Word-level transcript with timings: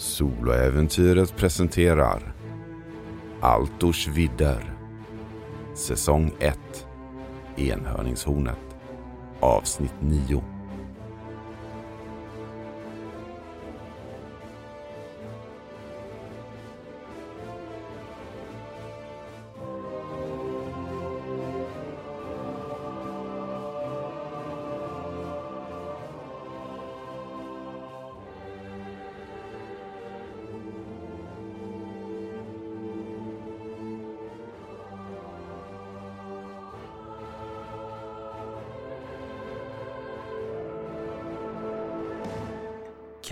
Soloäventyret 0.00 1.36
presenterar 1.36 2.34
Altors 3.40 4.08
vidder. 4.08 4.72
Säsong 5.74 6.32
1 6.38 6.58
Enhörningshornet. 7.56 8.76
Avsnitt 9.40 9.94
9 10.00 10.57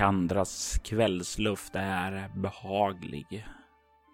Kandras 0.06 0.80
kvällsluft 0.84 1.74
är 1.74 2.28
behaglig. 2.36 3.46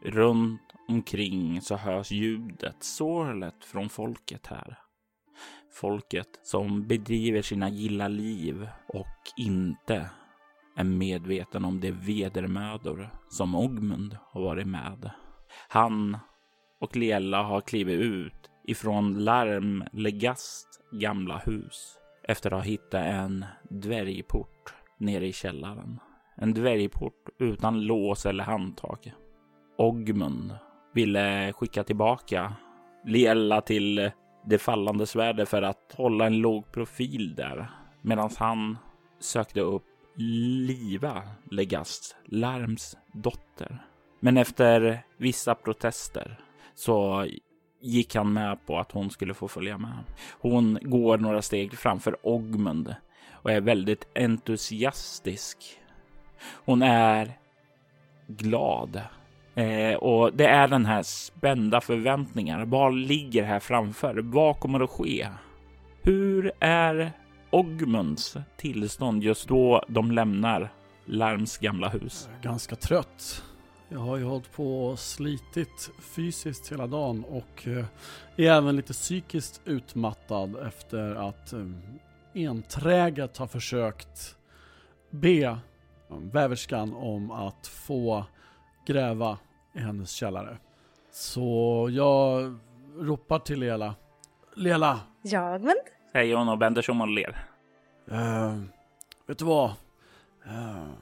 Runt 0.04 0.74
omkring 0.88 1.60
så 1.60 1.76
hörs 1.76 2.10
ljudet 2.10 2.76
sorlet 2.82 3.64
från 3.64 3.88
folket 3.88 4.46
här. 4.46 4.78
Folket 5.72 6.28
som 6.42 6.86
bedriver 6.86 7.42
sina 7.42 7.68
gilla 7.68 8.08
liv 8.08 8.68
och 8.88 9.06
inte 9.36 10.10
är 10.76 10.84
medveten 10.84 11.64
om 11.64 11.80
de 11.80 11.90
vedermödor 11.90 13.10
som 13.28 13.54
Ogmund 13.54 14.16
har 14.30 14.42
varit 14.42 14.66
med. 14.66 15.10
Han 15.68 16.18
och 16.80 16.96
Liella 16.96 17.42
har 17.42 17.60
klivit 17.60 18.00
ut 18.00 18.50
ifrån 18.64 19.24
Larmlegast 19.24 20.68
gamla 20.92 21.38
hus 21.38 21.98
efter 22.28 22.50
att 22.50 22.58
ha 22.58 22.64
hittat 22.64 23.06
en 23.06 23.44
dvärgport 23.70 24.81
nere 25.02 25.26
i 25.26 25.32
källaren. 25.32 26.00
En 26.36 26.54
dvärgport 26.54 27.28
utan 27.38 27.80
lås 27.80 28.26
eller 28.26 28.44
handtag. 28.44 29.12
Ogmund 29.78 30.54
ville 30.94 31.52
skicka 31.52 31.84
tillbaka 31.84 32.52
Liella 33.04 33.60
till 33.60 34.10
det 34.46 34.58
fallande 34.58 35.06
svärdet 35.06 35.48
för 35.48 35.62
att 35.62 35.94
hålla 35.96 36.26
en 36.26 36.38
låg 36.38 36.72
profil 36.72 37.34
där 37.34 37.70
medan 38.02 38.30
han 38.38 38.78
sökte 39.20 39.60
upp 39.60 39.84
Liva 40.16 41.22
Legast, 41.50 42.16
Larms 42.24 42.96
dotter. 43.12 43.84
Men 44.20 44.36
efter 44.36 45.04
vissa 45.16 45.54
protester 45.54 46.40
så 46.74 47.26
gick 47.80 48.14
han 48.14 48.32
med 48.32 48.66
på 48.66 48.78
att 48.78 48.92
hon 48.92 49.10
skulle 49.10 49.34
få 49.34 49.48
följa 49.48 49.78
med. 49.78 50.04
Hon 50.40 50.78
går 50.82 51.18
några 51.18 51.42
steg 51.42 51.78
framför 51.78 52.16
Ogmund 52.22 52.94
och 53.42 53.50
är 53.50 53.60
väldigt 53.60 54.06
entusiastisk. 54.14 55.58
Hon 56.64 56.82
är 56.82 57.32
glad 58.26 59.00
eh, 59.54 59.94
och 59.94 60.34
det 60.34 60.46
är 60.46 60.68
den 60.68 60.86
här 60.86 61.02
spända 61.02 61.80
förväntningar. 61.80 62.64
Vad 62.64 62.94
ligger 62.94 63.42
här 63.42 63.60
framför? 63.60 64.14
Vad 64.22 64.60
kommer 64.60 64.80
att 64.80 64.90
ske? 64.90 65.28
Hur 66.02 66.52
är 66.60 67.12
Ogmunds 67.50 68.36
tillstånd 68.56 69.22
just 69.22 69.48
då 69.48 69.84
de 69.88 70.12
lämnar 70.12 70.72
Larms 71.04 71.58
gamla 71.58 71.88
hus? 71.88 72.28
Ganska 72.42 72.76
trött. 72.76 73.44
Jag 73.88 73.98
har 73.98 74.16
ju 74.16 74.24
hållit 74.24 74.52
på 74.52 74.86
och 74.86 74.98
slitit 74.98 75.90
fysiskt 75.98 76.72
hela 76.72 76.86
dagen 76.86 77.24
och 77.24 77.68
eh, 77.68 77.84
är 78.36 78.52
även 78.52 78.76
lite 78.76 78.92
psykiskt 78.92 79.60
utmattad 79.64 80.56
efter 80.66 81.14
att 81.14 81.52
eh, 81.52 81.66
enträget 82.34 83.36
har 83.36 83.46
försökt 83.46 84.36
be 85.10 85.58
väverskan 86.08 86.94
om 86.94 87.30
att 87.30 87.66
få 87.66 88.24
gräva 88.86 89.38
i 89.74 89.78
hennes 89.78 90.10
källare. 90.10 90.58
Så 91.10 91.88
jag 91.92 92.54
ropar 92.98 93.38
till 93.38 93.60
Lela. 93.60 93.94
Lela! 94.56 95.00
Ja, 95.22 95.58
men? 95.58 95.74
Säger 96.12 96.36
hon 96.36 96.48
och 96.48 96.62
vänder 96.62 96.82
sig 96.82 96.92
om 96.92 97.00
och 97.00 97.08
ler. 97.08 97.46
Uh, 98.12 98.62
vet 99.26 99.38
du 99.38 99.44
vad? 99.44 99.70
Uh, 100.46 100.92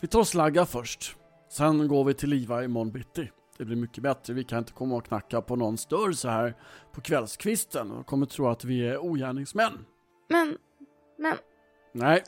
vi 0.00 0.08
tar 0.08 0.24
slagga 0.24 0.66
först. 0.66 1.16
Sen 1.48 1.88
går 1.88 2.04
vi 2.04 2.14
till 2.14 2.30
Liva 2.30 2.64
imorgon 2.64 2.90
bitti. 2.90 3.30
Det 3.58 3.64
blir 3.64 3.76
mycket 3.76 4.02
bättre. 4.02 4.34
Vi 4.34 4.44
kan 4.44 4.58
inte 4.58 4.72
komma 4.72 4.96
och 4.96 5.06
knacka 5.06 5.42
på 5.42 5.56
någons 5.56 5.86
dörr 5.86 6.12
så 6.12 6.28
här 6.28 6.54
på 6.92 7.00
kvällskvisten. 7.00 7.88
De 7.88 8.04
kommer 8.04 8.26
tro 8.26 8.48
att 8.48 8.64
vi 8.64 8.88
är 8.88 8.98
ogärningsmän. 8.98 9.84
Men... 10.28 10.58
Nej. 11.92 12.22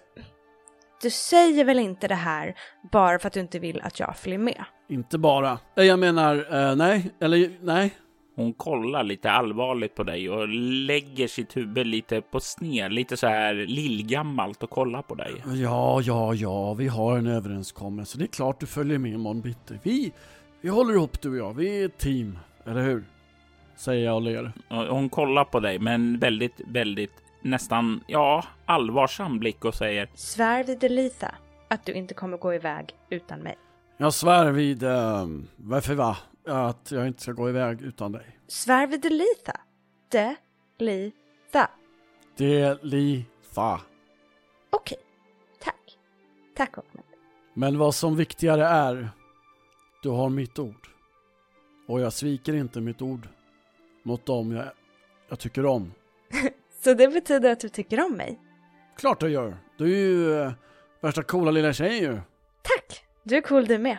Du 1.03 1.11
säger 1.11 1.65
väl 1.65 1.79
inte 1.79 2.09
det 2.09 2.15
här 2.15 2.55
bara 2.93 3.19
för 3.19 3.27
att 3.27 3.33
du 3.33 3.41
inte 3.41 3.59
vill 3.59 3.81
att 3.81 4.01
jag 4.01 4.17
följer 4.17 4.39
med? 4.39 4.65
Inte 4.89 5.19
bara. 5.19 5.59
Eh, 5.77 5.85
jag 5.85 5.99
menar, 5.99 6.37
eh, 6.55 6.77
nej, 6.77 7.11
eller 7.21 7.51
nej. 7.61 7.95
Hon 8.37 8.53
kollar 8.53 9.05
lite 9.05 9.31
allvarligt 9.31 9.95
på 9.95 10.03
dig 10.03 10.31
och 10.31 10.49
lägger 10.49 11.29
sitt 11.29 11.57
huvud 11.57 11.87
lite 11.87 12.21
på 12.21 12.41
sned, 12.41 12.93
lite 12.93 13.17
så 13.17 13.27
här 13.27 13.55
lillgammalt 13.55 14.63
och 14.63 14.71
kollar 14.71 15.03
på 15.03 15.15
dig. 15.15 15.33
Ja, 15.47 16.01
ja, 16.01 16.35
ja, 16.35 16.75
vi 16.75 16.89
har 16.89 17.19
en 17.19 17.27
överenskommelse. 17.27 18.19
Det 18.19 18.25
är 18.25 18.29
klart 18.29 18.61
du 18.61 18.67
följer 18.67 18.99
med 18.99 19.13
imorgon 19.13 19.41
bitti. 19.41 19.79
Vi, 19.83 20.13
vi 20.61 20.69
håller 20.69 20.95
ihop 20.95 21.23
du 21.23 21.31
och 21.31 21.37
jag. 21.37 21.55
Vi 21.55 21.81
är 21.81 21.87
ett 21.87 21.99
team, 21.99 22.39
eller 22.65 22.83
hur? 22.83 23.05
Säger 23.77 24.05
jag 24.05 24.15
och 24.15 24.23
ler. 24.23 24.53
Hon 24.69 25.09
kollar 25.09 25.45
på 25.45 25.61
dig, 25.61 25.79
men 25.79 26.19
väldigt, 26.19 26.61
väldigt 26.67 27.13
nästan, 27.43 28.05
ja, 28.07 28.45
allvarsam 28.67 29.39
blick 29.39 29.65
och 29.65 29.75
säger 29.75 30.11
Svär 30.15 30.65
vid 30.65 30.79
Delitha 30.79 31.35
att 31.69 31.87
du 31.87 31.93
inte 31.93 32.15
kommer 32.15 32.37
gå 32.37 32.55
iväg 32.55 32.95
utan 33.11 33.41
mig. 33.41 33.59
Jag 33.97 34.15
svär 34.15 34.53
vid, 34.53 34.83
uh, 34.83 35.27
varför 35.57 35.95
va? 35.95 36.17
Att 36.47 36.91
jag 36.91 37.07
inte 37.07 37.23
ska 37.23 37.33
gå 37.33 37.49
iväg 37.49 37.83
utan 37.83 38.13
dig. 38.13 38.39
Svär 38.49 38.87
vid 38.87 39.01
Delitha. 39.01 39.61
De-li-tha. 40.11 41.71
De-li-tha. 42.37 43.81
Okej, 44.71 44.99
tack. 45.61 45.99
Tack 46.57 46.79
Ahmed. 46.79 47.05
Men 47.55 47.79
vad 47.79 47.95
som 47.95 48.17
viktigare 48.17 48.65
är, 48.67 49.11
du 50.03 50.09
har 50.09 50.29
mitt 50.29 50.59
ord. 50.59 50.89
Och 51.89 52.01
jag 52.01 52.13
sviker 52.13 52.55
inte 52.55 52.81
mitt 52.81 53.03
ord 53.03 53.29
mot 54.03 54.27
dem 54.27 54.53
jag, 54.53 54.67
jag 55.29 55.39
tycker 55.39 55.67
om. 55.67 55.93
Så 56.85 56.95
det 56.95 57.09
betyder 57.09 57.53
att 57.53 57.61
du 57.61 57.69
tycker 57.69 58.05
om 58.05 58.13
mig? 58.17 58.41
Klart 58.97 59.23
jag 59.23 59.31
gör. 59.31 59.57
Du 59.79 59.85
är 59.85 59.97
ju 59.97 60.41
äh, 60.43 60.53
värsta 61.01 61.23
coola 61.23 61.51
lilla 61.51 61.73
tjejen 61.73 61.99
ju. 61.99 62.21
Tack! 62.63 63.05
Du 63.23 63.37
är 63.37 63.41
cool 63.41 63.67
du 63.67 63.79
med. 63.79 63.99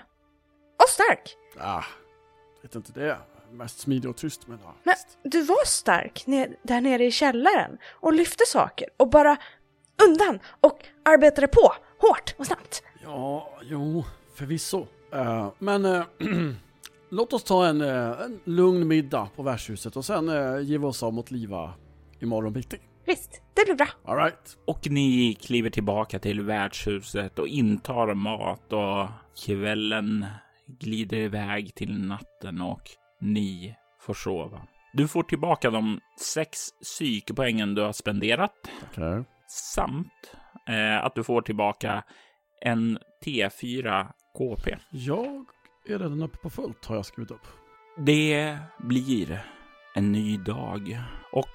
Och 0.84 0.90
stark! 0.90 1.36
Ah, 1.60 1.84
vet 2.62 2.76
inte 2.76 2.92
det. 2.92 3.18
Mest 3.52 3.80
smidig 3.80 4.10
och 4.10 4.18
tyst 4.18 4.48
men 4.48 4.60
ja. 4.64 4.76
Men 4.84 4.96
du 5.24 5.42
var 5.42 5.66
stark 5.66 6.28
ner, 6.28 6.56
där 6.64 6.82
nere 6.82 7.06
i 7.06 7.12
källaren 7.12 7.78
och 7.92 8.14
lyfte 8.14 8.44
saker 8.48 8.88
och 8.98 9.10
bara 9.10 9.38
undan 10.08 10.40
och 10.60 10.86
arbetade 11.04 11.48
på 11.48 11.74
hårt 12.00 12.36
och 12.38 12.46
snabbt. 12.46 12.84
Ja, 13.04 13.52
jo, 13.62 14.04
förvisso. 14.36 14.88
Uh, 15.16 15.52
men 15.60 15.86
uh, 15.86 16.04
låt 17.10 17.34
oss 17.34 17.44
ta 17.44 17.66
en, 17.66 17.82
uh, 17.82 18.22
en 18.22 18.40
lugn 18.44 18.88
middag 18.88 19.30
på 19.36 19.44
värdshuset 19.44 19.96
och 19.96 20.06
sen 20.06 20.30
uh, 20.30 20.62
ge 20.62 20.78
oss 20.78 21.04
av 21.04 21.14
mot 21.14 21.32
Liva 21.32 21.74
imorgon 22.24 22.54
bitti. 22.54 22.78
Visst, 23.06 23.42
det 23.54 23.66
blir 23.66 23.76
bra. 23.76 23.88
All 24.06 24.18
right. 24.18 24.58
Och 24.68 24.90
ni 24.90 25.34
kliver 25.42 25.70
tillbaka 25.70 26.20
till 26.20 26.42
värdshuset 26.42 27.40
och 27.40 27.48
intar 27.48 28.14
mat 28.14 28.74
och 28.74 29.08
kvällen 29.46 30.26
glider 30.68 31.18
iväg 31.18 31.76
till 31.76 32.08
natten 32.08 32.62
och 32.62 32.82
ni 33.22 33.76
får 34.00 34.14
sova. 34.14 34.62
Du 34.94 35.08
får 35.08 35.24
tillbaka 35.24 35.70
de 35.70 36.00
sex 36.20 36.58
psykpoängen 36.84 37.76
du 37.76 37.82
har 37.82 37.94
spenderat. 37.94 38.72
Okay. 38.92 39.24
Samt 39.48 40.36
eh, 40.68 41.06
att 41.06 41.16
du 41.16 41.24
får 41.24 41.42
tillbaka 41.42 42.04
en 42.62 43.00
T4 43.26 44.08
KP. 44.38 44.78
Jag 44.92 45.46
är 45.88 46.00
redan 46.00 46.24
uppe 46.24 46.38
på 46.38 46.50
fullt 46.50 46.86
har 46.86 46.96
jag 46.96 47.06
skrivit 47.06 47.32
upp. 47.32 47.48
Det 47.98 48.58
blir 48.80 49.46
en 49.96 50.12
ny 50.12 50.38
dag 50.38 51.00
och 51.32 51.50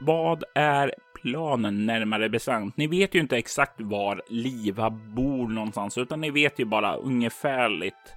vad 0.00 0.44
är 0.54 0.94
planen 1.22 1.86
närmare 1.86 2.28
bestämt? 2.28 2.76
Ni 2.76 2.86
vet 2.86 3.14
ju 3.14 3.20
inte 3.20 3.36
exakt 3.36 3.80
var 3.80 4.22
Liva 4.28 4.90
bor 4.90 5.48
någonstans, 5.48 5.98
utan 5.98 6.20
ni 6.20 6.30
vet 6.30 6.58
ju 6.58 6.64
bara 6.64 6.96
ungefärligt 6.96 8.14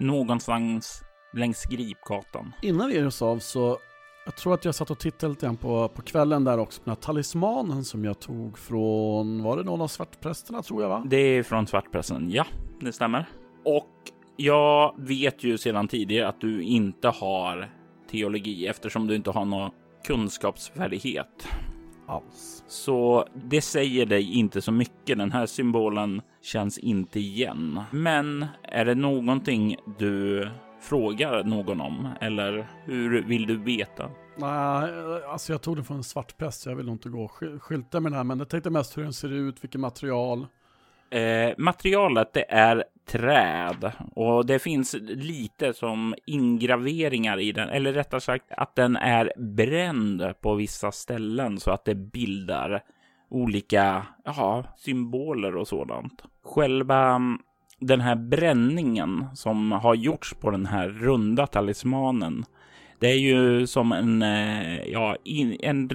någonstans 0.00 1.02
längs 1.32 1.64
Gripgatan. 1.64 2.52
Innan 2.62 2.88
vi 2.88 2.94
ger 2.94 3.06
oss 3.06 3.22
av 3.22 3.38
så 3.38 3.78
jag 4.24 4.36
tror 4.36 4.54
att 4.54 4.64
jag 4.64 4.74
satt 4.74 4.90
och 4.90 4.98
tittade 4.98 5.30
lite 5.30 5.46
grann 5.46 5.56
på, 5.56 5.88
på 5.88 6.02
kvällen 6.02 6.44
där 6.44 6.58
också, 6.58 6.80
på 6.80 6.84
den 6.84 6.96
här 6.96 7.02
talismanen 7.02 7.84
som 7.84 8.04
jag 8.04 8.20
tog 8.20 8.58
från, 8.58 9.42
var 9.42 9.56
det 9.56 9.62
någon 9.62 9.80
av 9.80 9.88
svartprästerna 9.88 10.62
tror 10.62 10.82
jag 10.82 10.88
va? 10.88 11.02
Det 11.06 11.16
är 11.16 11.42
från 11.42 11.66
svartprästen, 11.66 12.30
ja, 12.30 12.46
det 12.80 12.92
stämmer. 12.92 13.26
Och 13.64 13.90
jag 14.36 14.94
vet 14.98 15.44
ju 15.44 15.58
sedan 15.58 15.88
tidigare 15.88 16.28
att 16.28 16.40
du 16.40 16.62
inte 16.62 17.08
har 17.08 17.70
teologi 18.10 18.66
eftersom 18.66 19.06
du 19.06 19.16
inte 19.16 19.30
har 19.30 19.44
någon 19.44 19.70
kunskapsfärdighet 20.04 21.48
Alls. 22.06 22.64
Så 22.68 23.26
det 23.34 23.60
säger 23.60 24.06
dig 24.06 24.32
inte 24.38 24.62
så 24.62 24.72
mycket. 24.72 25.18
Den 25.18 25.32
här 25.32 25.46
symbolen 25.46 26.22
känns 26.42 26.78
inte 26.78 27.20
igen. 27.20 27.80
Men 27.90 28.46
är 28.62 28.84
det 28.84 28.94
någonting 28.94 29.76
du 29.98 30.48
frågar 30.80 31.44
någon 31.44 31.80
om? 31.80 32.08
Eller 32.20 32.66
hur 32.84 33.22
vill 33.22 33.46
du 33.46 33.56
veta? 33.56 34.10
Nej, 34.36 34.90
alltså 35.28 35.52
jag 35.52 35.62
tog 35.62 35.76
den 35.76 35.84
från 35.84 35.96
en 35.96 36.04
svartpräst, 36.04 36.66
jag 36.66 36.76
vill 36.76 36.86
nog 36.86 36.94
inte 36.94 37.08
gå 37.08 37.24
och 37.24 37.30
sky- 37.30 37.58
skylta 37.58 38.00
med 38.00 38.12
den 38.12 38.16
här, 38.16 38.24
men 38.24 38.38
jag 38.38 38.48
tänkte 38.48 38.70
mest 38.70 38.96
hur 38.98 39.02
den 39.02 39.12
ser 39.12 39.32
ut, 39.32 39.64
vilket 39.64 39.80
material. 39.80 40.46
Eh, 41.10 41.54
materialet 41.58 42.32
det 42.32 42.50
är 42.52 42.84
träd 43.10 43.92
och 44.14 44.46
det 44.46 44.58
finns 44.58 44.96
lite 45.02 45.72
som 45.72 46.14
ingraveringar 46.26 47.40
i 47.40 47.52
den, 47.52 47.68
eller 47.68 47.92
rättare 47.92 48.20
sagt 48.20 48.44
att 48.50 48.76
den 48.76 48.96
är 48.96 49.32
bränd 49.36 50.22
på 50.40 50.54
vissa 50.54 50.92
ställen 50.92 51.60
så 51.60 51.70
att 51.70 51.84
det 51.84 51.94
bildar 51.94 52.82
olika 53.30 54.06
ja, 54.24 54.64
symboler 54.76 55.56
och 55.56 55.68
sådant. 55.68 56.22
Själva 56.44 57.08
mm, 57.08 57.38
den 57.78 58.00
här 58.00 58.16
bränningen 58.16 59.26
som 59.34 59.72
har 59.72 59.94
gjorts 59.94 60.34
på 60.34 60.50
den 60.50 60.66
här 60.66 60.88
runda 60.88 61.46
talismanen. 61.46 62.44
Det 62.98 63.06
är 63.06 63.18
ju 63.18 63.66
som 63.66 63.92
en, 63.92 64.22
eh, 64.22 64.82
ja, 64.88 65.16
in, 65.24 65.56
en, 65.60 65.90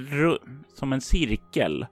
som 0.74 0.94
en 0.94 1.02
cirkel 1.02 1.86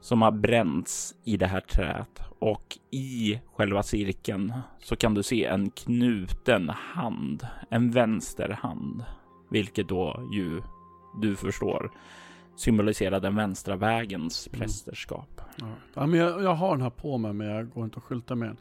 som 0.00 0.22
har 0.22 0.32
bränts 0.32 1.14
i 1.24 1.36
det 1.36 1.46
här 1.46 1.60
träet 1.60 2.27
och 2.38 2.78
i 2.90 3.40
själva 3.56 3.82
cirkeln 3.82 4.52
så 4.80 4.96
kan 4.96 5.14
du 5.14 5.22
se 5.22 5.44
en 5.44 5.70
knuten 5.70 6.68
hand, 6.68 7.46
en 7.70 7.90
vänsterhand, 7.90 9.04
vilket 9.50 9.88
då 9.88 10.28
ju 10.32 10.62
du 11.20 11.36
förstår 11.36 11.90
symboliserar 12.58 13.20
den 13.20 13.36
vänstra 13.36 13.76
vägens 13.76 14.48
prästerskap. 14.48 15.40
Ja, 15.94 16.06
men 16.06 16.20
jag, 16.20 16.42
jag 16.42 16.54
har 16.54 16.70
den 16.70 16.82
här 16.82 16.90
på 16.90 17.18
mig, 17.18 17.32
men 17.32 17.46
jag 17.46 17.70
går 17.70 17.84
inte 17.84 17.96
och 17.96 18.04
skyltar 18.04 18.34
med 18.34 18.48
den. 18.48 18.56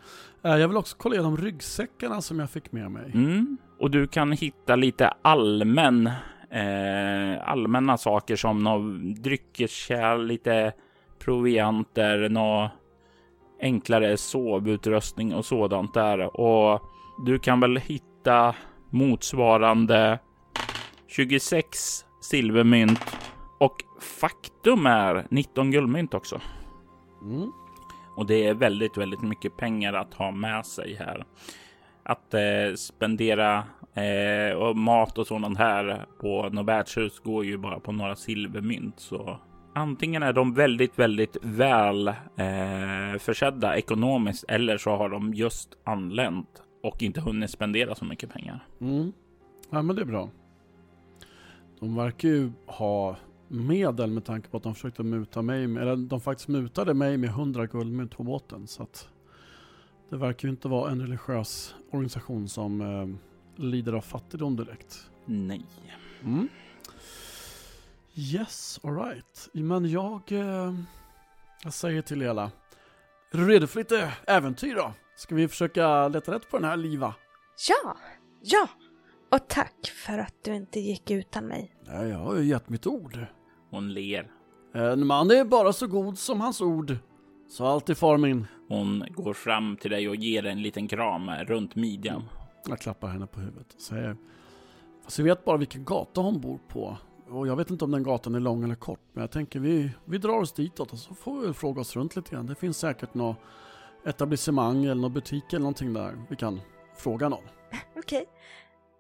Eh, 0.52 0.60
Jag 0.60 0.68
vill 0.68 0.78
också 0.78 0.96
kolla 1.00 1.16
igenom 1.16 1.38
ryggsäckarna 1.38 2.22
som 2.22 2.40
jag 2.40 2.50
fick 2.50 2.72
med 2.72 2.92
mig. 2.92 3.12
Mm. 3.14 3.58
Och 3.80 3.92
du 3.92 4.08
kan 4.08 4.32
hitta 4.32 4.76
lite 4.76 5.14
allmän, 5.22 6.08
eh, 6.50 7.50
allmänna 7.50 7.98
saker 7.98 8.36
som 8.36 8.64
nå 8.64 8.78
dryckeskärl, 9.22 10.26
lite 10.26 10.74
provianter, 11.20 12.30
nå 12.30 12.72
enklare 13.62 14.18
sovutrustning 14.18 15.36
och 15.36 15.46
sådant 15.46 15.94
där. 15.94 16.40
Och 16.40 16.82
du 17.26 17.40
kan 17.40 17.60
väl 17.60 17.78
hitta 17.78 18.56
motsvarande 18.90 20.20
26 21.08 22.06
silvermynt 22.22 23.18
och 23.60 23.84
faktum 24.02 24.86
är 24.86 25.28
19 25.30 25.72
guldmynt 25.72 26.14
också. 26.14 26.42
Mm. 27.22 27.52
Och 28.16 28.26
det 28.26 28.48
är 28.48 28.54
väldigt, 28.54 28.98
väldigt 28.98 29.22
mycket 29.22 29.58
pengar 29.58 29.94
att 29.94 30.14
ha 30.14 30.32
med 30.32 30.66
sig 30.66 30.96
här. 30.96 31.26
Att 32.04 32.34
eh, 32.34 32.76
spendera 32.76 33.64
eh, 33.94 34.58
och 34.58 34.78
mat 34.78 35.18
och 35.18 35.28
sådant 35.28 35.58
här 35.58 36.06
på 36.22 36.50
något 36.50 36.66
värdshus 36.66 37.20
går 37.20 37.46
ju 37.46 37.58
bara 37.58 37.80
på 37.80 37.92
några 37.92 38.16
silvermynt. 38.16 39.00
Så 39.00 39.40
antingen 39.78 40.24
är 40.24 40.34
de 40.34 40.54
väldigt, 40.54 41.00
väldigt 41.00 41.38
väl 41.42 42.08
eh, 42.08 43.20
försedda 43.20 43.78
ekonomiskt 43.78 44.46
eller 44.48 44.78
så 44.78 44.96
har 44.96 45.10
de 45.10 45.34
just 45.34 45.78
anlänt 45.84 46.64
och 46.84 47.04
inte 47.04 47.22
hunnit 47.22 47.50
spendera 47.50 47.96
så 47.96 48.06
mycket 48.06 48.34
pengar. 48.34 48.66
Mm. 48.82 49.14
Ja, 49.70 49.82
men 49.82 49.96
det 49.96 50.02
är 50.02 50.06
bra. 50.06 50.30
De 51.80 51.96
verkar 51.96 52.30
ju 52.30 52.52
ha 52.66 53.16
medel 53.48 54.12
med 54.12 54.26
tanke 54.26 54.50
på 54.50 54.58
att 54.58 54.64
de 54.64 54.76
försökte 54.76 55.04
muta 55.04 55.42
mig, 55.42 55.64
eller 55.64 55.96
de 55.96 56.22
faktiskt 56.22 56.48
mutade 56.48 56.94
mig 56.94 57.18
med 57.18 57.30
100 57.30 57.66
guldmynt 57.66 58.18
på 58.18 58.24
båten. 58.24 58.68
Så 58.68 58.84
att 58.84 59.10
det 60.10 60.18
verkar 60.18 60.48
ju 60.48 60.52
inte 60.52 60.68
vara 60.68 60.92
en 60.92 61.02
religiös 61.02 61.76
organisation 61.92 62.48
som 62.48 62.82
eh, 62.82 63.08
lider 63.64 63.94
av 63.94 64.02
fattigdom 64.02 64.56
direkt. 64.56 65.10
Nej. 65.26 65.66
Mm. 66.24 66.48
Yes, 68.20 68.80
alright. 68.84 69.50
Men 69.54 69.90
jag, 69.90 70.32
eh, 70.32 70.74
jag 71.64 71.74
säger 71.74 72.02
till 72.02 72.22
er 72.22 72.30
alla. 72.30 72.52
Är 73.32 73.38
du 73.38 73.48
redo 73.48 73.68
för 73.68 73.80
lite 73.80 74.14
äventyr 74.28 74.76
då? 74.76 74.94
Ska 75.16 75.36
vi 75.36 75.48
försöka 75.48 76.08
leta 76.08 76.32
rätt 76.34 76.50
på 76.50 76.58
den 76.58 76.70
här 76.70 76.78
Liva? 76.78 77.16
Ja, 77.70 77.98
ja. 78.42 78.68
Och 79.32 79.48
tack 79.48 79.88
för 80.06 80.18
att 80.18 80.36
du 80.44 80.56
inte 80.56 80.80
gick 80.80 81.12
utan 81.12 81.48
mig. 81.48 81.76
Ja, 81.86 82.06
jag 82.06 82.18
har 82.18 82.36
ju 82.36 82.46
gett 82.46 82.70
mitt 82.70 82.88
ord. 82.88 83.26
Hon 83.70 83.94
ler. 83.94 84.32
En 84.74 85.08
man 85.08 85.32
är 85.32 85.46
bara 85.46 85.74
så 85.74 85.88
god 85.88 86.18
som 86.18 86.42
hans 86.42 86.62
ord. 86.62 86.98
Så 87.50 87.66
alltid 87.66 87.98
far 87.98 88.18
min. 88.18 88.48
Hon 88.68 89.04
går 89.10 89.34
fram 89.34 89.78
till 89.78 89.92
dig 89.92 90.10
och 90.10 90.16
ger 90.16 90.42
dig 90.42 90.52
en 90.52 90.62
liten 90.62 90.88
kram 90.88 91.30
runt 91.30 91.76
midjan. 91.76 92.24
Jag 92.68 92.80
klappar 92.80 93.08
henne 93.08 93.28
på 93.28 93.40
huvudet 93.40 93.74
och 93.74 93.82
säger. 93.82 94.18
Fast 95.04 95.20
vi 95.20 95.24
vet 95.24 95.46
bara 95.46 95.58
vilken 95.58 95.86
gata 95.86 96.22
hon 96.22 96.42
bor 96.42 96.60
på. 96.68 96.98
Och 97.30 97.48
jag 97.48 97.56
vet 97.56 97.70
inte 97.70 97.86
om 97.86 97.92
den 97.92 98.04
gatan 98.04 98.36
är 98.36 98.40
lång 98.40 98.64
eller 98.64 98.76
kort. 98.76 99.00
Men 99.14 99.22
jag 99.22 99.32
tänker 99.32 99.60
vi, 99.60 99.92
vi 100.06 100.18
drar 100.18 100.40
oss 100.40 100.54
ditåt 100.54 100.94
och 100.94 101.00
så 101.00 101.14
får 101.14 101.42
vi 101.42 101.54
fråga 101.54 101.82
oss 101.82 101.96
runt 101.96 102.16
lite 102.16 102.32
grann. 102.32 102.46
Det 102.46 102.56
finns 102.56 102.78
säkert 102.78 103.14
något 103.14 103.38
etablissemang 104.06 104.86
eller 104.86 105.02
någon 105.02 105.14
butik 105.14 105.44
eller 105.50 105.60
någonting 105.60 105.94
där. 105.94 106.26
Vi 106.30 106.36
kan 106.36 106.62
fråga 106.98 107.30
någon. 107.30 107.44
Okej. 107.96 108.26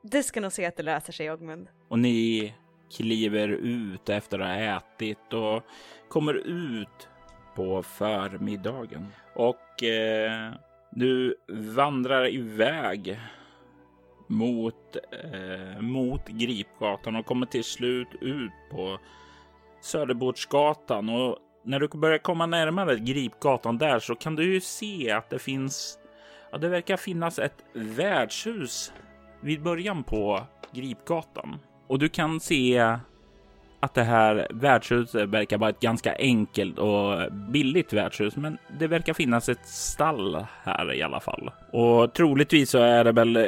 Du 0.03 0.23
ska 0.23 0.41
nog 0.41 0.51
se 0.51 0.65
att 0.65 0.75
det 0.75 0.83
löser 0.83 1.13
sig, 1.13 1.31
Ogmund. 1.31 1.67
Och 1.87 1.99
ni 1.99 2.53
kliver 2.97 3.47
ut 3.47 4.09
efter 4.09 4.39
att 4.39 4.47
ha 4.47 4.77
ätit 4.77 5.33
och 5.33 5.63
kommer 6.09 6.33
ut 6.33 7.09
på 7.55 7.83
förmiddagen. 7.83 9.07
Och 9.35 9.83
eh, 9.83 10.53
du 10.91 11.35
vandrar 11.47 12.33
iväg 12.33 13.19
mot, 14.27 14.95
eh, 14.95 15.81
mot 15.81 16.27
Gripgatan 16.27 17.15
och 17.15 17.25
kommer 17.25 17.45
till 17.45 17.63
slut 17.63 18.07
ut 18.21 18.51
på 18.71 18.99
Söderbordsgatan. 19.81 21.09
Och 21.09 21.37
när 21.63 21.79
du 21.79 21.87
börjar 21.87 22.17
komma 22.17 22.45
närmare 22.45 22.95
Gripgatan 22.95 23.77
där 23.77 23.99
så 23.99 24.15
kan 24.15 24.35
du 24.35 24.53
ju 24.53 24.61
se 24.61 25.11
att 25.11 25.29
det 25.29 25.39
finns, 25.39 25.99
ja 26.51 26.57
det 26.57 26.69
verkar 26.69 26.97
finnas 26.97 27.39
ett 27.39 27.63
värdshus 27.73 28.93
vid 29.41 29.63
början 29.63 30.03
på 30.03 30.41
Gripgatan. 30.71 31.59
Och 31.87 31.99
du 31.99 32.09
kan 32.09 32.39
se 32.39 32.97
att 33.79 33.93
det 33.93 34.03
här 34.03 34.47
värdshuset 34.49 35.29
verkar 35.29 35.57
vara 35.57 35.69
ett 35.69 35.79
ganska 35.79 36.15
enkelt 36.15 36.79
och 36.79 37.31
billigt 37.31 37.93
värdshus, 37.93 38.35
men 38.35 38.57
det 38.79 38.87
verkar 38.87 39.13
finnas 39.13 39.49
ett 39.49 39.67
stall 39.67 40.45
här 40.63 40.93
i 40.93 41.01
alla 41.01 41.19
fall. 41.19 41.51
Och 41.71 42.13
troligtvis 42.13 42.69
så 42.69 42.77
är 42.79 43.03
det 43.03 43.11
väl 43.11 43.35
eh, 43.35 43.43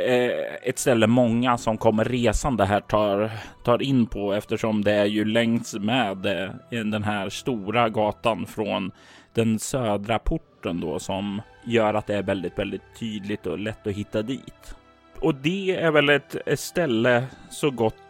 ett 0.64 0.80
ställe 0.80 1.08
många 1.08 1.58
som 1.58 1.78
kommer 1.78 2.06
resande 2.06 2.66
här 2.66 2.82
tar, 2.82 3.32
tar 3.64 3.82
in 3.82 4.06
på 4.06 4.34
eftersom 4.34 4.84
det 4.84 4.92
är 4.92 5.06
ju 5.06 5.26
längs 5.26 5.74
med 5.74 6.26
eh, 6.26 6.50
den 6.70 7.04
här 7.04 7.30
stora 7.30 7.90
gatan 7.90 8.46
från 8.46 8.92
den 9.34 9.60
södra 9.60 10.20
porten 10.20 10.80
då 10.80 11.00
som 11.00 11.42
gör 11.66 11.94
att 11.94 12.08
det 12.08 12.16
är 12.16 12.24
väldigt, 12.24 12.60
väldigt 12.60 13.00
tydligt 13.00 13.48
och 13.48 13.60
lätt 13.60 13.88
att 13.88 13.94
hitta 13.94 14.22
dit. 14.22 14.76
Och 15.22 15.36
det 15.36 15.76
är 15.76 15.92
väl 15.92 16.10
ett 16.10 16.36
ställe 16.56 17.24
så 17.50 17.72
gott 17.72 18.09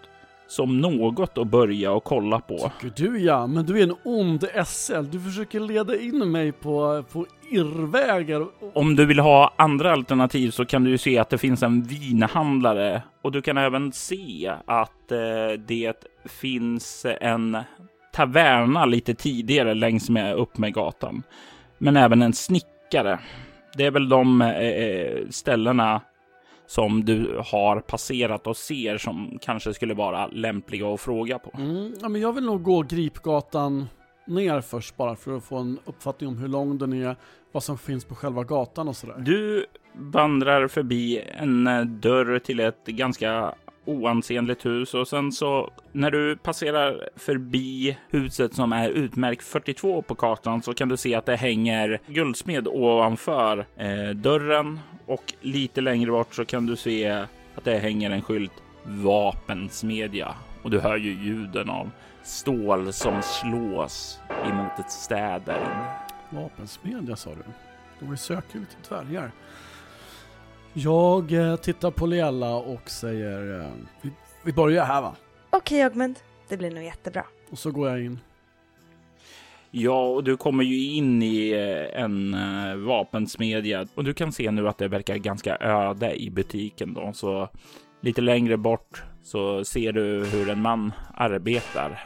som 0.49 0.81
något 0.81 1.37
att 1.37 1.47
börja 1.47 1.91
och 1.91 2.03
kolla 2.03 2.39
på. 2.39 2.57
Tycker 2.57 3.03
du 3.03 3.19
ja, 3.19 3.47
men 3.47 3.65
du 3.65 3.79
är 3.79 3.83
en 3.83 3.95
ond 4.03 4.45
SL. 4.65 5.03
Du 5.11 5.19
försöker 5.19 5.59
leda 5.59 5.99
in 5.99 6.31
mig 6.31 6.51
på, 6.51 7.03
på 7.11 7.25
irrvägar. 7.51 8.47
Om 8.73 8.95
du 8.95 9.05
vill 9.05 9.19
ha 9.19 9.53
andra 9.57 9.91
alternativ 9.91 10.51
så 10.51 10.65
kan 10.65 10.83
du 10.83 10.89
ju 10.89 10.97
se 10.97 11.17
att 11.17 11.29
det 11.29 11.37
finns 11.37 11.63
en 11.63 11.83
vinhandlare 11.83 13.01
och 13.21 13.31
du 13.31 13.41
kan 13.41 13.57
även 13.57 13.91
se 13.91 14.53
att 14.65 15.11
eh, 15.11 15.59
det 15.67 16.05
finns 16.25 17.05
en 17.21 17.57
taverna 18.13 18.85
lite 18.85 19.13
tidigare 19.13 19.73
längs 19.73 20.09
med 20.09 20.35
upp 20.35 20.57
med 20.57 20.73
gatan. 20.73 21.23
Men 21.77 21.97
även 21.97 22.21
en 22.21 22.33
snickare. 22.33 23.19
Det 23.77 23.85
är 23.85 23.91
väl 23.91 24.09
de 24.09 24.41
eh, 24.41 25.29
ställena 25.29 26.01
som 26.69 27.05
du 27.05 27.41
har 27.45 27.79
passerat 27.79 28.47
och 28.47 28.57
ser 28.57 28.97
som 28.97 29.39
kanske 29.41 29.73
skulle 29.73 29.93
vara 29.93 30.27
lämpliga 30.27 30.93
att 30.93 31.01
fråga 31.01 31.39
på. 31.39 31.51
Mm, 31.57 31.93
ja, 32.01 32.09
men 32.09 32.21
jag 32.21 32.33
vill 32.33 32.45
nog 32.45 32.63
gå 32.63 32.81
Gripgatan 32.81 33.87
ner 34.27 34.61
först 34.61 34.97
bara 34.97 35.15
för 35.15 35.37
att 35.37 35.43
få 35.43 35.57
en 35.57 35.79
uppfattning 35.85 36.29
om 36.29 36.37
hur 36.37 36.47
lång 36.47 36.77
den 36.77 36.93
är, 36.93 37.15
vad 37.51 37.63
som 37.63 37.77
finns 37.77 38.05
på 38.05 38.15
själva 38.15 38.43
gatan 38.43 38.87
och 38.87 38.95
sådär. 38.95 39.15
Du 39.17 39.65
vandrar 39.93 40.67
förbi 40.67 41.21
en 41.37 41.67
eh, 41.67 41.81
dörr 41.81 42.39
till 42.39 42.59
ett 42.59 42.85
ganska 42.85 43.55
oansenligt 43.85 44.65
hus 44.65 44.93
och 44.93 45.07
sen 45.07 45.31
så 45.31 45.69
när 45.91 46.11
du 46.11 46.37
passerar 46.37 47.09
förbi 47.15 47.97
huset 48.09 48.53
som 48.53 48.73
är 48.73 48.89
utmärkt 48.89 49.43
42 49.43 50.01
på 50.01 50.15
kartan 50.15 50.61
så 50.61 50.73
kan 50.73 50.89
du 50.89 50.97
se 50.97 51.15
att 51.15 51.25
det 51.25 51.35
hänger 51.35 51.99
guldsmed 52.07 52.67
ovanför 52.67 53.65
eh, 53.77 54.09
dörren 54.15 54.79
och 55.09 55.33
lite 55.41 55.81
längre 55.81 56.11
bort 56.11 56.35
så 56.35 56.45
kan 56.45 56.65
du 56.65 56.75
se 56.75 57.07
att 57.55 57.63
det 57.63 57.77
hänger 57.77 58.11
en 58.11 58.21
skylt 58.21 58.51
vapensmedja 58.83 60.35
och 60.63 60.71
du 60.71 60.79
hör 60.79 60.97
ju 60.97 61.11
ljuden 61.11 61.69
av 61.69 61.91
stål 62.23 62.93
som 62.93 63.21
slås 63.21 64.19
emot 64.45 64.79
ett 64.79 64.91
städ 64.91 65.41
där 65.45 65.57
inne. 65.57 65.95
Vapensmedja 66.41 67.15
sa 67.15 67.29
du. 67.29 67.43
De 67.99 68.17
söker 68.17 68.59
lite 68.59 68.75
dvärgar. 68.89 69.31
Jag 70.73 71.31
eh, 71.31 71.55
tittar 71.55 71.91
på 71.91 72.05
Liella 72.05 72.55
och 72.55 72.89
säger 72.89 73.59
eh, 73.59 73.71
vi, 74.01 74.11
vi 74.43 74.53
börjar 74.53 74.85
här 74.85 75.01
va? 75.01 75.15
Okej 75.49 75.83
Augment, 75.83 76.23
det 76.47 76.57
blir 76.57 76.71
nog 76.71 76.83
jättebra. 76.83 77.25
Och 77.49 77.59
så 77.59 77.71
går 77.71 77.89
jag 77.89 78.05
in. 78.05 78.19
Ja, 79.71 80.07
och 80.07 80.23
du 80.23 80.37
kommer 80.37 80.63
ju 80.63 80.93
in 80.93 81.23
i 81.23 81.51
eh, 81.51 82.01
en 82.03 82.33
uh, 82.33 82.75
vapensmedja 82.75 83.85
och 83.95 84.03
du 84.03 84.13
kan 84.13 84.31
se 84.31 84.51
nu 84.51 84.67
att 84.67 84.77
det 84.77 84.87
verkar 84.87 85.15
ganska 85.15 85.57
öde 85.57 86.21
i 86.21 86.29
butiken 86.29 86.93
då, 86.93 87.11
så 87.13 87.49
lite 88.01 88.21
längre 88.21 88.57
bort 88.57 89.03
så 89.23 89.65
ser 89.65 89.91
du 89.91 90.25
hur 90.25 90.49
en 90.49 90.61
man 90.61 90.91
arbetar 91.15 91.99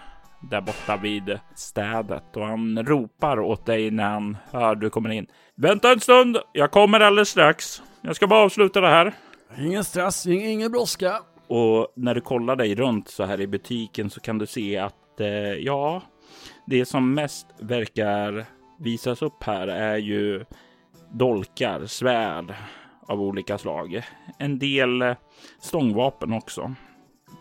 där 0.50 0.62
borta 0.62 0.98
vid 0.98 1.40
städet 1.56 2.38
och 2.38 2.46
han 2.46 2.86
ropar 2.86 3.40
åt 3.40 3.66
dig 3.66 3.92
när 3.92 4.10
han 4.10 4.38
hör 4.52 4.76
du 4.76 4.90
kommer 4.90 5.10
in. 5.10 5.28
Vänta 5.56 5.92
en 5.92 6.00
stund, 6.00 6.38
jag 6.54 6.72
kommer 6.72 7.00
alldeles 7.00 7.30
strax. 7.30 7.82
Jag 8.02 8.16
ska 8.16 8.28
bara 8.28 8.44
avsluta 8.44 8.82
det 8.82 8.88
här. 8.88 9.14
Ingen 9.60 9.84
stress, 9.84 10.28
ing, 10.28 10.46
ingen 10.46 10.72
brådska. 10.72 11.20
Och 11.48 11.94
när 11.96 12.16
du 12.16 12.22
kollar 12.22 12.56
dig 12.56 12.76
runt 12.76 13.10
så 13.10 13.24
här 13.24 13.42
i 13.42 13.48
butiken 13.48 14.10
så 14.10 14.20
kan 14.20 14.38
du 14.38 14.46
se 14.46 14.78
att 14.78 15.20
eh, 15.20 15.28
ja, 15.28 16.02
det 16.66 16.86
som 16.86 17.14
mest 17.14 17.48
verkar 17.60 18.46
visas 18.80 19.22
upp 19.22 19.44
här 19.44 19.68
är 19.68 19.98
ju 19.98 20.46
dolkar, 21.12 21.86
svärd 21.86 22.54
av 23.08 23.22
olika 23.22 23.58
slag. 23.58 24.02
En 24.40 24.60
del 24.60 25.16
stångvapen 25.60 26.34
också, 26.34 26.76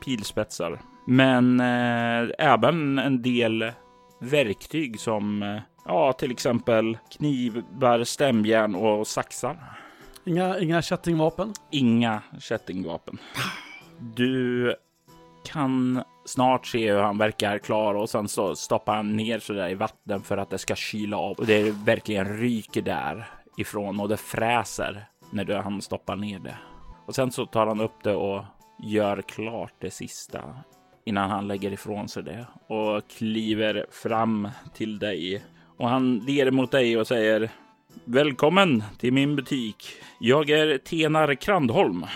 pilspetsar, 0.05 0.81
men 1.07 1.61
eh, 1.61 2.31
även 2.38 2.99
en 2.99 3.23
del 3.23 3.73
verktyg 4.21 5.00
som 5.00 5.43
eh, 5.43 5.61
ja, 5.85 6.12
till 6.12 6.31
exempel 6.31 6.99
knivar, 7.11 8.05
stämjärn 8.05 8.75
och 8.75 9.07
saxar. 9.07 9.59
Inga, 10.25 10.59
inga 10.59 10.83
kättingvapen? 10.83 11.52
Inga 11.71 12.23
kättingvapen. 12.41 13.19
Du 13.99 14.75
kan 15.45 16.03
snart 16.25 16.67
se 16.67 16.93
hur 16.93 16.99
han 16.99 17.19
verkar 17.19 17.59
klar 17.59 17.95
och 17.95 18.11
sen 18.11 18.29
så 18.29 18.57
stoppar 18.57 18.97
han 18.97 19.17
ner 19.17 19.39
så 19.39 19.53
där 19.53 19.69
i 19.69 19.75
vatten 19.75 20.23
för 20.23 20.37
att 20.37 20.51
det 20.51 20.59
ska 20.59 20.75
kyla 20.75 21.17
av. 21.17 21.33
Och 21.39 21.47
det 21.47 21.71
verkligen 21.71 22.39
ryker 22.39 22.83
där 22.83 23.31
ifrån 23.57 24.01
och 24.01 24.09
det 24.09 24.17
fräser 24.17 25.05
när 25.31 25.55
han 25.55 25.83
stoppar 25.83 26.17
ner 26.17 26.39
det. 26.39 26.57
Och 27.07 27.15
sen 27.15 27.33
så 27.33 27.47
tar 27.47 27.67
han 27.67 27.81
upp 27.81 28.03
det 28.03 28.15
och 28.15 28.45
gör 28.83 29.23
klart 29.23 29.73
det 29.79 29.91
sista 29.91 30.43
innan 31.05 31.31
han 31.31 31.49
lägger 31.49 31.73
ifrån 31.73 32.09
sig 32.09 32.23
det 32.23 32.47
och 32.67 33.03
kliver 33.19 33.87
fram 33.91 34.49
till 34.75 34.99
dig. 34.99 35.45
Och 35.79 35.89
han 35.89 36.19
ler 36.19 36.51
mot 36.51 36.71
dig 36.71 36.99
och 36.99 37.07
säger 37.07 37.51
Välkommen 38.05 38.85
till 38.99 39.13
min 39.13 39.37
butik. 39.37 39.87
Jag 40.21 40.51
är 40.51 40.79
Tenar 40.79 41.35
Krandholm. 41.35 42.07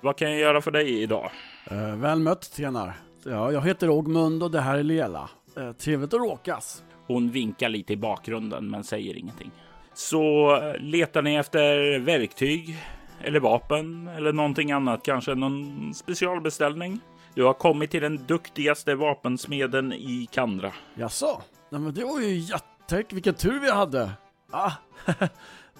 Vad 0.00 0.16
kan 0.16 0.30
jag 0.30 0.40
göra 0.40 0.60
för 0.60 0.70
dig 0.70 1.02
idag? 1.02 1.30
Uh, 1.72 1.96
väl 1.96 2.18
mött 2.18 2.52
Tenar. 2.52 2.94
Ja, 3.24 3.52
jag 3.52 3.60
heter 3.60 3.90
Ogmund 3.90 4.42
och 4.42 4.50
det 4.50 4.60
här 4.60 4.78
är 4.78 4.82
Lela. 4.82 5.30
Uh, 5.58 5.72
trevligt 5.72 6.14
att 6.14 6.20
råkas. 6.20 6.82
Hon 7.06 7.30
vinkar 7.30 7.68
lite 7.68 7.92
i 7.92 7.96
bakgrunden 7.96 8.70
men 8.70 8.84
säger 8.84 9.14
ingenting. 9.14 9.50
Så 9.94 10.56
eh, 10.56 10.80
letar 10.80 11.22
ni 11.22 11.34
efter 11.34 11.98
verktyg 11.98 12.76
eller 13.20 13.40
vapen 13.40 14.08
eller 14.08 14.32
någonting 14.32 14.72
annat, 14.72 15.02
kanske 15.02 15.34
någon 15.34 15.94
specialbeställning? 15.94 17.00
Du 17.34 17.44
har 17.44 17.52
kommit 17.52 17.90
till 17.90 18.02
den 18.02 18.26
duktigaste 18.26 18.94
vapensmeden 18.94 19.92
i 19.92 20.28
Kandra. 20.32 20.72
Jaså? 20.94 21.42
Nej, 21.70 21.80
men 21.80 21.94
det 21.94 22.04
var 22.04 22.20
ju 22.20 22.34
jätte... 22.38 23.04
Vilken 23.10 23.34
tur 23.34 23.60
vi 23.60 23.70
hade. 23.70 24.10
Ah. 24.50 24.72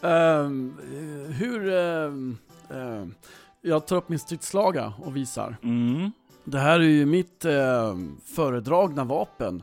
um, 0.01 0.79
hur... 1.39 1.67
Um, 1.69 2.39
um, 2.69 3.15
jag 3.67 3.87
tar 3.87 3.97
upp 3.97 4.09
min 4.09 4.19
stridslaga 4.19 4.93
och 5.05 5.17
visar. 5.17 5.57
Mm. 5.63 6.13
Det 6.45 6.59
här 6.59 6.81
är 6.81 6.85
ju 6.85 7.07
mitt 7.07 7.45
uh, 7.45 7.53
föredragna 8.25 9.05
vapen. 9.05 9.63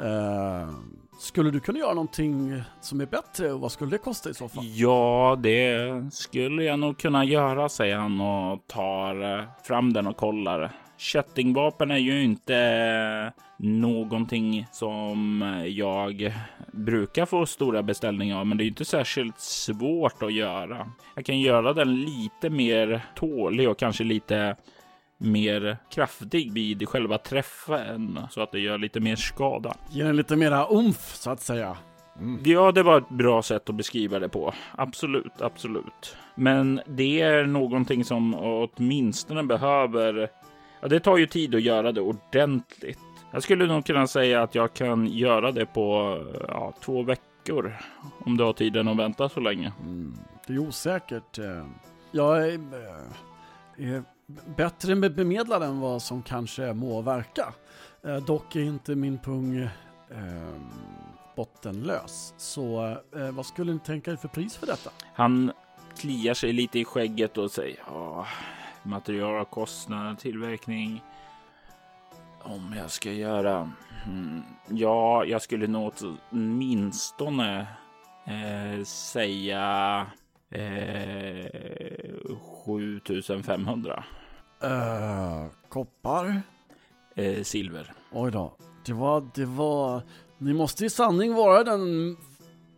Uh, 0.00 0.74
skulle 1.18 1.50
du 1.50 1.60
kunna 1.60 1.78
göra 1.78 1.94
någonting 1.94 2.62
som 2.80 3.00
är 3.00 3.06
bättre 3.06 3.52
och 3.52 3.60
vad 3.60 3.72
skulle 3.72 3.90
det 3.90 3.98
kosta 3.98 4.30
i 4.30 4.34
så 4.34 4.48
fall? 4.48 4.64
Ja, 4.66 5.38
det 5.42 5.88
skulle 6.12 6.64
jag 6.64 6.78
nog 6.78 6.98
kunna 6.98 7.24
göra, 7.24 7.68
säger 7.68 7.96
han 7.96 8.20
och 8.20 8.66
tar 8.66 9.38
eh, 9.38 9.44
fram 9.62 9.92
den 9.92 10.06
och 10.06 10.16
kollar. 10.16 10.72
Kättingvapen 11.02 11.90
är 11.90 11.96
ju 11.96 12.24
inte 12.24 13.32
någonting 13.56 14.66
som 14.72 15.42
jag 15.66 16.34
brukar 16.72 17.26
få 17.26 17.46
stora 17.46 17.82
beställningar 17.82 18.40
av, 18.40 18.46
men 18.46 18.58
det 18.58 18.64
är 18.64 18.66
inte 18.66 18.84
särskilt 18.84 19.40
svårt 19.40 20.22
att 20.22 20.32
göra. 20.32 20.90
Jag 21.14 21.24
kan 21.24 21.40
göra 21.40 21.72
den 21.72 22.00
lite 22.00 22.50
mer 22.50 23.00
tålig 23.14 23.68
och 23.68 23.78
kanske 23.78 24.04
lite 24.04 24.56
mer 25.18 25.76
kraftig 25.90 26.52
vid 26.52 26.88
själva 26.88 27.18
träffen 27.18 28.20
så 28.30 28.40
att 28.40 28.52
det 28.52 28.60
gör 28.60 28.78
lite 28.78 29.00
mer 29.00 29.16
skada. 29.16 29.74
Ger 29.90 30.04
den 30.04 30.16
lite 30.16 30.36
mera 30.36 30.66
umf 30.70 31.14
så 31.14 31.30
att 31.30 31.40
säga. 31.40 31.76
Mm. 32.18 32.40
Ja, 32.44 32.72
det 32.72 32.82
var 32.82 32.98
ett 32.98 33.08
bra 33.08 33.42
sätt 33.42 33.68
att 33.68 33.74
beskriva 33.74 34.18
det 34.18 34.28
på. 34.28 34.54
Absolut, 34.76 35.40
absolut. 35.40 36.16
Men 36.34 36.80
det 36.86 37.20
är 37.20 37.44
någonting 37.46 38.04
som 38.04 38.34
åtminstone 38.34 39.42
behöver 39.42 40.30
Ja, 40.82 40.88
det 40.88 41.00
tar 41.00 41.16
ju 41.16 41.26
tid 41.26 41.54
att 41.54 41.62
göra 41.62 41.92
det 41.92 42.00
ordentligt. 42.00 42.98
Jag 43.30 43.42
skulle 43.42 43.66
nog 43.66 43.86
kunna 43.86 44.06
säga 44.06 44.42
att 44.42 44.54
jag 44.54 44.74
kan 44.74 45.06
göra 45.06 45.52
det 45.52 45.66
på 45.66 46.18
ja, 46.48 46.72
två 46.80 47.02
veckor. 47.02 47.76
Om 48.18 48.36
du 48.36 48.44
har 48.44 48.52
tiden 48.52 48.88
att 48.88 48.96
vänta 48.96 49.28
så 49.28 49.40
länge. 49.40 49.72
Mm, 49.80 50.14
det 50.46 50.52
är 50.52 50.58
osäkert. 50.58 51.38
Eh. 51.38 51.66
Jag 52.10 52.48
är, 52.48 52.54
eh, 53.76 53.94
är 53.94 54.04
bättre 54.56 54.94
med 54.94 55.14
bemedlad 55.14 55.62
än 55.62 55.80
vad 55.80 56.02
som 56.02 56.22
kanske 56.22 56.72
må 56.72 57.00
verka. 57.00 57.54
Eh, 58.04 58.16
dock 58.16 58.56
är 58.56 58.60
inte 58.60 58.94
min 58.94 59.18
pung 59.18 59.56
eh, 59.56 59.68
bottenlös. 61.36 62.34
Så 62.36 62.96
eh, 63.16 63.30
vad 63.30 63.46
skulle 63.46 63.72
ni 63.72 63.78
tänka 63.78 64.12
er 64.12 64.16
för 64.16 64.28
pris 64.28 64.56
för 64.56 64.66
detta? 64.66 64.90
Han 65.14 65.52
kliar 65.96 66.34
sig 66.34 66.52
lite 66.52 66.78
i 66.78 66.84
skägget 66.84 67.38
och 67.38 67.50
säger 67.50 67.80
ja, 68.82 68.88
materialkostnader, 68.88 70.14
tillverkning. 70.14 71.04
Om 72.42 72.74
jag 72.76 72.90
ska 72.90 73.12
göra... 73.12 73.70
Hmm, 74.04 74.42
ja, 74.68 75.24
jag 75.24 75.42
skulle 75.42 75.66
nog 75.66 75.92
åtminstone 76.30 77.66
eh, 78.26 78.84
säga 78.84 80.06
eh, 80.50 81.46
7500. 82.66 84.04
Uh, 84.64 85.46
koppar? 85.68 86.42
Eh, 87.14 87.42
silver. 87.42 87.92
Oj 88.12 88.32
då. 88.32 88.56
Det 88.84 88.92
var, 88.92 89.28
det 89.34 89.44
var... 89.44 90.02
Ni 90.38 90.52
måste 90.52 90.84
i 90.84 90.90
sanning 90.90 91.34
vara 91.34 91.64
den 91.64 92.16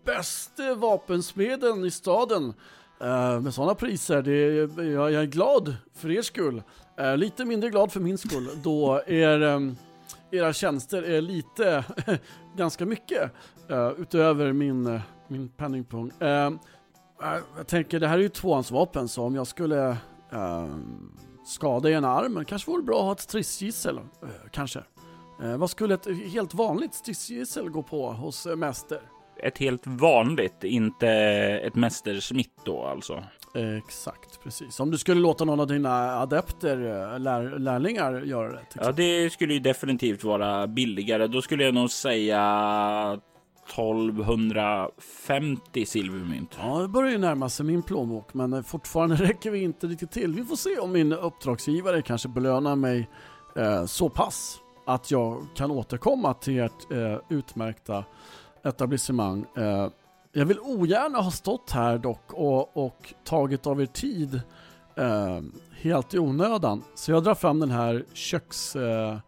bästa 0.05 0.75
vapensmeden 0.75 1.85
i 1.85 1.91
staden. 1.91 2.55
Eh, 3.05 3.11
uh, 3.11 3.41
med 3.41 3.55
sådana 3.55 3.75
priser, 3.75 4.23
det, 4.23 4.83
jag, 4.83 5.13
jag 5.13 5.23
är 5.23 5.27
glad 5.27 5.77
för 5.95 6.11
er 6.11 6.23
skull. 6.23 6.63
Uh, 7.01 7.17
lite 7.17 7.45
mindre 7.45 7.71
glad 7.71 7.93
för 7.93 8.01
min 8.01 8.19
skull, 8.19 8.49
då 8.63 9.03
er, 9.07 9.43
um, 9.43 9.77
era 10.31 10.53
tjänster 10.53 11.03
är 11.03 11.21
lite, 11.21 11.85
ganska 12.57 12.87
mycket, 12.87 13.31
uh, 13.71 13.91
utöver 13.99 14.53
min, 14.53 15.01
min 15.29 15.49
penningpung. 15.49 16.13
jag 17.57 17.67
tänker, 17.67 18.01
det 18.01 18.09
här 18.09 18.19
är 18.19 18.23
ju 18.23 18.29
tvåhandsvapen, 18.29 19.09
så 19.09 19.23
om 19.23 19.35
jag 19.35 19.47
skulle 19.47 19.97
ehm, 20.31 21.13
skada 21.47 21.91
ena 21.91 22.09
armen, 22.09 22.45
kanske 22.45 22.71
vore 22.71 22.83
det 22.83 22.87
bra 22.87 22.99
att 22.99 23.05
ha 23.05 23.13
ett 23.13 23.21
stridsgissel, 23.21 24.01
kanske. 24.51 24.83
vad 25.59 25.71
skulle 25.71 25.95
ett 25.95 26.07
helt 26.33 26.55
vanligt 26.55 26.95
stridsgissel 26.95 27.71
gå 27.71 27.83
på 27.83 28.13
hos 28.13 28.47
mäster? 28.47 29.01
Ett 29.43 29.59
helt 29.59 29.87
vanligt, 29.87 30.65
inte 30.65 31.09
ett 31.67 31.75
mästersmitt 31.75 32.61
då 32.65 32.85
alltså. 32.85 33.25
Exakt, 33.79 34.43
precis. 34.43 34.81
Om 34.81 34.91
du 34.91 34.99
skulle 34.99 35.21
låta 35.21 35.45
någon 35.45 35.61
av 35.61 35.67
dina 35.67 36.21
adepter, 36.21 36.77
eh, 36.77 37.19
lär, 37.19 37.59
lärlingar 37.59 38.21
göra 38.21 38.53
det. 38.53 38.61
Ja, 38.75 38.93
det 38.93 39.33
skulle 39.33 39.55
ju 39.55 39.61
definitivt 39.61 40.25
vara 40.25 40.67
billigare. 40.67 41.27
Då 41.27 41.43
skulle 41.43 41.65
jag 41.65 41.75
nog 41.75 41.91
säga 41.91 42.41
1250 43.67 45.87
silvermynt. 45.87 46.59
Ja, 46.59 46.79
det 46.79 46.89
börjar 46.89 47.11
ju 47.11 47.19
närma 47.19 47.49
sig 47.49 47.67
min 47.67 47.83
plånbok, 47.83 48.35
men 48.35 48.53
eh, 48.53 48.63
fortfarande 48.63 49.17
räcker 49.17 49.51
vi 49.51 49.63
inte 49.63 49.87
riktigt 49.87 50.11
till. 50.11 50.35
Vi 50.35 50.45
får 50.45 50.57
se 50.57 50.79
om 50.79 50.93
min 50.93 51.13
uppdragsgivare 51.13 52.03
kanske 52.03 52.29
belönar 52.29 52.77
mig 52.77 53.09
eh, 53.57 53.85
så 53.85 54.09
pass 54.09 54.61
att 54.87 55.11
jag 55.11 55.47
kan 55.55 55.71
återkomma 55.71 56.35
till 56.35 56.59
ert 56.59 56.93
eh, 56.93 57.19
utmärkta 57.29 58.05
etablissemang. 58.65 59.47
Eh, 59.57 59.89
jag 60.33 60.47
vill 60.47 60.59
ogärna 60.61 61.19
ha 61.21 61.31
stått 61.31 61.71
här 61.71 61.99
dock 61.99 62.33
och, 62.33 62.77
och 62.87 63.15
tagit 63.25 63.67
av 63.67 63.83
er 63.83 63.87
tid 63.87 64.41
eh, 64.97 65.41
helt 65.73 66.15
i 66.15 66.19
onödan. 66.19 66.83
Så 66.95 67.11
jag 67.13 67.25
drar 67.25 67.35
fram 67.35 67.61
den 67.61 67.71
här 67.71 68.05
köks... 68.13 68.77
Eh, 68.77 69.19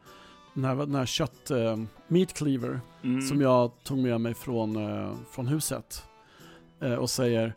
den 0.54 0.64
här, 0.64 0.74
den 0.76 0.94
här 0.94 1.06
kött... 1.06 1.50
Eh, 1.50 1.76
meat 2.08 2.32
cleaver 2.32 2.80
Mm. 3.04 3.22
som 3.22 3.40
jag 3.40 3.70
tog 3.84 3.98
med 3.98 4.20
mig 4.20 4.34
från, 4.34 4.76
eh, 4.76 5.12
från 5.30 5.46
huset. 5.46 6.04
Eh, 6.82 6.94
och 6.94 7.10
säger 7.10 7.54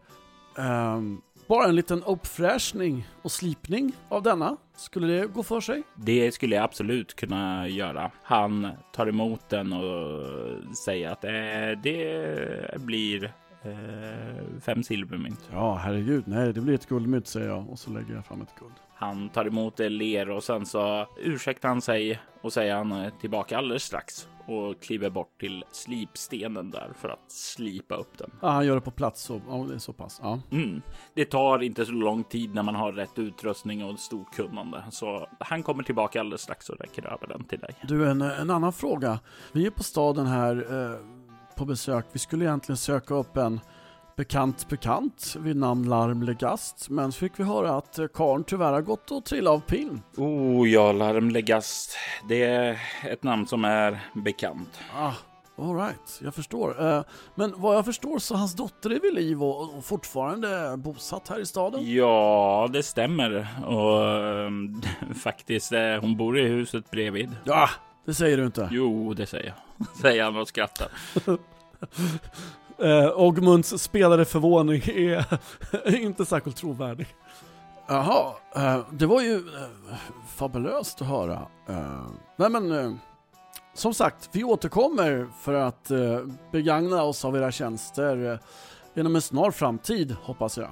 ehm, 0.57 1.21
bara 1.47 1.65
en 1.65 1.75
liten 1.75 2.03
uppfräschning 2.03 3.07
och 3.21 3.31
slipning 3.31 3.91
av 4.09 4.23
denna. 4.23 4.57
Skulle 4.79 5.07
det 5.07 5.27
gå 5.27 5.43
för 5.43 5.61
sig? 5.61 5.83
Det 5.95 6.31
skulle 6.31 6.55
jag 6.55 6.63
absolut 6.63 7.15
kunna 7.15 7.67
göra. 7.67 8.11
Han 8.23 8.67
tar 8.93 9.07
emot 9.07 9.49
den 9.49 9.73
och 9.73 10.75
säger 10.75 11.09
att 11.09 11.23
eh, 11.23 11.81
det 11.83 12.81
blir 12.81 13.23
eh, 13.63 14.59
fem 14.61 14.83
silvermynt. 14.83 15.49
Ja, 15.51 15.75
herregud. 15.75 16.23
Nej, 16.27 16.53
det 16.53 16.61
blir 16.61 16.73
ett 16.73 16.89
guldmynt 16.89 17.27
säger 17.27 17.47
jag 17.47 17.69
och 17.69 17.79
så 17.79 17.91
lägger 17.91 18.13
jag 18.13 18.25
fram 18.25 18.41
ett 18.41 18.59
guld. 18.59 18.73
Han 18.93 19.29
tar 19.29 19.45
emot 19.45 19.77
det, 19.77 19.89
ler 19.89 20.29
och 20.29 20.43
sen 20.43 20.65
så 20.65 21.07
ursäktar 21.17 21.69
han 21.69 21.81
sig 21.81 22.19
och 22.41 22.53
säger 22.53 22.75
han 22.75 22.91
är 22.91 23.11
tillbaka 23.21 23.57
alldeles 23.57 23.83
strax 23.83 24.27
och 24.49 24.81
kliver 24.81 25.09
bort 25.09 25.39
till 25.39 25.63
slipstenen 25.71 26.71
där 26.71 26.91
för 26.95 27.09
att 27.09 27.31
slipa 27.31 27.95
upp 27.95 28.17
den. 28.17 28.31
Ja, 28.41 28.49
han 28.49 28.65
gör 28.65 28.75
det 28.75 28.81
på 28.81 28.91
plats 28.91 29.21
så, 29.21 29.41
ja, 29.49 29.65
det 29.69 29.75
är 29.75 29.79
så 29.79 29.93
pass. 29.93 30.19
Ja. 30.23 30.39
Mm. 30.51 30.81
Det 31.13 31.25
tar 31.25 31.63
inte 31.63 31.85
så 31.85 31.91
lång 31.91 32.23
tid 32.23 32.55
när 32.55 32.63
man 32.63 32.75
har 32.75 32.91
rätt 32.91 33.19
utrustning 33.19 33.85
och 33.85 33.99
stort 33.99 34.35
kunnande, 34.35 34.83
så 34.91 35.27
han 35.39 35.63
kommer 35.63 35.83
tillbaka 35.83 36.19
alldeles 36.19 36.41
strax 36.41 36.69
och 36.69 36.79
räcker 36.79 37.13
över 37.13 37.27
den 37.27 37.43
till 37.43 37.59
dig. 37.59 37.75
Du, 37.87 38.09
en, 38.09 38.21
en 38.21 38.49
annan 38.49 38.73
fråga. 38.73 39.19
Vi 39.51 39.65
är 39.65 39.71
på 39.71 39.83
staden 39.83 40.25
här 40.25 40.55
eh, 40.55 40.99
på 41.55 41.65
besök. 41.65 42.05
Vi 42.11 42.19
skulle 42.19 42.45
egentligen 42.45 42.77
söka 42.77 43.13
upp 43.13 43.37
en 43.37 43.59
bekant 44.19 44.69
bekant 44.69 45.35
vid 45.39 45.55
namn 45.55 45.89
Larm 45.89 46.23
Legast, 46.23 46.89
men 46.89 47.11
fick 47.11 47.39
vi 47.39 47.43
höra 47.43 47.75
att 47.75 47.99
eh, 47.99 48.07
karln 48.07 48.43
tyvärr 48.43 48.73
har 48.73 48.81
gått 48.81 49.11
och 49.11 49.25
trillat 49.25 49.53
av 49.53 49.59
pillen. 49.59 50.01
Oh 50.17 50.69
ja, 50.69 50.91
Larmlegast. 50.91 51.97
Det 52.29 52.43
är 52.43 52.79
ett 53.09 53.23
namn 53.23 53.47
som 53.47 53.65
är 53.65 53.99
bekant. 54.13 54.79
Ah, 54.95 55.13
all 55.57 55.75
right, 55.75 56.19
jag 56.23 56.35
förstår. 56.35 56.87
Eh, 56.87 57.03
men 57.35 57.53
vad 57.57 57.75
jag 57.75 57.85
förstår 57.85 58.19
så 58.19 58.35
hans 58.35 58.55
dotter 58.55 58.89
är 58.89 58.99
vid 58.99 59.13
liv 59.13 59.43
och, 59.43 59.77
och 59.77 59.85
fortfarande 59.85 60.77
bosatt 60.77 61.27
här 61.27 61.39
i 61.39 61.45
staden? 61.45 61.93
Ja, 61.93 62.69
det 62.73 62.83
stämmer. 62.83 63.47
Och 63.65 64.03
ehm, 64.03 64.81
faktiskt, 65.15 65.71
eh, 65.71 65.95
hon 66.01 66.17
bor 66.17 66.39
i 66.39 66.47
huset 66.47 66.91
bredvid. 66.91 67.35
Ja, 67.43 67.69
det 68.05 68.13
säger 68.13 68.37
du 68.37 68.45
inte. 68.45 68.69
Jo, 68.71 69.13
det 69.13 69.25
säger 69.25 69.53
jag. 69.77 69.87
Säger 70.01 70.23
han 70.23 70.37
och 70.37 70.47
skrattar. 70.47 70.87
Eh, 72.81 73.19
Ogmunds 73.19 73.81
spelade 73.83 74.25
förvåning 74.25 74.81
är 74.85 75.39
inte 75.95 76.25
särskilt 76.25 76.57
trovärdig. 76.57 77.07
Jaha, 77.87 78.33
eh, 78.55 78.79
det 78.91 79.05
var 79.05 79.21
ju 79.21 79.35
eh, 79.35 79.95
fabulöst 80.27 81.01
att 81.01 81.07
höra. 81.07 81.47
Eh, 81.67 82.07
nej 82.35 82.49
men, 82.49 82.71
eh, 82.71 82.91
som 83.73 83.93
sagt, 83.93 84.29
vi 84.31 84.43
återkommer 84.43 85.27
för 85.41 85.53
att 85.53 85.91
eh, 85.91 86.19
begagna 86.51 87.03
oss 87.03 87.25
av 87.25 87.35
era 87.37 87.51
tjänster 87.51 88.31
eh, 88.31 88.39
inom 88.99 89.15
en 89.15 89.21
snar 89.21 89.51
framtid, 89.51 90.15
hoppas 90.21 90.57
jag. 90.57 90.69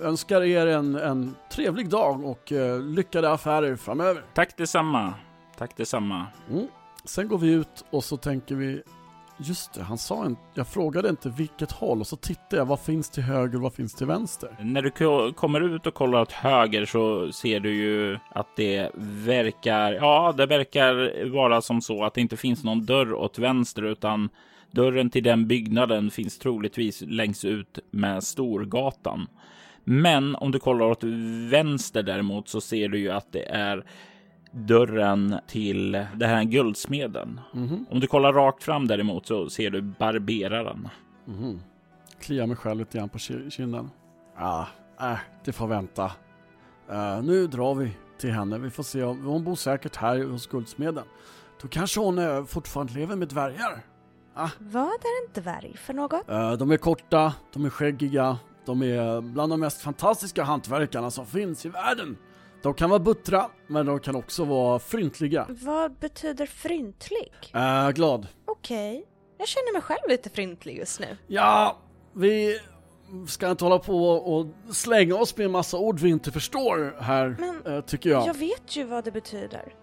Önskar 0.00 0.42
er 0.42 0.66
en, 0.66 0.94
en 0.94 1.34
trevlig 1.52 1.88
dag 1.88 2.24
och 2.24 2.52
lyckade 2.80 3.32
affärer 3.32 3.76
framöver. 3.76 4.24
Tack 4.34 4.56
detsamma. 4.56 5.14
Tack 5.58 5.76
detsamma. 5.76 6.26
Mm. 6.50 6.66
Sen 7.04 7.28
går 7.28 7.38
vi 7.38 7.52
ut 7.52 7.84
och 7.90 8.04
så 8.04 8.16
tänker 8.16 8.54
vi 8.54 8.82
Just 9.38 9.74
det, 9.74 9.82
han 9.82 9.98
sa 9.98 10.24
en, 10.24 10.36
jag 10.54 10.68
frågade 10.68 11.08
inte 11.08 11.28
vilket 11.28 11.72
håll 11.72 12.00
och 12.00 12.06
så 12.06 12.16
tittade 12.16 12.56
jag, 12.56 12.66
vad 12.66 12.80
finns 12.80 13.10
till 13.10 13.22
höger 13.22 13.56
och 13.56 13.62
vad 13.62 13.74
finns 13.74 13.94
till 13.94 14.06
vänster? 14.06 14.56
När 14.60 14.82
du 14.82 14.90
kommer 15.32 15.60
ut 15.60 15.86
och 15.86 15.94
kollar 15.94 16.20
åt 16.20 16.32
höger 16.32 16.84
så 16.84 17.32
ser 17.32 17.60
du 17.60 17.74
ju 17.74 18.18
att 18.30 18.56
det 18.56 18.90
verkar, 18.94 19.92
ja, 19.92 20.34
det 20.36 20.46
verkar 20.46 21.26
vara 21.30 21.60
som 21.60 21.80
så 21.80 22.04
att 22.04 22.14
det 22.14 22.20
inte 22.20 22.36
finns 22.36 22.64
någon 22.64 22.86
dörr 22.86 23.12
åt 23.12 23.38
vänster 23.38 23.82
utan 23.82 24.28
dörren 24.70 25.10
till 25.10 25.22
den 25.22 25.46
byggnaden 25.46 26.10
finns 26.10 26.38
troligtvis 26.38 27.02
längst 27.06 27.44
ut 27.44 27.78
med 27.90 28.24
Storgatan. 28.24 29.26
Men 29.84 30.36
om 30.36 30.50
du 30.50 30.58
kollar 30.58 30.86
åt 30.86 31.04
vänster 31.50 32.02
däremot 32.02 32.48
så 32.48 32.60
ser 32.60 32.88
du 32.88 32.98
ju 32.98 33.10
att 33.10 33.32
det 33.32 33.44
är 33.44 33.84
dörren 34.52 35.38
till 35.46 35.92
den 35.92 36.28
här 36.30 36.44
guldsmeden. 36.44 37.40
Mhm, 37.52 37.86
Om 37.90 38.00
du 38.00 38.06
kollar 38.06 38.32
rakt 38.32 38.62
fram 38.62 38.86
däremot 38.86 39.26
så 39.26 39.50
ser 39.50 39.70
du 39.70 39.82
barberaren. 39.82 40.88
mhm. 41.24 41.60
Kliar 42.20 42.46
mig 42.46 42.56
själv 42.56 42.78
lite 42.78 42.98
grann 42.98 43.08
på 43.08 43.18
ki- 43.18 43.50
kinden. 43.50 43.90
Ja, 44.38 44.66
äh, 45.00 45.16
det 45.44 45.52
får 45.52 45.66
vänta. 45.66 46.04
Eh, 46.90 47.22
nu 47.22 47.46
drar 47.46 47.74
vi 47.74 47.96
till 48.18 48.30
henne, 48.32 48.58
vi 48.58 48.70
får 48.70 48.82
se 48.82 49.02
om 49.02 49.24
hon 49.24 49.44
bor 49.44 49.54
säkert 49.54 49.96
här 49.96 50.24
hos 50.24 50.46
guldsmeden. 50.46 51.04
Då 51.62 51.68
kanske 51.68 52.00
hon 52.00 52.18
uh, 52.18 52.44
fortfarande 52.44 52.92
lever 52.92 53.16
med 53.16 53.28
dvärgar. 53.28 53.82
Vad 54.58 54.82
är 54.82 55.26
en 55.26 55.42
dvärg 55.42 55.76
för 55.76 55.92
något? 55.94 56.28
Eh, 56.30 56.52
de 56.52 56.70
är 56.70 56.76
korta, 56.76 57.34
de 57.52 57.64
är 57.64 57.70
skäggiga, 57.70 58.38
de 58.64 58.82
är 58.82 59.20
bland 59.20 59.52
de 59.52 59.60
mest 59.60 59.80
fantastiska 59.80 60.44
hantverkarna 60.44 61.10
som 61.10 61.26
finns 61.26 61.66
i 61.66 61.68
världen. 61.68 62.16
De 62.62 62.74
kan 62.74 62.90
vara 62.90 63.00
buttra, 63.00 63.50
men 63.66 63.86
de 63.86 64.00
kan 64.00 64.16
också 64.16 64.44
vara 64.44 64.78
fryntliga. 64.78 65.46
Vad 65.48 65.92
betyder 65.92 66.46
fryntlig? 66.46 67.32
Uh, 67.54 67.90
glad. 67.90 68.26
Okej, 68.46 69.04
jag 69.38 69.48
känner 69.48 69.72
mig 69.72 69.82
själv 69.82 70.08
lite 70.08 70.30
fryntlig 70.30 70.78
just 70.78 71.00
nu. 71.00 71.16
Ja, 71.26 71.78
vi 72.12 72.60
ska 73.28 73.50
inte 73.50 73.64
hålla 73.64 73.78
på 73.78 74.08
och 74.08 74.46
slänga 74.74 75.14
oss 75.14 75.36
med 75.36 75.44
en 75.44 75.52
massa 75.52 75.78
ord 75.78 76.00
vi 76.00 76.08
inte 76.08 76.32
förstår 76.32 76.96
här, 77.00 77.36
Men 77.40 77.76
eh, 77.76 77.84
tycker 77.84 78.10
jag. 78.10 78.26
Jag 78.26 78.34
vet 78.34 78.76
ju 78.76 78.84
vad 78.84 79.04
det 79.04 79.10
betyder. 79.10 79.74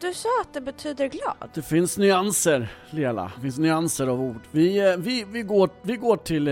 Du 0.00 0.14
sa 0.14 0.28
att 0.40 0.54
det 0.54 0.60
betyder 0.60 1.08
glad. 1.08 1.50
Det 1.54 1.62
finns 1.62 1.98
nyanser, 1.98 2.72
Lela. 2.90 3.32
Det 3.36 3.42
finns 3.42 3.58
nyanser 3.58 4.06
av 4.06 4.20
ord. 4.20 4.40
Vi, 4.50 4.90
eh, 4.90 4.96
vi, 4.96 5.24
vi, 5.24 5.42
går, 5.42 5.70
vi 5.82 5.96
går 5.96 6.16
till, 6.16 6.48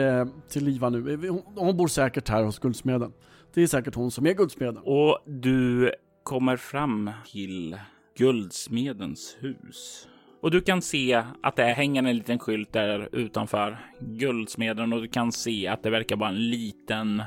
till 0.48 0.64
Liva 0.64 0.88
nu. 0.88 1.28
Hon 1.56 1.76
bor 1.76 1.88
säkert 1.88 2.28
här 2.28 2.42
hos 2.42 2.58
guldsmeden. 2.58 3.12
Det 3.54 3.62
är 3.62 3.66
säkert 3.66 3.94
hon 3.94 4.10
som 4.10 4.26
är 4.26 4.32
guldsmeden. 4.32 4.78
Och 4.78 5.18
du 5.26 5.92
kommer 6.22 6.56
fram 6.56 7.10
till 7.32 7.76
guldsmedens 8.18 9.36
hus. 9.40 10.08
Och 10.42 10.50
du 10.50 10.60
kan 10.60 10.82
se 10.82 11.22
att 11.42 11.56
det 11.56 11.64
hänger 11.64 12.02
en 12.02 12.16
liten 12.16 12.38
skylt 12.38 12.72
där 12.72 13.08
utanför 13.12 13.78
guldsmeden 14.00 14.92
och 14.92 15.02
du 15.02 15.08
kan 15.08 15.32
se 15.32 15.68
att 15.68 15.82
det 15.82 15.90
verkar 15.90 16.16
vara 16.16 16.30
en 16.30 16.50
liten 16.50 17.22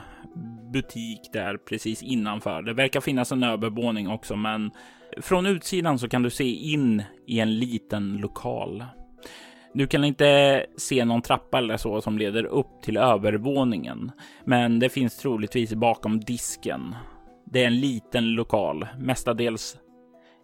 butik 0.74 1.20
där 1.34 1.58
precis 1.58 2.04
innanför. 2.04 2.62
Det 2.62 2.74
verkar 2.74 3.02
finnas 3.02 3.32
en 3.32 3.44
övervåning 3.44 4.10
också, 4.10 4.36
men 4.36 4.72
från 5.18 5.46
utsidan 5.46 6.00
så 6.00 6.10
kan 6.10 6.24
du 6.24 6.30
se 6.30 6.44
in 6.44 7.04
i 7.28 7.40
en 7.40 7.60
liten 7.60 8.18
lokal. 8.18 8.84
Du 9.76 9.88
kan 9.88 10.04
inte 10.04 10.66
se 10.78 11.06
någon 11.06 11.22
trappa 11.22 11.58
eller 11.58 11.78
så 11.78 12.02
som 12.02 12.18
leder 12.18 12.46
upp 12.46 12.82
till 12.82 12.98
övervåningen, 12.98 14.12
men 14.44 14.80
det 14.80 14.90
finns 14.90 15.18
troligtvis 15.18 15.74
bakom 15.74 16.20
disken. 16.20 16.96
Det 17.46 17.64
är 17.64 17.68
en 17.68 17.80
liten 17.80 18.32
lokal, 18.32 18.88
mestadels 19.00 19.78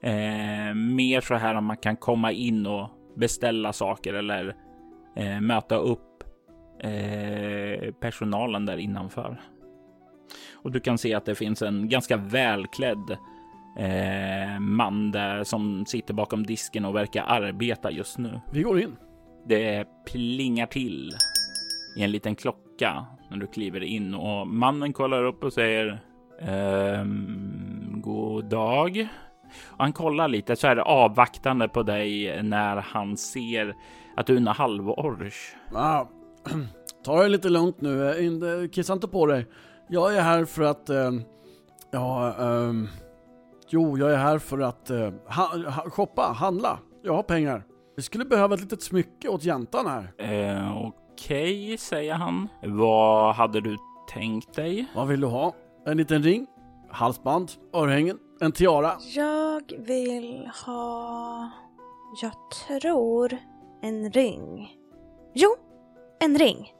eh, 0.03 0.73
mer 0.75 1.21
så 1.21 1.35
här 1.35 1.55
att 1.55 1.63
man 1.63 1.77
kan 1.77 1.95
komma 1.95 2.31
in 2.31 2.67
och 2.67 2.89
beställa 3.15 3.73
saker 3.73 4.13
eller 4.13 4.55
eh, 5.15 5.41
möta 5.41 5.75
upp 5.75 6.23
eh, 6.79 7.93
personalen 7.93 8.65
där 8.65 8.77
innanför. 8.77 9.41
Och 10.53 10.71
du 10.71 10.79
kan 10.79 10.97
se 10.97 11.13
att 11.13 11.25
det 11.25 11.35
finns 11.35 11.61
en 11.61 11.89
ganska 11.89 12.17
välklädd 12.17 13.17
eh, 13.77 14.59
man 14.59 15.11
där 15.11 15.43
som 15.43 15.85
sitter 15.85 16.13
bakom 16.13 16.45
disken 16.45 16.85
och 16.85 16.95
verkar 16.95 17.23
arbeta 17.23 17.91
just 17.91 18.17
nu. 18.17 18.41
Vi 18.53 18.61
går 18.61 18.79
in. 18.79 18.95
Det 19.47 19.87
plingar 20.05 20.65
till 20.65 21.11
i 21.95 22.03
en 22.03 22.11
liten 22.11 22.35
klocka 22.35 23.05
när 23.29 23.37
du 23.37 23.47
kliver 23.47 23.83
in 23.83 24.13
och 24.13 24.47
mannen 24.47 24.93
kollar 24.93 25.23
upp 25.23 25.43
och 25.43 25.53
säger 25.53 26.03
ehm, 26.41 28.01
God 28.01 28.45
dag. 28.45 29.07
Och 29.63 29.83
han 29.83 29.93
kollar 29.93 30.27
lite 30.27 30.55
så 30.55 30.67
här 30.67 30.77
avvaktande 30.77 31.67
på 31.67 31.83
dig 31.83 32.43
när 32.43 32.75
han 32.75 33.17
ser 33.17 33.75
att 34.15 34.25
du 34.25 34.33
är 34.33 34.37
en 34.37 34.47
halvårs. 34.47 35.55
Ah, 35.73 36.05
ta 37.03 37.23
det 37.23 37.29
lite 37.29 37.49
lugnt 37.49 37.81
nu. 37.81 38.69
kissa 38.71 38.93
inte 38.93 39.07
på 39.07 39.25
dig. 39.25 39.45
Jag 39.87 40.15
är 40.15 40.21
här 40.21 40.45
för 40.45 40.63
att... 40.63 40.89
Eh, 40.89 41.11
ja, 41.91 42.33
ehm, 42.33 42.87
jo, 43.69 43.97
jag 43.97 44.11
är 44.11 44.17
här 44.17 44.39
för 44.39 44.59
att 44.59 44.89
eh, 44.89 45.09
ha, 45.25 45.49
shoppa, 45.89 46.21
handla. 46.21 46.79
Jag 47.03 47.13
har 47.13 47.23
pengar. 47.23 47.63
Vi 47.95 48.01
skulle 48.01 48.25
behöva 48.25 48.55
ett 48.55 48.61
litet 48.61 48.83
smycke 48.83 49.29
åt 49.29 49.43
jäntan 49.43 49.87
här. 49.87 50.13
Eh, 50.17 50.77
Okej, 50.77 51.65
okay, 51.65 51.77
säger 51.77 52.13
han. 52.13 52.47
Vad 52.63 53.35
hade 53.35 53.61
du 53.61 53.77
tänkt 54.13 54.53
dig? 54.53 54.85
Vad 54.95 55.07
vill 55.07 55.21
du 55.21 55.27
ha? 55.27 55.55
En 55.85 55.97
liten 55.97 56.23
ring? 56.23 56.47
Halsband? 56.89 57.51
Örhängen? 57.73 58.17
En 58.41 58.51
tiara? 58.51 58.93
Jag 59.15 59.73
vill 59.77 60.49
ha... 60.65 61.51
Jag 62.21 62.31
tror 62.67 63.37
en 63.81 64.11
ring. 64.11 64.75
Jo, 65.33 65.55
en 66.19 66.37
ring. 66.37 66.71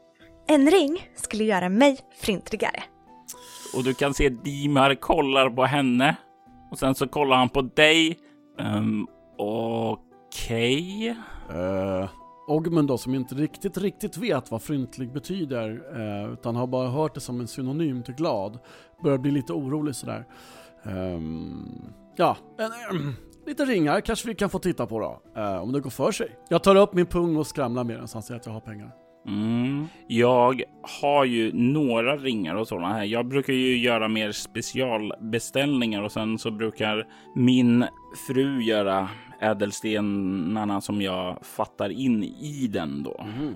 En 0.48 0.72
ring 0.72 1.10
skulle 1.16 1.44
göra 1.44 1.70
mig 1.70 2.00
flintrigare. 2.22 2.84
Och 3.76 3.84
du 3.84 3.94
kan 3.94 4.14
se 4.14 4.30
Dimar 4.30 4.96
kollar 4.96 5.50
på 5.50 5.64
henne 5.64 6.16
och 6.72 6.80
sen 6.80 6.96
så 6.96 7.08
kollar 7.08 7.38
han 7.38 7.50
på 7.50 7.62
dig. 7.62 8.20
Um, 8.60 9.08
Okej. 10.32 11.16
Okay. 11.48 11.60
Uh, 11.60 12.04
eh, 12.04 12.10
Ogmund 12.48 12.88
då, 12.88 12.98
som 12.98 13.16
inte 13.16 13.36
riktigt, 13.36 13.78
riktigt 13.78 14.18
vet 14.18 14.52
vad 14.52 14.62
fryntlig 14.62 15.14
betyder, 15.14 15.70
uh, 15.70 16.34
utan 16.34 16.56
har 16.56 16.68
bara 16.68 16.90
hört 16.90 17.16
det 17.16 17.20
som 17.20 17.40
en 17.40 17.48
synonym 17.48 18.04
till 18.04 18.14
glad, 18.14 18.60
börjar 19.04 19.18
bli 19.18 19.32
lite 19.32 19.54
orolig 19.54 19.96
sådär. 19.96 20.26
Um, 20.84 21.94
ja, 22.16 22.38
en, 22.58 22.96
um, 22.98 23.14
lite 23.46 23.66
ringar 23.66 24.02
kanske 24.02 24.28
vi 24.28 24.36
kan 24.36 24.50
få 24.50 24.60
titta 24.60 24.86
på 24.86 25.00
då, 25.00 25.42
uh, 25.42 25.62
om 25.62 25.72
det 25.72 25.80
går 25.80 25.90
för 25.90 26.12
sig. 26.12 26.36
Jag 26.50 26.64
tar 26.64 26.76
upp 26.76 26.94
min 26.94 27.06
pung 27.06 27.36
och 27.36 27.48
skramlar 27.48 27.84
med 27.84 27.98
den 27.98 28.08
så 28.08 28.18
han 28.18 28.24
ser 28.24 28.36
att 28.36 28.46
jag 28.46 28.54
har 28.54 28.62
pengar. 28.62 28.92
Mm. 29.28 29.88
Jag 30.08 30.64
har 31.02 31.26
ju 31.26 31.52
några 31.54 32.18
ringar 32.18 32.56
och 32.56 32.68
sådana 32.68 32.94
här. 32.94 33.04
Jag 33.04 33.28
brukar 33.28 33.54
ju 33.54 33.78
göra 33.78 34.08
mer 34.08 34.32
specialbeställningar 34.32 36.02
och 36.02 36.12
sen 36.12 36.38
så 36.38 36.52
brukar 36.52 37.08
min 37.36 37.86
fru 38.28 38.62
göra 38.62 39.10
ädelstenarna 39.42 40.82
som 40.82 41.02
jag 41.02 41.46
fattar 41.46 41.90
in 41.90 42.24
i 42.24 42.68
den 42.68 43.04
då. 43.04 43.26
Mm. 43.38 43.56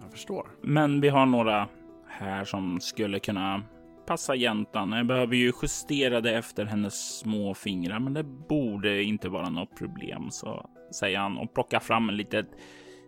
Jag 0.00 0.12
förstår. 0.12 0.46
Men 0.62 1.00
vi 1.00 1.08
har 1.08 1.26
några 1.26 1.68
här 2.08 2.44
som 2.44 2.80
skulle 2.80 3.18
kunna 3.18 3.62
passa 4.06 4.34
jäntan. 4.34 4.92
Jag 4.92 5.06
behöver 5.06 5.36
ju 5.36 5.52
justera 5.62 6.20
det 6.20 6.36
efter 6.36 6.64
hennes 6.64 7.18
små 7.18 7.54
fingrar, 7.54 7.98
men 7.98 8.14
det 8.14 8.22
borde 8.22 9.02
inte 9.02 9.28
vara 9.28 9.50
något 9.50 9.76
problem, 9.78 10.30
så 10.30 10.70
säger 10.90 11.18
han 11.18 11.38
och 11.38 11.54
plockar 11.54 11.80
fram 11.80 12.08
en 12.08 12.16
litet 12.16 12.46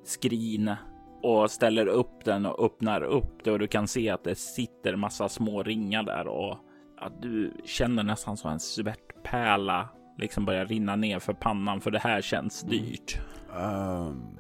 skrin 0.05 0.75
och 1.23 1.51
ställer 1.51 1.87
upp 1.87 2.25
den 2.25 2.47
och 2.47 2.64
öppnar 2.64 3.03
upp 3.03 3.44
det 3.44 3.51
och 3.51 3.59
du 3.59 3.66
kan 3.66 3.88
se 3.88 4.11
att 4.11 4.25
det 4.25 4.35
sitter 4.35 4.97
massa 4.97 5.29
små 5.29 5.62
ringar 5.62 6.03
där 6.03 6.27
och 6.27 6.59
att 7.01 7.23
du 7.23 7.53
känner 7.64 8.03
nästan 8.03 8.37
som 8.37 8.51
en 8.51 8.61
svettpärla 8.61 9.88
liksom 10.18 10.44
börjar 10.44 10.66
rinna 10.66 10.96
ner 10.96 11.18
för 11.18 11.33
pannan 11.33 11.81
för 11.81 11.90
det 11.90 11.98
här 11.98 12.20
känns 12.20 12.62
mm. 12.62 12.76
dyrt. 12.76 13.18
Um, 13.57 14.38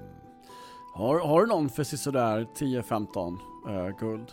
har, 0.94 1.18
har 1.18 1.40
du 1.40 1.46
någon 1.46 1.68
för 1.68 1.84
sådär 1.84 2.46
10-15 2.58 3.38
uh, 3.68 3.98
guld? 3.98 4.32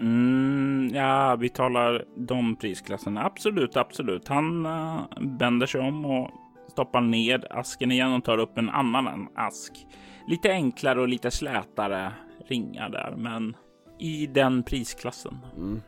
Mm, 0.00 0.90
ja, 0.94 1.36
vi 1.36 1.48
talar 1.48 2.04
de 2.16 2.56
prisklasserna. 2.56 3.24
Absolut, 3.24 3.76
absolut. 3.76 4.28
Han 4.28 4.66
uh, 4.66 5.00
vänder 5.20 5.66
sig 5.66 5.80
om 5.80 6.04
och 6.04 6.30
stoppar 6.68 7.00
ner 7.00 7.46
asken 7.50 7.90
igen 7.90 8.12
och 8.12 8.24
tar 8.24 8.38
upp 8.38 8.58
en 8.58 8.70
annan 8.70 9.28
ask 9.34 9.86
lite 10.26 10.50
enklare 10.50 11.00
och 11.00 11.08
lite 11.08 11.30
slätare 11.30 12.12
ringar 12.46 12.88
där, 12.88 13.14
men 13.16 13.56
i 13.98 14.26
den 14.26 14.62
prisklassen. 14.62 15.38
Mm. 15.56 15.82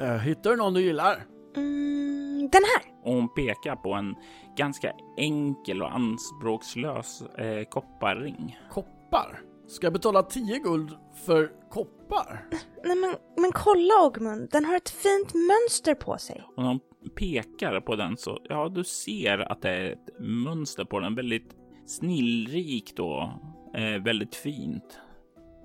Uh, 0.00 0.16
hittar 0.16 0.50
du 0.50 0.56
någon 0.56 0.74
du 0.74 0.80
gillar? 0.80 1.16
Mm, 1.56 2.48
den 2.52 2.62
här. 2.62 2.92
Och 3.04 3.12
hon 3.12 3.34
pekar 3.34 3.76
på 3.76 3.92
en 3.92 4.14
ganska 4.56 4.92
enkel 5.16 5.82
och 5.82 5.94
anspråkslös 5.94 7.22
eh, 7.22 7.64
kopparring. 7.64 8.58
Koppar? 8.70 9.40
Ska 9.66 9.86
jag 9.86 9.92
betala 9.92 10.22
10 10.22 10.58
guld 10.58 10.90
för 11.26 11.52
koppar? 11.70 12.48
Nej 12.84 12.96
men, 12.96 13.14
men 13.36 13.52
kolla 13.52 13.94
Ogmund, 14.06 14.48
den 14.50 14.64
har 14.64 14.76
ett 14.76 14.90
fint 14.90 15.34
mönster 15.34 15.94
på 15.94 16.18
sig. 16.18 16.42
Och 16.56 16.62
när 16.62 16.68
hon 16.68 16.80
pekar 17.14 17.80
på 17.80 17.96
den 17.96 18.16
så, 18.16 18.38
ja 18.48 18.68
du 18.68 18.84
ser 18.84 19.52
att 19.52 19.62
det 19.62 19.70
är 19.70 19.92
ett 19.92 20.18
mönster 20.18 20.84
på 20.84 21.00
den, 21.00 21.14
väldigt 21.14 21.56
snillrikt 21.86 22.98
och 22.98 23.28
Eh, 23.76 24.02
väldigt 24.02 24.34
fint. 24.34 25.00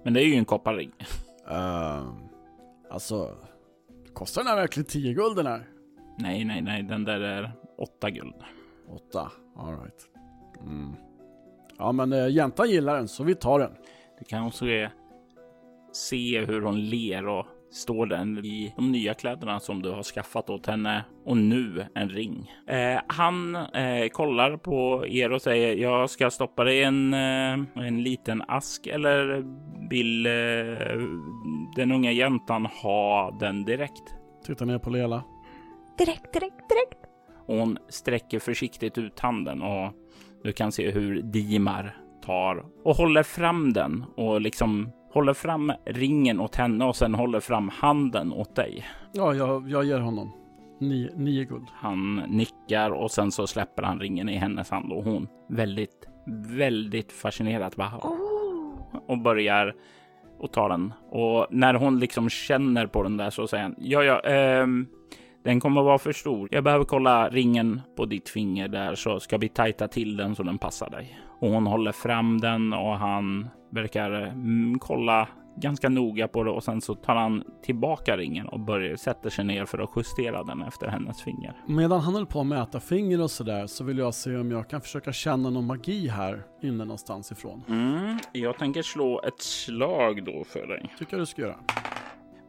Men 0.03 0.13
det 0.13 0.21
är 0.23 0.25
ju 0.25 0.35
en 0.35 0.45
kopparring. 0.45 0.91
Uh, 1.51 2.13
alltså, 2.89 3.37
kostar 4.13 4.43
den 4.43 4.49
här 4.49 4.55
verkligen 4.55 4.85
10 4.85 5.13
guld 5.13 5.35
den 5.35 5.45
här? 5.45 5.67
Nej, 6.17 6.45
nej, 6.45 6.61
nej, 6.61 6.83
den 6.83 7.03
där 7.03 7.19
är 7.19 7.51
8 7.77 8.09
guld. 8.09 8.35
8, 9.09 9.31
alright. 9.55 10.07
Mm. 10.61 10.95
Ja, 11.77 11.91
men 11.91 12.13
äh, 12.13 12.27
jäntan 12.29 12.69
gillar 12.69 12.95
den, 12.95 13.07
så 13.07 13.23
vi 13.23 13.35
tar 13.35 13.59
den. 13.59 13.71
Du 14.19 14.25
kan 14.25 14.47
också 14.47 14.65
se 15.93 16.45
hur 16.45 16.61
hon 16.61 16.81
ler 16.81 17.27
och 17.27 17.45
står 17.71 18.05
den 18.05 18.45
i 18.45 18.73
de 18.75 18.91
nya 18.91 19.13
kläderna 19.13 19.59
som 19.59 19.81
du 19.81 19.91
har 19.91 20.03
skaffat 20.03 20.49
åt 20.49 20.65
henne 20.65 21.05
och 21.25 21.37
nu 21.37 21.85
en 21.95 22.09
ring. 22.09 22.51
Eh, 22.67 23.01
han 23.07 23.55
eh, 23.55 24.07
kollar 24.11 24.57
på 24.57 25.05
er 25.07 25.31
och 25.31 25.41
säger 25.41 25.75
jag 25.75 26.09
ska 26.09 26.29
stoppa 26.29 26.63
dig 26.63 26.83
en, 26.83 27.13
eh, 27.13 27.85
en 27.87 28.03
liten 28.03 28.43
ask 28.47 28.87
eller 28.87 29.43
vill 29.89 30.25
eh, 30.25 30.31
den 31.75 31.91
unga 31.91 32.11
jäntan 32.11 32.65
ha 32.65 33.37
den 33.39 33.65
direkt? 33.65 34.15
Titta 34.45 34.65
ner 34.65 34.77
på 34.77 34.89
Lela. 34.89 35.23
Direkt, 36.05 36.33
direkt, 36.33 36.69
direkt. 36.69 37.05
hon 37.47 37.77
sträcker 37.89 38.39
försiktigt 38.39 38.97
ut 38.97 39.19
handen 39.19 39.61
och 39.61 39.93
du 40.43 40.51
kan 40.51 40.71
se 40.71 40.91
hur 40.91 41.21
Dimar 41.21 41.97
tar 42.25 42.65
och 42.83 42.95
håller 42.95 43.23
fram 43.23 43.73
den 43.73 44.05
och 44.15 44.41
liksom 44.41 44.91
håller 45.13 45.33
fram 45.33 45.73
ringen 45.85 46.39
åt 46.39 46.55
henne 46.55 46.85
och 46.85 46.95
sen 46.95 47.15
håller 47.15 47.39
fram 47.39 47.69
handen 47.69 48.33
åt 48.33 48.55
dig. 48.55 48.85
Ja, 49.13 49.33
jag, 49.33 49.69
jag 49.69 49.85
ger 49.85 49.99
honom 49.99 50.31
nio, 50.79 51.11
nio 51.15 51.45
guld. 51.45 51.67
Han 51.73 52.15
nickar 52.15 52.91
och 52.91 53.11
sen 53.11 53.31
så 53.31 53.47
släpper 53.47 53.83
han 53.83 53.99
ringen 53.99 54.29
i 54.29 54.35
hennes 54.35 54.69
hand 54.69 54.91
och 54.91 55.03
hon 55.03 55.27
väldigt, 55.49 56.07
väldigt 56.47 57.11
fascinerat 57.11 57.75
bara 57.75 57.97
oh. 57.97 58.75
och 59.07 59.17
börjar 59.17 59.75
och 60.39 60.53
ta 60.53 60.67
den. 60.67 60.93
Och 61.09 61.47
när 61.49 61.73
hon 61.73 61.99
liksom 61.99 62.29
känner 62.29 62.87
på 62.87 63.03
den 63.03 63.17
där 63.17 63.29
så 63.29 63.47
säger 63.47 63.63
han 63.63 63.75
ja, 63.79 64.03
ja, 64.03 64.21
ähm, 64.21 64.87
den 65.43 65.59
kommer 65.59 65.81
vara 65.81 65.97
för 65.97 66.11
stor. 66.11 66.47
Jag 66.51 66.63
behöver 66.63 66.85
kolla 66.85 67.29
ringen 67.29 67.81
på 67.97 68.05
ditt 68.05 68.29
finger 68.29 68.67
där 68.67 68.95
så 68.95 69.19
ska 69.19 69.37
vi 69.37 69.49
tajta 69.49 69.87
till 69.87 70.17
den 70.17 70.35
så 70.35 70.43
den 70.43 70.57
passar 70.57 70.89
dig. 70.89 71.19
Och 71.39 71.49
hon 71.49 71.67
håller 71.67 71.91
fram 71.91 72.41
den 72.41 72.73
och 72.73 72.97
han 72.97 73.49
verkar 73.69 74.11
mm, 74.11 74.79
kolla 74.79 75.27
ganska 75.55 75.89
noga 75.89 76.27
på 76.27 76.43
det 76.43 76.51
och 76.51 76.63
sen 76.63 76.81
så 76.81 76.95
tar 76.95 77.15
han 77.15 77.43
tillbaka 77.63 78.17
ringen 78.17 78.47
och 78.47 78.59
börjar 78.59 78.95
sätter 78.95 79.29
sig 79.29 79.45
ner 79.45 79.65
för 79.65 79.79
att 79.79 79.89
justera 79.95 80.43
den 80.43 80.61
efter 80.61 80.87
hennes 80.87 81.21
finger. 81.21 81.53
Medan 81.67 81.99
han 81.99 82.13
höll 82.13 82.25
på 82.25 82.39
att 82.39 82.47
mäta 82.47 82.79
finger 82.79 83.21
och 83.21 83.31
sådär 83.31 83.67
så 83.67 83.83
vill 83.83 83.97
jag 83.97 84.13
se 84.13 84.35
om 84.35 84.51
jag 84.51 84.69
kan 84.69 84.81
försöka 84.81 85.13
känna 85.13 85.49
någon 85.49 85.65
magi 85.65 86.07
här 86.07 86.43
inne 86.61 86.85
någonstans 86.85 87.31
ifrån. 87.31 87.63
Mm, 87.69 88.19
jag 88.31 88.57
tänker 88.57 88.81
slå 88.81 89.21
ett 89.21 89.41
slag 89.41 90.25
då 90.25 90.43
för 90.43 90.67
dig. 90.67 90.95
Tycker 90.99 91.13
jag 91.13 91.21
du 91.21 91.25
ska 91.25 91.41
göra. 91.41 91.55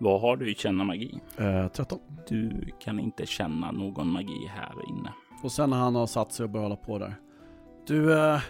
Vad 0.02 0.20
har 0.20 0.36
du 0.36 0.50
i 0.50 0.54
känna 0.54 0.84
magi? 0.84 1.20
Eh, 1.38 1.68
13. 1.68 1.98
Du 2.28 2.68
kan 2.80 2.98
inte 2.98 3.26
känna 3.26 3.70
någon 3.70 4.12
magi 4.12 4.50
här 4.54 4.72
inne. 4.88 5.12
Och 5.42 5.52
sen 5.52 5.70
när 5.70 5.76
han 5.76 5.94
har 5.94 6.06
satt 6.06 6.32
sig 6.32 6.44
och 6.44 6.50
börjat 6.50 6.64
hålla 6.64 6.76
på 6.76 6.98
där. 6.98 7.14
Du, 7.86 8.18
eh, 8.18 8.40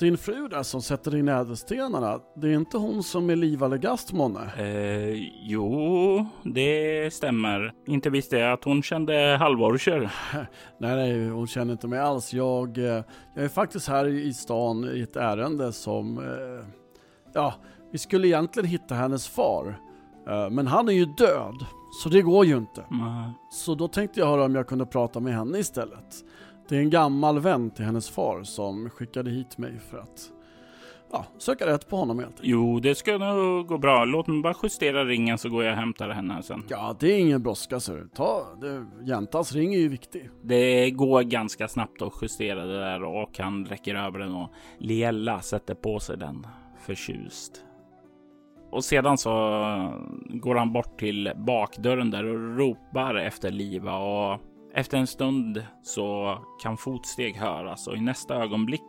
din 0.00 0.18
fru 0.18 0.48
där 0.48 0.62
som 0.62 0.82
sätter 0.82 1.16
in 1.16 1.28
ädelstenarna, 1.28 2.20
det 2.36 2.48
är 2.48 2.52
inte 2.54 2.76
hon 2.76 3.02
som 3.02 3.30
är 3.30 3.36
Liva 3.36 3.68
Legast 3.68 4.12
månne? 4.12 4.40
Eh, 4.58 5.28
jo, 5.42 6.26
det 6.42 7.14
stämmer. 7.14 7.72
Inte 7.86 8.10
visste 8.10 8.36
jag 8.36 8.52
att 8.52 8.64
hon 8.64 8.82
kände 8.82 9.36
halvorcher. 9.40 10.12
nej, 10.78 10.96
nej, 10.96 11.28
hon 11.28 11.46
känner 11.46 11.72
inte 11.72 11.88
mig 11.88 11.98
alls. 11.98 12.32
Jag, 12.32 12.78
eh, 12.78 13.04
jag 13.34 13.44
är 13.44 13.48
faktiskt 13.48 13.88
här 13.88 14.06
i 14.06 14.34
stan 14.34 14.90
i 14.94 15.00
ett 15.00 15.16
ärende 15.16 15.72
som, 15.72 16.18
eh, 16.18 16.66
ja, 17.32 17.54
vi 17.92 17.98
skulle 17.98 18.28
egentligen 18.28 18.68
hitta 18.68 18.94
hennes 18.94 19.28
far. 19.28 19.89
Eh, 20.30 20.50
men 20.50 20.66
han 20.66 20.88
är 20.88 20.92
ju 20.92 21.04
död, 21.04 21.66
så 22.02 22.08
det 22.08 22.22
går 22.22 22.46
ju 22.46 22.56
inte. 22.56 22.84
Mm. 22.90 23.30
Så 23.50 23.74
då 23.74 23.88
tänkte 23.88 24.20
jag 24.20 24.26
höra 24.26 24.44
om 24.44 24.54
jag 24.54 24.68
kunde 24.68 24.86
prata 24.86 25.20
med 25.20 25.34
henne 25.34 25.58
istället. 25.58 26.24
Det 26.68 26.76
är 26.76 26.80
en 26.80 26.90
gammal 26.90 27.38
vän 27.38 27.70
till 27.70 27.84
hennes 27.84 28.10
far 28.10 28.42
som 28.42 28.90
skickade 28.90 29.30
hit 29.30 29.58
mig 29.58 29.78
för 29.90 29.98
att 29.98 30.30
ja, 31.12 31.26
söka 31.38 31.66
rätt 31.66 31.88
på 31.88 31.96
honom 31.96 32.18
helt 32.18 32.30
enkelt. 32.30 32.48
Jo, 32.48 32.80
det 32.80 32.94
ska 32.94 33.18
nog 33.18 33.66
gå 33.66 33.78
bra. 33.78 34.04
Låt 34.04 34.26
mig 34.26 34.42
bara 34.42 34.54
justera 34.62 35.04
ringen 35.04 35.38
så 35.38 35.48
går 35.48 35.64
jag 35.64 35.72
och 35.72 35.78
hämtar 35.78 36.08
henne 36.08 36.42
sen. 36.42 36.64
Ja, 36.68 36.96
det 37.00 37.12
är 37.12 37.18
ingen 37.18 37.42
brådska 37.42 37.80
så 37.80 37.98
Ta, 38.14 38.46
det, 38.60 38.86
jäntans 39.04 39.52
ring 39.52 39.74
är 39.74 39.78
ju 39.78 39.88
viktig. 39.88 40.30
Det 40.42 40.90
går 40.90 41.22
ganska 41.22 41.68
snabbt 41.68 42.02
att 42.02 42.12
justera 42.22 42.64
det 42.64 42.80
där 42.80 43.02
och 43.02 43.38
han 43.38 43.64
räcker 43.64 43.94
över 43.94 44.18
den 44.18 44.34
och 44.34 44.50
Liella 44.78 45.40
sätter 45.40 45.74
på 45.74 46.00
sig 46.00 46.16
den 46.16 46.46
förtjust. 46.86 47.64
Och 48.70 48.84
sedan 48.84 49.18
så 49.18 49.30
går 50.28 50.54
han 50.54 50.72
bort 50.72 50.98
till 50.98 51.32
bakdörren 51.36 52.10
där 52.10 52.24
och 52.24 52.58
ropar 52.58 53.14
efter 53.14 53.50
Liva 53.50 53.96
och 53.96 54.40
Efter 54.74 54.98
en 54.98 55.06
stund 55.06 55.64
så 55.82 56.38
kan 56.62 56.76
fotsteg 56.76 57.36
höras 57.36 57.86
och 57.86 57.96
i 57.96 58.00
nästa 58.00 58.34
ögonblick 58.34 58.80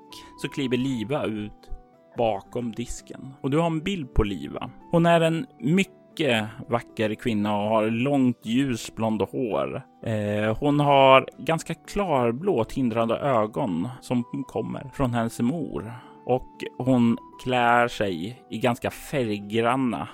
så 0.42 0.48
kliver 0.48 0.78
Liva 0.78 1.26
ut 1.26 1.70
bakom 2.18 2.72
disken. 2.72 3.34
Och 3.42 3.50
du 3.50 3.58
har 3.58 3.66
en 3.66 3.80
bild 3.80 4.14
på 4.14 4.24
Liva. 4.24 4.70
Hon 4.92 5.06
är 5.06 5.22
en 5.22 5.46
mycket 5.60 6.48
vacker 6.70 7.16
kvinna 7.16 7.58
och 7.58 7.70
har 7.70 7.90
långt 7.90 8.46
ljusblond 8.46 9.22
hår. 9.22 9.82
Eh, 10.06 10.58
hon 10.58 10.80
har 10.80 11.30
ganska 11.38 11.74
klarblå 11.74 12.64
tindrande 12.64 13.18
ögon 13.18 13.88
som 14.02 14.24
kommer 14.48 14.92
från 14.94 15.14
hennes 15.14 15.40
mor. 15.40 15.94
Och 16.26 16.64
hon 16.78 17.18
klär 17.44 17.88
sig 17.88 18.44
i 18.50 18.58
ganska 18.58 18.90
färggranna 18.92 20.08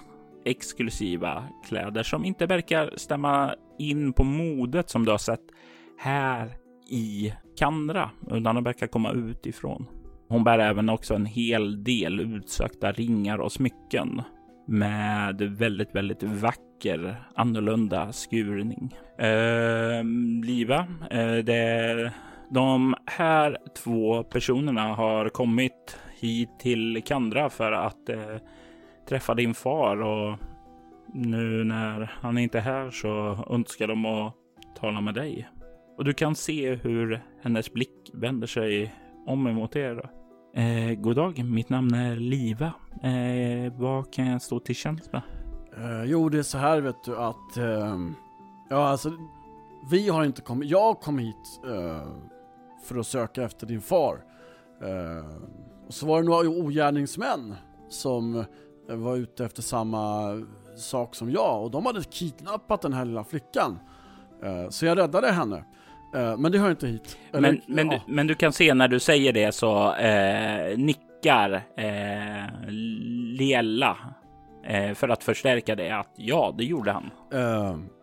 exklusiva 0.46 1.43
kläder 1.67 2.04
som 2.04 2.26
inte 2.26 2.46
verkar 2.46 2.93
stämma 2.96 3.56
in 3.80 4.13
på 4.13 4.24
modet 4.24 4.89
som 4.89 5.06
du 5.06 5.12
har 5.12 5.17
sett 5.17 5.43
här 5.98 6.58
i 6.89 7.34
Kandra, 7.58 8.10
utan 8.32 8.56
de 8.56 8.63
verkar 8.63 8.88
komma 8.88 9.12
utifrån. 9.12 9.86
Hon 10.30 10.43
bär 10.43 10.60
även 10.60 10.89
också 10.89 11.13
en 11.13 11.26
hel 11.26 11.84
del 11.84 12.20
utsökta 12.20 12.91
ringar 12.91 13.38
och 13.38 13.52
smycken 13.52 14.22
med 14.67 15.41
väldigt, 15.41 15.96
väldigt 15.96 16.24
vacker 16.24 17.24
annorlunda 17.36 18.12
skurning. 18.12 18.96
Eh, 19.17 20.04
Liva, 20.43 20.88
eh, 21.12 21.36
det, 21.36 22.13
de 22.49 22.95
här 23.05 23.57
två 23.83 24.23
personerna 24.23 24.93
har 24.93 25.29
kommit 25.29 25.99
hit 26.19 26.49
till 26.60 27.03
Kandra 27.05 27.49
för 27.49 27.71
att 27.71 28.10
eh, 28.10 28.38
träffa 29.10 29.33
din 29.33 29.53
far 29.53 30.01
och 30.01 30.38
nu 31.13 31.63
när 31.63 32.12
han 32.21 32.38
inte 32.38 32.57
är 32.57 32.62
här 32.62 32.91
så 32.91 33.38
önskar 33.49 33.88
de 33.88 34.05
att 34.05 34.33
tala 34.79 35.01
med 35.01 35.13
dig. 35.13 35.49
Och 35.97 36.05
du 36.05 36.13
kan 36.13 36.36
se 36.36 36.75
hur 36.75 37.23
hennes 37.41 37.73
blick 37.73 38.12
vänder 38.13 38.47
sig 38.47 38.93
om 39.25 39.47
emot 39.47 39.75
er. 39.75 40.10
Eh, 40.55 40.93
god 40.93 41.15
dag, 41.15 41.45
mitt 41.45 41.69
namn 41.69 41.93
är 41.93 42.15
Liva. 42.15 42.73
Eh, 43.03 43.73
vad 43.73 44.13
kan 44.13 44.27
jag 44.27 44.41
stå 44.41 44.60
till 44.60 44.75
tjänst 44.75 45.13
med? 45.13 45.21
Eh, 45.77 46.03
jo, 46.03 46.29
det 46.29 46.39
är 46.39 46.43
så 46.43 46.57
här 46.57 46.81
vet 46.81 47.03
du 47.03 47.17
att, 47.17 47.57
eh, 47.57 47.97
ja 48.69 48.88
alltså, 48.88 49.12
vi 49.91 50.10
har 50.10 50.25
inte 50.25 50.41
kommit, 50.41 50.69
jag 50.69 50.99
kom 50.99 51.19
hit 51.19 51.62
eh, 51.65 52.07
för 52.83 52.97
att 52.97 53.07
söka 53.07 53.43
efter 53.43 53.67
din 53.67 53.81
far. 53.81 54.23
Eh, 54.81 55.25
och 55.87 55.93
så 55.93 56.05
var 56.05 56.21
det 56.21 56.27
några 56.27 56.49
ogärningsmän 56.49 57.55
som 57.89 58.45
eh, 58.89 58.95
var 58.95 59.15
ute 59.15 59.45
efter 59.45 59.61
samma 59.61 60.33
sak 60.77 61.15
som 61.15 61.31
jag 61.31 61.63
och 61.63 61.71
de 61.71 61.85
hade 61.85 62.03
kidnappat 62.03 62.81
den 62.81 62.93
här 62.93 63.05
lilla 63.05 63.23
flickan. 63.23 63.79
Eh, 64.43 64.69
så 64.69 64.85
jag 64.85 64.97
räddade 64.97 65.31
henne. 65.31 65.63
Eh, 66.15 66.37
men 66.37 66.51
det 66.51 66.59
hör 66.59 66.71
inte 66.71 66.87
hit. 66.87 67.17
Eller, 67.31 67.41
men, 67.41 67.61
men, 67.67 67.91
ja. 67.91 68.01
du, 68.07 68.13
men 68.13 68.27
du 68.27 68.35
kan 68.35 68.53
se 68.53 68.73
när 68.73 68.87
du 68.87 68.99
säger 68.99 69.33
det 69.33 69.51
så 69.51 69.93
eh, 69.93 70.77
nickar 70.77 71.63
eh, 71.77 72.69
Liella 73.37 73.97
eh, 74.63 74.93
för 74.93 75.09
att 75.09 75.23
förstärka 75.23 75.75
det 75.75 75.91
att 75.91 76.13
ja, 76.15 76.55
det 76.57 76.63
gjorde 76.63 76.91
han. 76.91 77.11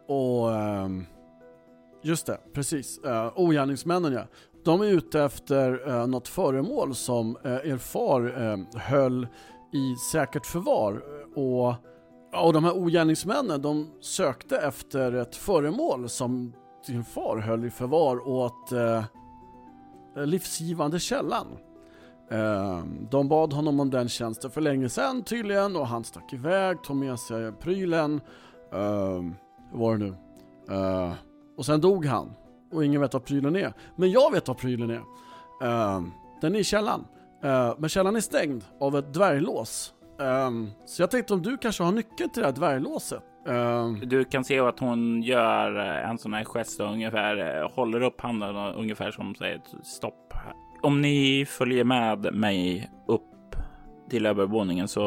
Och 0.09 0.55
ehm, 0.55 1.07
just 2.05 2.27
det, 2.27 2.39
precis. 2.55 3.01
Uh, 3.07 3.33
ogärningsmännen 3.35 4.13
ja. 4.13 4.23
De 4.65 4.81
är 4.81 4.87
ute 4.87 5.23
efter 5.23 5.89
eh, 5.89 6.07
något 6.07 6.29
föremål 6.29 6.95
som 6.95 7.37
eh, 7.45 7.53
er 7.53 7.77
far 7.77 8.43
eh, 8.43 8.81
höll 8.81 9.27
i 9.73 9.97
säkert 10.13 10.47
förvar. 10.47 11.03
Och, 11.37 11.75
och 12.45 12.53
de 12.53 12.65
här 12.65 12.77
ogärningsmännen 12.77 13.63
de 13.63 13.91
sökte 14.01 14.57
efter 14.59 15.13
ett 15.13 15.37
föremål 15.37 16.09
som 16.09 16.53
din 16.87 17.05
far 17.05 17.39
höll 17.39 17.65
i 17.65 17.71
förvar 17.71 18.29
åt 18.29 18.73
eh, 18.73 19.05
livsgivande 20.27 21.01
källan. 21.01 21.47
Eh, 22.31 22.79
De 23.11 23.29
bad 23.29 23.53
honom 23.53 23.81
om 23.81 23.91
den 23.91 24.09
tjänsten 24.09 24.51
för 24.51 24.61
länge 24.61 24.89
sedan 24.89 25.23
tydligen 25.23 25.77
och 25.77 25.87
han 25.87 26.05
stack 26.05 26.33
iväg, 26.33 26.83
tog 26.83 26.97
med 26.97 27.19
sig 27.19 27.53
prylen. 27.53 28.21
Eh, 28.73 29.23
hur 29.71 29.79
var 29.79 29.97
det 29.97 30.05
nu? 30.05 30.15
Eh, 30.75 31.13
och 31.57 31.67
sen 31.67 31.81
dog 31.81 32.07
han. 32.07 32.31
Och 32.75 32.85
ingen 32.85 33.01
vet 33.01 33.13
vad 33.13 33.25
prylen 33.25 33.57
är. 33.57 33.73
Men 33.97 34.11
jag 34.11 34.33
vet 34.33 34.49
vad 34.49 34.59
prylen 34.59 34.91
är. 34.91 35.03
Uh, 35.63 36.03
den 36.41 36.55
är 36.55 36.59
i 36.59 36.65
källaren. 36.65 37.05
Uh, 37.45 37.75
men 37.79 37.89
källaren 37.89 38.17
är 38.17 38.21
stängd 38.21 38.65
av 38.81 38.97
ett 38.97 39.15
dvärglås. 39.15 39.95
Uh, 40.21 40.67
så 40.87 41.03
jag 41.03 41.11
tänkte 41.11 41.35
om 41.35 41.43
du 41.43 41.57
kanske 41.57 41.83
har 41.83 41.93
nyckeln 41.93 42.31
till 42.31 42.43
det 42.43 42.49
här 42.49 42.55
dvärglåset? 42.55 43.23
Du 44.03 44.25
kan 44.25 44.45
se 44.45 44.61
att 44.61 44.79
hon 44.79 45.23
gör 45.23 45.79
eh, 45.79 46.11
en 46.11 46.19
sån 46.19 46.35
här 46.35 46.45
gest 46.45 46.81
och 46.81 46.93
ungefär 46.93 47.61
eh, 47.63 47.71
håller 47.71 48.01
upp 48.01 48.21
handen 48.21 48.57
och 48.57 48.81
ungefär 48.81 49.11
som 49.11 49.35
säger 49.35 49.61
stopp. 49.83 50.35
Om 50.83 51.03
ni 51.03 51.47
följer 51.49 51.85
med 51.85 52.35
mig 52.35 52.91
upp 53.07 53.23
till 54.11 54.27
övervåningen 54.27 54.89
så 54.89 55.03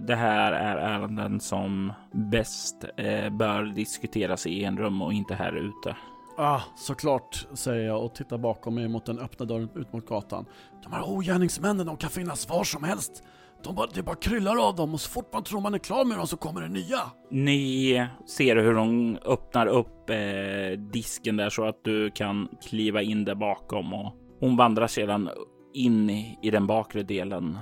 det 0.00 0.14
här 0.14 0.52
är 0.52 0.76
ärenden 0.76 1.40
som 1.40 1.92
bäst 2.12 2.84
eh, 2.96 3.30
bör 3.30 3.64
diskuteras 3.64 4.46
i 4.46 4.64
en 4.64 4.78
rum 4.78 5.02
och 5.02 5.12
inte 5.12 5.34
här 5.34 5.56
ute. 5.56 5.96
Ah, 6.42 6.62
såklart, 6.76 7.46
säger 7.54 7.86
jag 7.86 8.04
och 8.04 8.14
tittar 8.14 8.38
bakom 8.38 8.74
mig 8.74 8.88
mot 8.88 9.06
den 9.06 9.18
öppna 9.18 9.46
dörren 9.46 9.68
ut 9.74 9.92
mot 9.92 10.06
gatan. 10.06 10.46
De 10.82 10.92
här 10.92 11.10
ogärningsmännen, 11.10 11.86
de 11.86 11.96
kan 11.96 12.10
finnas 12.10 12.48
var 12.48 12.64
som 12.64 12.84
helst. 12.84 13.22
De 13.64 13.74
bara, 13.74 13.86
det 13.94 14.02
bara 14.02 14.16
kryllar 14.16 14.68
av 14.68 14.76
dem 14.76 14.94
och 14.94 15.00
så 15.00 15.10
fort 15.10 15.32
man 15.32 15.44
tror 15.44 15.60
man 15.60 15.74
är 15.74 15.78
klar 15.78 16.04
med 16.04 16.18
dem 16.18 16.26
så 16.26 16.36
kommer 16.36 16.60
det 16.60 16.68
nya. 16.68 17.00
Ni 17.30 18.06
ser 18.26 18.56
hur 18.56 18.74
hon 18.74 19.18
öppnar 19.24 19.66
upp 19.66 20.10
eh, 20.10 20.78
disken 20.92 21.36
där 21.36 21.50
så 21.50 21.64
att 21.64 21.84
du 21.84 22.10
kan 22.10 22.48
kliva 22.68 23.02
in 23.02 23.24
där 23.24 23.34
bakom 23.34 23.94
och 23.94 24.12
hon 24.40 24.56
vandrar 24.56 24.86
sedan 24.86 25.30
in 25.74 26.10
i, 26.10 26.38
i 26.42 26.50
den 26.50 26.66
bakre 26.66 27.02
delen 27.02 27.58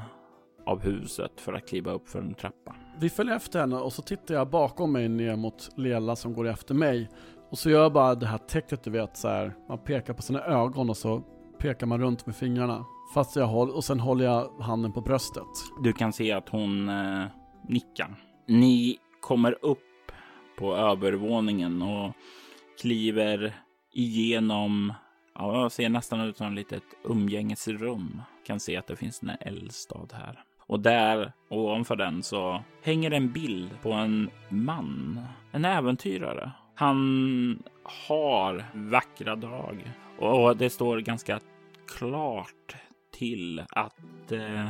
av 0.66 0.80
huset 0.80 1.40
för 1.40 1.52
att 1.52 1.68
kliva 1.68 1.92
upp 1.92 2.08
för 2.08 2.18
en 2.18 2.34
trappa. 2.34 2.74
Vi 3.00 3.10
följer 3.10 3.36
efter 3.36 3.60
henne 3.60 3.76
och 3.76 3.92
så 3.92 4.02
tittar 4.02 4.34
jag 4.34 4.50
bakom 4.50 4.92
mig 4.92 5.08
ner 5.08 5.36
mot 5.36 5.70
Lela 5.76 6.16
som 6.16 6.34
går 6.34 6.48
efter 6.48 6.74
mig. 6.74 7.08
Och 7.50 7.58
så 7.58 7.70
gör 7.70 7.82
jag 7.82 7.92
bara 7.92 8.14
det 8.14 8.26
här 8.26 8.38
tecknet 8.38 8.84
du 8.84 8.90
vet 8.90 9.16
så 9.16 9.28
här. 9.28 9.54
Man 9.68 9.78
pekar 9.78 10.14
på 10.14 10.22
sina 10.22 10.40
ögon 10.40 10.90
och 10.90 10.96
så 10.96 11.22
pekar 11.58 11.86
man 11.86 12.00
runt 12.00 12.26
med 12.26 12.36
fingrarna. 12.36 12.84
Fast 13.14 13.36
jag 13.36 13.46
håller, 13.46 13.76
och 13.76 13.84
sen 13.84 14.00
håller 14.00 14.24
jag 14.24 14.50
handen 14.60 14.92
på 14.92 15.00
bröstet. 15.00 15.48
Du 15.82 15.92
kan 15.92 16.12
se 16.12 16.32
att 16.32 16.48
hon 16.48 16.88
eh, 16.88 17.24
nickar. 17.68 18.14
Ni 18.46 18.98
kommer 19.20 19.64
upp 19.64 19.78
på 20.58 20.76
övervåningen 20.76 21.82
och 21.82 22.12
kliver 22.80 23.54
igenom, 23.92 24.92
ja, 25.34 25.62
jag 25.62 25.72
ser 25.72 25.88
nästan 25.88 26.20
ut 26.20 26.36
som 26.36 26.46
ett 26.46 26.54
litet 26.54 26.82
umgängesrum. 27.04 28.22
Kan 28.46 28.60
se 28.60 28.76
att 28.76 28.86
det 28.86 28.96
finns 28.96 29.22
en 29.22 29.30
eldstad 29.40 30.08
här. 30.12 30.42
Och 30.66 30.80
där 30.80 31.32
ovanför 31.48 31.96
den 31.96 32.22
så 32.22 32.62
hänger 32.82 33.10
en 33.10 33.32
bild 33.32 33.70
på 33.82 33.92
en 33.92 34.30
man, 34.48 35.20
en 35.52 35.64
äventyrare. 35.64 36.52
Han 36.78 37.62
har 37.82 38.64
vackra 38.74 39.36
drag 39.36 39.92
och 40.18 40.56
det 40.56 40.70
står 40.70 40.98
ganska 40.98 41.40
klart 41.98 42.76
till 43.12 43.62
att 43.70 44.32
eh, 44.32 44.66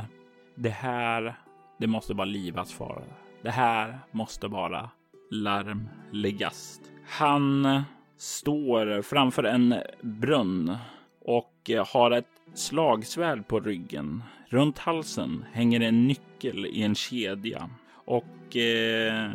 det 0.55 0.69
här, 0.69 1.35
det 1.79 1.87
måste 1.87 2.13
vara 2.13 2.25
Livas 2.25 2.73
fara. 2.73 3.03
Det 3.41 3.51
här 3.51 3.99
måste 4.11 4.47
vara 4.47 4.89
larmligast. 5.31 6.81
Han 7.07 7.81
står 8.17 9.01
framför 9.01 9.43
en 9.43 9.75
brunn 10.01 10.77
och 11.25 11.71
har 11.87 12.11
ett 12.11 12.41
slagsvärd 12.53 13.47
på 13.47 13.59
ryggen. 13.59 14.23
Runt 14.47 14.77
halsen 14.77 15.45
hänger 15.51 15.81
en 15.81 16.07
nyckel 16.07 16.65
i 16.65 16.83
en 16.83 16.95
kedja 16.95 17.69
och 17.93 18.55
eh, 18.55 19.31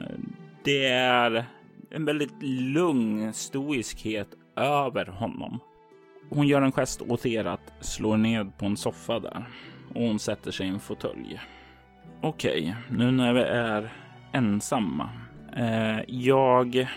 det 0.65 0.87
är 0.87 1.45
en 1.95 2.05
väldigt 2.05 2.43
lugn 2.43 3.33
stoiskhet 3.33 4.29
över 4.57 5.07
honom. 5.07 5.61
Hon 6.31 6.47
gör 6.47 6.63
en 6.63 6.73
gest 6.73 7.03
åt 7.03 7.27
er 7.27 7.45
att 7.45 7.73
slå 7.81 8.17
ned 8.17 8.59
på 8.59 8.67
en 8.67 8.77
soffa 8.77 9.19
där 9.19 9.49
och 9.95 10.03
hon 10.03 10.19
sätter 10.19 10.51
sig 10.51 10.67
i 10.67 10.69
en 10.69 10.81
fåtölj. 10.81 11.41
Okej, 12.21 12.77
nu 12.91 13.11
när 13.11 13.33
vi 13.33 13.41
är 13.41 13.93
ensamma. 14.33 15.09
Eh, 15.57 16.01
jag, 16.07 16.89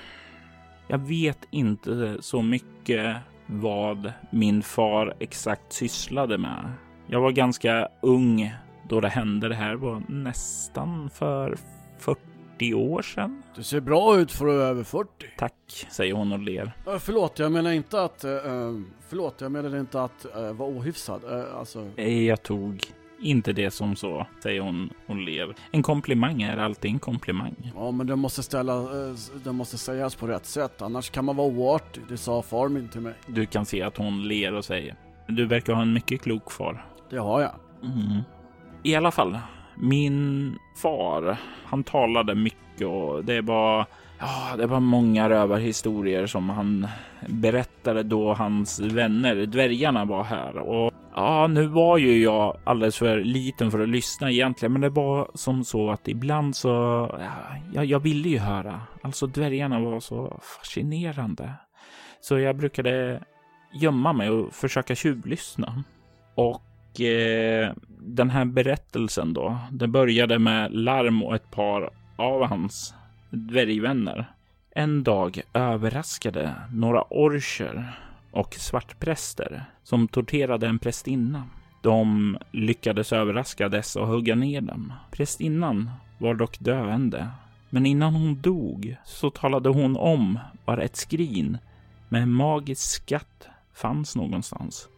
jag 0.88 0.97
vet 0.97 1.47
inte 1.51 2.17
så 2.19 2.41
mycket 2.41 3.15
vad 3.45 4.12
min 4.31 4.62
far 4.62 5.13
exakt 5.19 5.73
sysslade 5.73 6.38
med. 6.38 6.71
Jag 7.07 7.21
var 7.21 7.31
ganska 7.31 7.88
ung 8.01 8.53
då 8.89 9.01
det 9.01 9.10
hände. 9.10 9.49
Det 9.49 9.55
här 9.55 9.75
var 9.75 10.03
nästan 10.07 11.10
för 11.10 11.57
40 11.99 12.37
år 12.62 13.02
sedan. 13.02 13.43
Du 13.56 13.63
ser 13.63 13.80
bra 13.80 14.17
ut 14.17 14.32
för 14.32 14.48
att 14.48 14.56
vara 14.56 14.67
över 14.67 14.84
40. 14.84 15.10
Tack, 15.38 15.54
säger 15.91 16.13
hon 16.13 16.32
och 16.32 16.39
ler. 16.39 16.72
Uh, 16.88 16.98
förlåt, 16.98 17.39
jag 17.39 17.52
menar 17.52 17.72
inte 17.72 18.04
att... 18.04 18.26
Uh, 18.26 18.82
förlåt, 19.10 19.41
jag 19.41 19.52
menar 19.52 19.80
inte 19.80 20.02
att 20.02 20.26
uh, 20.38 20.52
vara 20.52 20.70
ohyfsad. 20.70 21.24
Uh, 21.24 21.58
alltså... 21.58 22.02
Jag 22.02 22.43
tog 22.43 22.84
inte 23.22 23.54
det 23.54 23.72
som 23.72 23.96
så, 23.96 24.28
säger 24.43 24.62
hon 24.62 24.89
och 25.08 25.15
ler. 25.15 25.56
En 25.72 25.84
komplimang 25.84 26.41
är 26.41 26.58
alltid 26.58 26.91
en 26.91 27.00
komplimang. 27.00 27.72
Ja, 27.76 27.91
men 27.91 28.08
det 28.08 28.15
måste, 28.15 28.43
ställa, 28.43 28.86
det 29.43 29.52
måste 29.52 29.78
sägas 29.78 30.15
på 30.15 30.28
rätt 30.28 30.46
sätt, 30.46 30.82
annars 30.82 31.10
kan 31.10 31.26
man 31.26 31.36
vara 31.36 31.48
oartig. 31.48 32.04
Det 32.10 32.17
sa 32.17 32.41
far 32.41 32.70
min 32.70 32.88
till 32.88 33.02
mig. 33.02 33.13
Du 33.28 33.46
kan 33.46 33.65
se 33.65 33.82
att 33.82 33.98
hon 33.98 34.28
ler 34.28 34.54
och 34.54 34.65
säger. 34.65 34.96
Du 35.28 35.46
verkar 35.46 35.74
ha 35.74 35.82
en 35.82 35.93
mycket 35.93 36.22
klok 36.22 36.52
far. 36.52 36.86
Det 37.10 37.17
har 37.17 37.41
jag. 37.41 37.56
Mm. 37.84 38.22
I 38.84 38.96
alla 38.96 39.12
fall, 39.12 39.39
min 39.80 40.56
far, 40.76 41.38
han 41.66 41.84
talade 41.84 42.36
mycket 42.36 42.88
och 42.88 43.26
det 43.26 43.42
var 43.42 43.86
Ja, 44.20 44.56
det 44.58 44.68
var 44.68 44.80
många 44.80 45.30
rövarhistorier 45.30 46.26
som 46.26 46.50
han 46.50 46.88
berättade 47.28 48.04
då 48.04 48.34
hans 48.34 48.80
vänner, 48.80 49.36
dvärgarna, 49.36 50.06
var 50.06 50.24
här. 50.24 50.58
Och 50.58 50.94
ja, 51.16 51.48
nu 51.48 51.68
var 51.68 51.98
ju 51.98 52.24
jag 52.24 52.58
alldeles 52.63 52.98
för 52.98 53.20
liten 53.20 53.72
för 53.72 53.80
att 53.80 53.90
lyssna 53.90 54.32
egentligen, 54.32 54.74
men 54.74 54.82
det 54.82 54.90
var 54.90 55.32
som 55.34 55.63
så 55.63 55.92
att 55.92 56.08
ibland 56.08 56.56
så, 56.56 56.70
ja, 57.74 57.84
jag 57.84 58.00
ville 58.00 58.30
ju 58.30 58.38
höra. 58.38 58.82
Alltså 59.02 59.28
dvärgarna 59.28 59.80
var 59.80 60.00
så 60.00 60.40
fascinerande. 60.60 61.54
Så 62.22 62.40
jag 62.40 62.58
brukade 62.58 63.24
gömma 63.74 64.13
mig 64.13 64.30
och 64.30 64.54
försöka 64.54 64.96
tjuvlyssna. 64.96 65.84
Och 66.36 66.62
eh, 67.01 67.73
den 67.99 68.29
här 68.29 68.45
berättelsen 68.45 69.33
då, 69.33 69.57
den 69.71 69.91
började 69.91 70.39
med 70.39 70.73
larm 70.73 71.23
och 71.23 71.36
ett 71.36 71.51
par 71.51 71.89
av 72.15 72.45
hans 72.45 72.93
dvärgvänner. 73.29 74.31
En 74.71 75.03
dag 75.03 75.41
överraskade 75.53 76.55
några 76.73 77.01
orcher 77.01 77.99
och 78.31 78.53
svartpräster 78.53 79.65
som 79.83 80.07
torterade 80.07 80.67
en 80.67 80.79
prästinna. 80.79 81.43
De 81.81 82.38
lyckades 82.51 83.13
överraska 83.13 83.69
dessa 83.69 84.01
och 84.01 84.07
hugga 84.07 84.36
ner 84.36 84.62
dem. 84.62 84.93
Prästinnan 85.12 85.91
var 86.17 86.36
dock 86.36 86.60
döende, 86.60 87.29
men 87.69 87.86
innan 87.86 88.15
hon 88.15 88.41
dog 88.41 88.95
så 89.05 89.29
talade 89.29 89.69
hon 89.69 89.97
om 89.97 90.39
var 90.65 90.77
ett 90.77 90.95
skrin 90.95 91.57
med 92.10 92.23
en 92.23 92.31
magisk 92.31 92.81
skatt 92.81 93.47
fanns 93.73 94.15
någonstans 94.15 94.89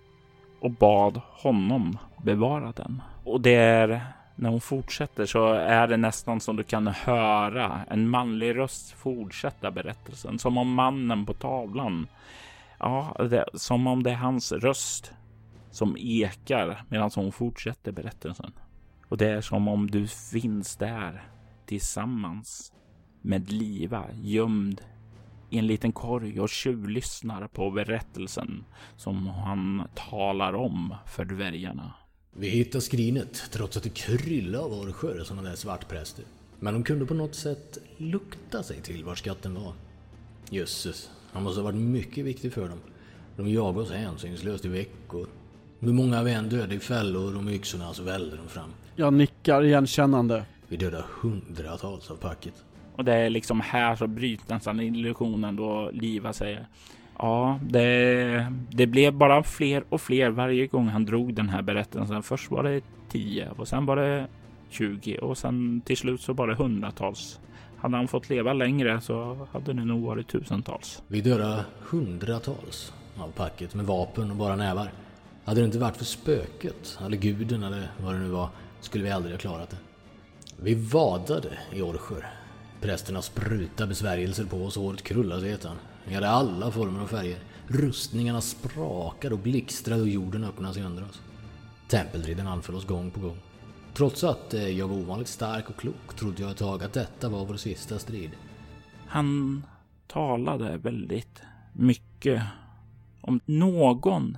och 0.59 0.71
bad 0.71 1.21
honom 1.29 1.97
bevara 2.23 2.71
den. 2.71 3.01
Och 3.23 3.41
det 3.41 3.55
är 3.55 4.01
när 4.35 4.49
hon 4.49 4.61
fortsätter 4.61 5.25
så 5.25 5.53
är 5.53 5.87
det 5.87 5.97
nästan 5.97 6.39
som 6.39 6.55
du 6.55 6.63
kan 6.63 6.87
höra 6.87 7.81
en 7.89 8.09
manlig 8.09 8.57
röst 8.57 8.91
fortsätta 8.91 9.71
berättelsen. 9.71 10.39
Som 10.39 10.57
om 10.57 10.73
mannen 10.73 11.25
på 11.25 11.33
tavlan. 11.33 12.07
Ja, 12.79 13.15
det, 13.29 13.45
som 13.53 13.87
om 13.87 14.03
det 14.03 14.11
är 14.11 14.15
hans 14.15 14.51
röst 14.51 15.13
som 15.71 15.95
ekar 15.99 16.83
medan 16.89 17.11
hon 17.15 17.31
fortsätter 17.31 17.91
berättelsen. 17.91 18.51
Och 19.07 19.17
det 19.17 19.29
är 19.29 19.41
som 19.41 19.67
om 19.67 19.91
du 19.91 20.07
finns 20.07 20.75
där 20.75 21.23
tillsammans 21.65 22.73
med 23.21 23.51
Liva 23.51 24.03
gömd 24.21 24.81
i 25.49 25.57
en 25.57 25.67
liten 25.67 25.91
korg 25.91 26.41
och 26.41 26.49
tjuvlyssnar 26.49 27.47
på 27.47 27.71
berättelsen 27.71 28.63
som 28.97 29.27
han 29.27 29.87
talar 29.95 30.53
om 30.53 30.95
för 31.07 31.25
dvärgarna. 31.25 31.93
Vi 32.31 32.49
hittade 32.49 32.81
skrinet 32.81 33.43
trots 33.51 33.77
att 33.77 33.83
det 33.83 33.89
kryllade 33.89 34.63
av 34.63 34.73
orcher 34.73 35.23
sådana 35.23 35.49
där 35.49 35.55
svartpräster. 35.55 36.25
Men 36.59 36.73
de 36.73 36.83
kunde 36.83 37.05
på 37.05 37.13
något 37.13 37.35
sätt 37.35 37.77
lukta 37.97 38.63
sig 38.63 38.81
till 38.81 39.03
var 39.03 39.15
skatten 39.15 39.53
var. 39.53 39.73
Jösses, 40.49 41.09
han 41.31 41.43
måste 41.43 41.59
ha 41.59 41.65
varit 41.65 41.79
mycket 41.79 42.25
viktig 42.25 42.53
för 42.53 42.69
dem. 42.69 42.79
De 43.35 43.49
jagade 43.49 43.79
oss 43.79 43.91
hänsynslöst 43.91 44.65
i 44.65 44.67
veckor. 44.67 45.27
Hur 45.79 45.93
många 45.93 46.23
vi 46.23 46.33
än 46.33 46.49
dödade 46.49 46.75
i 46.75 46.79
fällor 46.79 47.37
och 47.37 47.43
med 47.43 47.53
yxorna 47.53 47.93
så 47.93 48.03
välde 48.03 48.35
de 48.35 48.47
fram. 48.47 48.69
Jag 48.95 49.13
nickar 49.13 49.63
igenkännande. 49.63 50.45
Vi 50.67 50.77
dödade 50.77 51.03
hundratals 51.21 52.11
av 52.11 52.15
packet. 52.15 52.53
Och 52.99 53.05
det 53.05 53.13
är 53.13 53.29
liksom 53.29 53.61
här 53.61 53.95
så 53.95 54.07
bryts 54.07 54.49
nästan 54.49 54.79
illusionen 54.79 55.55
då 55.55 55.89
Liva 55.93 56.33
säger 56.33 56.67
Ja, 57.17 57.59
det, 57.63 58.53
det 58.69 58.87
blev 58.87 59.13
bara 59.13 59.43
fler 59.43 59.83
och 59.89 60.01
fler 60.01 60.29
varje 60.29 60.67
gång 60.67 60.87
han 60.87 61.05
drog 61.05 61.33
den 61.33 61.49
här 61.49 61.61
berättelsen. 61.61 62.23
Först 62.23 62.51
var 62.51 62.63
det 62.63 62.81
10 63.09 63.49
och 63.57 63.67
sen 63.67 63.85
var 63.85 63.95
det 63.95 64.27
20 64.69 65.17
och 65.17 65.37
sen 65.37 65.81
till 65.85 65.97
slut 65.97 66.21
så 66.21 66.33
var 66.33 66.47
det 66.47 66.55
hundratals. 66.55 67.39
Hade 67.77 67.97
han 67.97 68.07
fått 68.07 68.29
leva 68.29 68.53
längre 68.53 69.01
så 69.01 69.47
hade 69.51 69.73
det 69.73 69.85
nog 69.85 70.01
varit 70.03 70.27
tusentals. 70.27 71.03
Vi 71.07 71.21
dödade 71.21 71.65
hundratals 71.79 72.93
av 73.17 73.31
packet 73.31 73.75
med 73.75 73.85
vapen 73.85 74.31
och 74.31 74.37
bara 74.37 74.55
nävar. 74.55 74.91
Hade 75.45 75.61
det 75.61 75.65
inte 75.65 75.79
varit 75.79 75.97
för 75.97 76.05
spöket, 76.05 76.99
eller 77.05 77.17
guden 77.17 77.63
eller 77.63 77.87
vad 78.03 78.13
det 78.13 78.19
nu 78.19 78.29
var, 78.29 78.49
skulle 78.81 79.03
vi 79.03 79.11
aldrig 79.11 79.33
ha 79.33 79.39
klarat 79.39 79.69
det. 79.69 79.77
Vi 80.61 80.75
vadade 80.75 81.49
i 81.73 81.81
orcher. 81.81 82.38
Prästerna 82.81 83.21
sprutade 83.21 83.87
besvärjelser 83.87 84.45
på 84.45 84.57
oss 84.57 84.77
och 84.77 84.83
håret 84.83 85.03
krullade 85.03 85.41
sig 85.41 85.57
vi 86.09 86.15
hade 86.15 86.29
alla 86.29 86.71
former 86.71 87.03
och 87.03 87.09
färger. 87.09 87.37
Rustningarna 87.67 88.41
sprakade 88.41 89.35
och 89.35 89.39
blixtrade 89.39 90.01
och 90.01 90.07
jorden 90.07 90.43
öppnade 90.43 90.73
sig 90.73 90.83
under 90.83 91.03
oss. 91.03 91.21
Tempeldriden 91.87 92.47
anföll 92.47 92.75
oss 92.75 92.85
gång 92.85 93.11
på 93.11 93.19
gång. 93.19 93.37
Trots 93.93 94.23
att 94.23 94.53
eh, 94.53 94.67
jag 94.67 94.87
var 94.87 94.95
ovanligt 94.95 95.27
stark 95.27 95.69
och 95.69 95.75
klok 95.75 96.15
trodde 96.15 96.41
jag 96.41 96.51
ett 96.51 96.57
tag 96.57 96.83
att 96.83 96.93
detta 96.93 97.29
var 97.29 97.45
vår 97.45 97.55
sista 97.55 97.99
strid. 97.99 98.31
Han 99.07 99.63
talade 100.07 100.77
väldigt 100.77 101.41
mycket 101.73 102.43
om 103.21 103.39
någon 103.45 104.37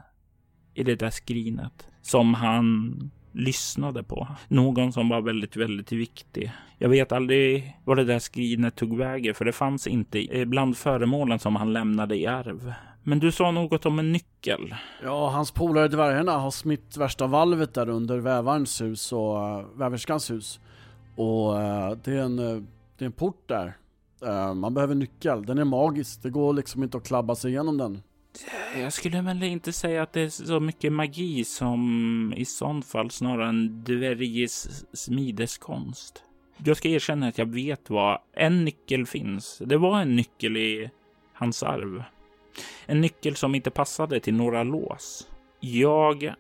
i 0.74 0.84
det 0.84 0.96
där 0.96 1.10
skrinet 1.10 1.88
som 2.02 2.34
han 2.34 3.12
lyssnade 3.32 4.04
på. 4.04 4.28
Någon 4.48 4.94
som 4.94 5.10
var 5.10 5.22
väldigt, 5.22 5.56
väldigt 5.56 5.92
viktig. 5.92 6.52
Jag 6.78 6.90
vet 6.90 7.12
aldrig 7.12 7.78
vad 7.86 7.98
det 7.98 8.04
där 8.04 8.20
skrinet 8.20 8.76
tog 8.76 8.98
vägen, 8.98 9.36
för 9.36 9.46
det 9.46 9.52
fanns 9.52 9.88
inte 9.88 10.46
bland 10.46 10.78
föremålen 10.78 11.40
som 11.40 11.56
han 11.56 11.74
lämnade 11.74 12.16
i 12.16 12.28
arv. 12.28 12.74
Men 13.04 13.20
du 13.20 13.32
sa 13.32 13.52
något 13.52 13.86
om 13.86 14.00
en 14.00 14.12
nyckel. 14.12 14.76
Ja, 15.04 15.30
hans 15.30 15.52
polare 15.52 15.88
dvärgarna 15.88 16.32
har 16.32 16.52
smitt 16.52 16.98
värsta 16.98 17.28
valvet 17.28 17.74
där 17.74 17.90
under 17.90 18.18
vävarens 18.18 18.82
hus 18.82 19.14
och 19.14 19.48
eh, 19.48 19.66
väverskans 19.76 20.32
hus. 20.32 20.60
Och 21.16 21.62
eh, 21.62 21.98
det, 22.04 22.12
är 22.12 22.22
en, 22.22 22.40
eh, 22.40 22.64
det 22.98 23.04
är 23.04 23.06
en 23.06 23.12
port 23.12 23.48
där. 23.48 23.78
Man 24.54 24.74
behöver 24.74 24.96
nyckel. 24.96 25.46
Den 25.46 25.58
är 25.58 25.64
magisk. 25.64 26.24
Det 26.24 26.30
går 26.30 26.54
liksom 26.54 26.84
inte 26.84 26.98
att 26.98 27.08
klabba 27.08 27.36
sig 27.36 27.52
igenom 27.52 27.78
den. 27.78 28.02
Jag 28.76 28.94
skulle 28.94 29.22
väl 29.22 29.44
inte 29.44 29.74
säga 29.74 30.04
att 30.04 30.14
det 30.14 30.22
är 30.22 30.30
så 30.30 30.60
mycket 30.60 30.94
magi 30.94 31.44
som 31.44 32.34
i 32.38 32.46
sånt 32.46 32.86
fall 32.86 33.12
snarare 33.12 33.50
en 33.50 33.84
dvärgis 33.84 34.86
smideskonst. 34.94 36.24
Jag 36.58 36.78
ska 36.78 36.90
erkänna 36.90 37.28
att 37.28 37.38
jag 37.38 37.46
vet 37.54 37.90
vad 37.90 38.20
en 38.34 38.66
nyckel 38.66 39.06
finns. 39.06 39.62
Det 39.66 39.78
var 39.78 40.02
en 40.02 40.16
nyckel 40.16 40.58
i 40.58 40.90
hans 41.34 41.64
arv. 41.64 42.04
En 42.86 43.02
nyckel 43.02 43.36
som 43.36 43.56
inte 43.56 43.70
passade 43.70 44.20
till 44.20 44.34
några 44.34 44.64
lås. 44.64 45.28
Jag 45.60 46.34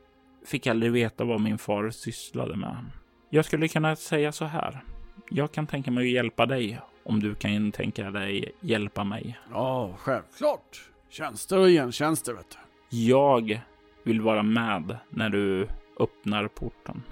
fick 0.45 0.67
aldrig 0.67 0.91
veta 0.91 1.23
vad 1.23 1.41
min 1.41 1.57
far 1.57 1.89
sysslade 1.89 2.55
med. 2.55 2.85
Jag 3.29 3.45
skulle 3.45 3.67
kunna 3.67 3.95
säga 3.95 4.31
så 4.31 4.45
här. 4.45 4.83
Jag 5.29 5.51
kan 5.51 5.67
tänka 5.67 5.91
mig 5.91 6.03
att 6.07 6.13
hjälpa 6.13 6.45
dig 6.45 6.79
om 7.03 7.19
du 7.19 7.35
kan 7.35 7.71
tänka 7.71 8.11
dig 8.11 8.51
hjälpa 8.59 9.03
mig. 9.03 9.39
Ja, 9.51 9.95
självklart. 9.97 10.90
Tjänster 11.11 11.59
och 11.59 11.67
gentjänster 11.67 12.33
vet 12.33 12.49
du. 12.49 12.57
Jag 12.97 13.61
vill 14.03 14.21
vara 14.21 14.43
med 14.43 14.97
när 15.09 15.29
du 15.29 15.67
öppnar 15.99 16.47
porten. 16.47 17.03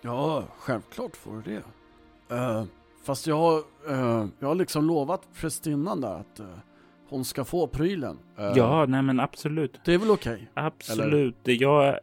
Ja, 0.00 0.44
självklart 0.58 1.16
får 1.16 1.32
du 1.36 1.42
det. 1.42 2.34
Uh, 2.34 2.64
fast 3.04 3.26
jag 3.26 3.36
har, 3.36 3.58
uh, 3.90 4.26
jag 4.38 4.48
har 4.48 4.54
liksom 4.54 4.84
lovat 4.86 5.28
prästinnan 5.34 6.00
där 6.00 6.14
att 6.14 6.40
uh, 6.40 6.46
hon 7.08 7.24
ska 7.24 7.44
få 7.44 7.66
prylen. 7.66 8.18
ja, 8.36 8.86
nej 8.86 9.02
men 9.02 9.20
absolut. 9.20 9.80
Det 9.84 9.94
är 9.94 9.98
väl 9.98 10.10
okej? 10.10 10.34
Okay? 10.34 10.64
Absolut. 10.64 11.48
Eller? 11.48 11.62
Jag, 11.62 11.98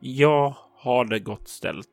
jag 0.00 0.54
har 0.76 1.04
det 1.04 1.18
gott 1.18 1.48
ställt. 1.48 1.90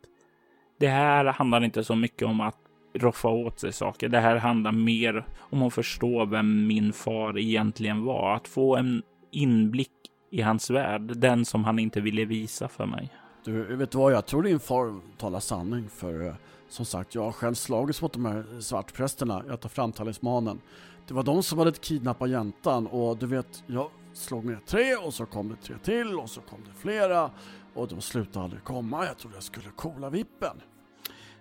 Det 0.79 0.87
här 0.87 1.25
handlar 1.25 1.63
inte 1.63 1.83
så 1.83 1.95
mycket 1.95 2.27
om 2.27 2.41
att 2.41 2.66
roffa 2.93 3.27
åt 3.27 3.59
sig 3.59 3.73
saker. 3.73 4.09
Det 4.09 4.19
här 4.19 4.35
handlar 4.35 4.71
mer 4.71 5.25
om 5.39 5.63
att 5.63 5.73
förstå 5.73 6.25
vem 6.25 6.67
min 6.67 6.93
far 6.93 7.37
egentligen 7.37 8.03
var. 8.03 8.35
Att 8.35 8.47
få 8.47 8.75
en 8.75 9.03
inblick 9.31 9.91
i 10.31 10.41
hans 10.41 10.69
värld. 10.69 11.17
Den 11.17 11.45
som 11.45 11.63
han 11.63 11.79
inte 11.79 12.01
ville 12.01 12.25
visa 12.25 12.67
för 12.67 12.85
mig. 12.85 13.09
Du, 13.43 13.75
vet 13.75 13.91
du 13.91 13.97
vad? 13.97 14.13
Jag 14.13 14.25
tror 14.25 14.43
din 14.43 14.59
far 14.59 14.99
talar 15.17 15.39
sanning. 15.39 15.89
För 15.89 16.27
eh, 16.27 16.33
som 16.69 16.85
sagt, 16.85 17.15
jag 17.15 17.23
har 17.23 17.31
själv 17.31 17.53
slagits 17.53 18.01
mot 18.01 18.13
de 18.13 18.25
här 18.25 18.59
svartprästerna. 18.59 19.43
Jag 19.47 19.59
tar 19.59 19.69
fram 19.69 19.91
talismanen. 19.91 20.61
Det 21.07 21.13
var 21.13 21.23
de 21.23 21.43
som 21.43 21.59
hade 21.59 21.71
kidnappat 21.71 22.29
jäntan 22.29 22.87
och 22.87 23.17
du 23.17 23.27
vet, 23.27 23.63
jag 23.67 23.89
slog 24.13 24.45
ner 24.45 24.59
tre 24.65 24.95
och 24.95 25.13
så 25.13 25.25
kom 25.25 25.49
det 25.49 25.55
tre 25.55 25.75
till 25.83 26.19
och 26.19 26.29
så 26.29 26.41
kom 26.41 26.59
det 26.65 26.79
flera 26.79 27.31
och 27.73 27.87
de 27.87 28.01
slutade 28.01 28.43
aldrig 28.43 28.63
komma. 28.63 29.05
Jag 29.05 29.17
trodde 29.17 29.35
jag 29.35 29.43
skulle 29.43 29.69
kola 29.75 30.09
vippen. 30.09 30.61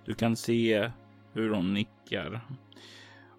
Du 0.05 0.15
kan 0.15 0.37
se 0.37 0.91
hur 1.37 1.51
hon 1.51 1.75
nickar 1.75 2.41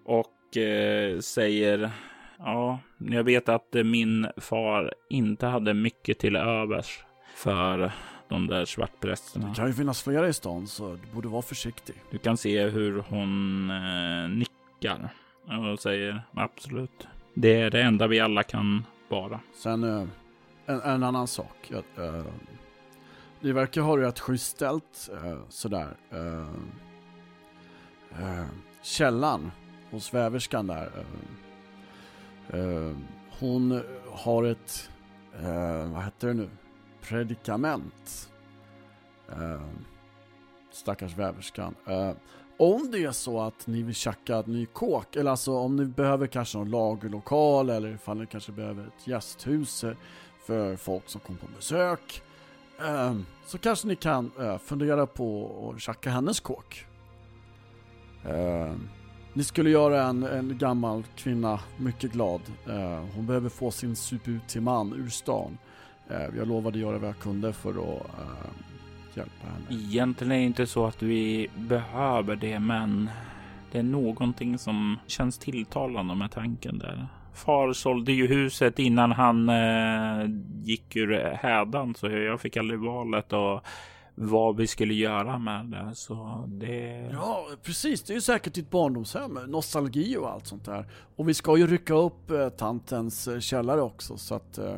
och 0.04 0.56
eh, 0.56 1.18
säger 1.18 1.90
ja, 2.38 2.78
jag 2.98 3.24
vet 3.24 3.48
att 3.48 3.74
min 3.84 4.26
far 4.36 4.94
inte 5.08 5.46
hade 5.46 5.74
mycket 5.74 6.18
till 6.18 6.36
övers 6.36 7.04
för 7.34 7.92
de 8.28 8.46
där 8.46 8.64
svartprästerna. 8.64 9.48
Det 9.48 9.54
kan 9.54 9.66
ju 9.66 9.72
finnas 9.72 10.02
flera 10.02 10.28
i 10.28 10.32
stan 10.32 10.66
så 10.66 10.88
du 10.88 11.14
borde 11.14 11.28
vara 11.28 11.42
försiktig. 11.42 11.94
Du 12.10 12.18
kan 12.18 12.36
se 12.36 12.68
hur 12.68 13.04
hon 13.08 13.70
eh, 13.70 14.30
nickar 14.30 15.08
och 15.72 15.80
säger 15.80 16.22
absolut. 16.34 17.08
Det 17.34 17.60
är 17.60 17.70
det 17.70 17.82
enda 17.82 18.06
vi 18.06 18.20
alla 18.20 18.42
kan 18.42 18.84
vara. 19.08 19.40
Sen 19.54 19.84
eh, 19.84 20.04
en, 20.66 20.80
en 20.80 21.02
annan 21.02 21.26
sak. 21.26 21.70
Jag, 21.70 22.06
eh, 22.06 22.24
ni 23.40 23.52
verkar 23.52 23.80
ha 23.80 23.96
det 23.96 24.06
rätt 24.06 24.20
schysst 24.20 24.56
ställt 24.56 25.10
eh, 25.12 25.38
sådär. 25.48 25.96
Eh, 28.12 28.46
källan 28.82 29.50
hos 29.90 30.14
väverskan 30.14 30.66
där. 30.66 30.90
eh, 32.52 32.60
eh, 32.60 32.96
hon 33.38 33.82
har 34.12 34.44
ett, 34.44 34.90
eh, 35.42 35.92
vad 35.92 36.04
heter 36.04 36.28
det 36.28 36.34
nu, 36.34 36.48
predikament. 37.02 38.30
Eh, 39.28 39.62
stackars 40.72 41.16
väverskan. 41.16 41.74
Eh, 41.86 42.12
om 42.56 42.90
det 42.90 43.04
är 43.04 43.12
så 43.12 43.40
att 43.40 43.66
ni 43.66 43.82
vill 43.82 43.94
tjacka 43.94 44.38
ett 44.38 44.46
ny 44.46 44.66
kåk, 44.66 45.16
eller 45.16 45.30
alltså 45.30 45.52
om 45.58 45.76
ni 45.76 45.84
behöver 45.84 46.26
kanske 46.26 46.58
någon 46.58 46.70
lagerlokal 46.70 47.70
eller 47.70 47.88
ifall 47.94 48.18
ni 48.18 48.26
kanske 48.26 48.52
behöver 48.52 48.86
ett 48.86 49.06
gästhus 49.06 49.84
för 50.46 50.76
folk 50.76 51.08
som 51.08 51.20
kommer 51.20 51.38
på 51.38 51.46
besök. 51.56 52.22
Eh, 52.80 53.16
så 53.46 53.58
kanske 53.58 53.88
ni 53.88 53.96
kan 53.96 54.30
eh, 54.40 54.58
fundera 54.58 55.06
på 55.06 55.72
att 55.74 55.80
tjacka 55.82 56.10
hennes 56.10 56.40
kåk. 56.40 56.86
Eh, 58.28 58.72
Ni 59.32 59.44
skulle 59.44 59.70
göra 59.70 60.02
en, 60.02 60.22
en 60.22 60.58
gammal 60.58 61.02
kvinna 61.16 61.60
mycket 61.76 62.12
glad. 62.12 62.40
Eh, 62.68 63.04
Hon 63.14 63.26
behöver 63.26 63.48
få 63.48 63.70
sin 63.70 63.96
suput 63.96 64.48
till 64.48 64.60
man 64.62 64.92
ur 64.92 65.08
stan. 65.08 65.58
Eh, 66.10 66.36
Jag 66.38 66.48
lovade 66.48 66.78
göra 66.78 66.98
vad 66.98 67.08
jag 67.08 67.18
kunde 67.18 67.52
för 67.52 67.70
att 67.70 68.04
eh, 68.20 68.50
hjälpa 69.14 69.46
henne. 69.46 69.82
Egentligen 69.82 70.32
är 70.32 70.36
det 70.36 70.42
inte 70.44 70.66
så 70.66 70.86
att 70.86 71.02
vi 71.02 71.48
behöver 71.56 72.36
det, 72.36 72.58
men 72.58 73.10
det 73.72 73.78
är 73.78 73.82
någonting 73.82 74.58
som 74.58 74.98
känns 75.06 75.38
tilltalande 75.38 76.14
med 76.14 76.30
tanken 76.30 76.78
där. 76.78 77.06
Far 77.34 77.72
sålde 77.72 78.12
ju 78.12 78.26
huset 78.26 78.78
innan 78.78 79.12
han 79.12 79.48
eh, 79.48 80.26
gick 80.62 80.96
ur 80.96 81.36
hädan, 81.42 81.94
så 81.94 82.08
jag 82.08 82.40
fick 82.40 82.56
aldrig 82.56 82.80
valet 82.80 83.32
och 83.32 83.64
vad 84.20 84.56
vi 84.56 84.66
skulle 84.66 84.94
göra 84.94 85.38
med 85.38 85.66
det. 85.66 85.94
Så 85.94 86.44
det... 86.48 87.10
Ja, 87.12 87.46
precis. 87.62 88.02
Det 88.02 88.12
är 88.12 88.14
ju 88.14 88.20
säkert 88.20 88.54
ditt 88.54 88.70
barndomshem. 88.70 89.38
Nostalgi 89.46 90.16
och 90.16 90.30
allt 90.30 90.46
sånt 90.46 90.64
där. 90.64 90.86
Och 91.16 91.28
vi 91.28 91.34
ska 91.34 91.56
ju 91.56 91.66
rycka 91.66 91.94
upp 91.94 92.30
eh, 92.30 92.48
tantens 92.48 93.28
eh, 93.28 93.40
källare 93.40 93.82
också 93.82 94.16
så 94.16 94.34
att... 94.34 94.58
Eh, 94.58 94.74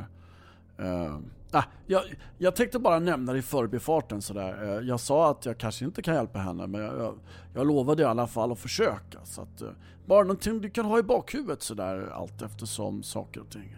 eh, 0.78 1.16
ah, 1.50 1.64
jag, 1.86 2.02
jag 2.38 2.56
tänkte 2.56 2.78
bara 2.78 2.98
nämna 2.98 3.32
det 3.32 3.38
i 3.38 3.42
förbifarten 3.42 4.22
sådär. 4.22 4.62
Eh, 4.62 4.88
jag 4.88 5.00
sa 5.00 5.30
att 5.30 5.46
jag 5.46 5.58
kanske 5.58 5.84
inte 5.84 6.02
kan 6.02 6.14
hjälpa 6.14 6.38
henne 6.38 6.66
men 6.66 6.80
jag, 6.80 6.98
jag, 6.98 7.14
jag 7.54 7.66
lovade 7.66 8.02
i 8.02 8.06
alla 8.06 8.26
fall 8.26 8.52
att 8.52 8.58
försöka. 8.58 9.18
Så 9.24 9.42
att, 9.42 9.62
eh, 9.62 9.68
bara 10.06 10.22
någonting 10.22 10.60
du 10.60 10.70
kan 10.70 10.84
ha 10.84 10.98
i 10.98 11.02
bakhuvudet 11.02 11.62
sådär 11.62 12.10
allt 12.12 12.42
eftersom 12.42 13.02
saker 13.02 13.40
och 13.40 13.50
ting 13.50 13.76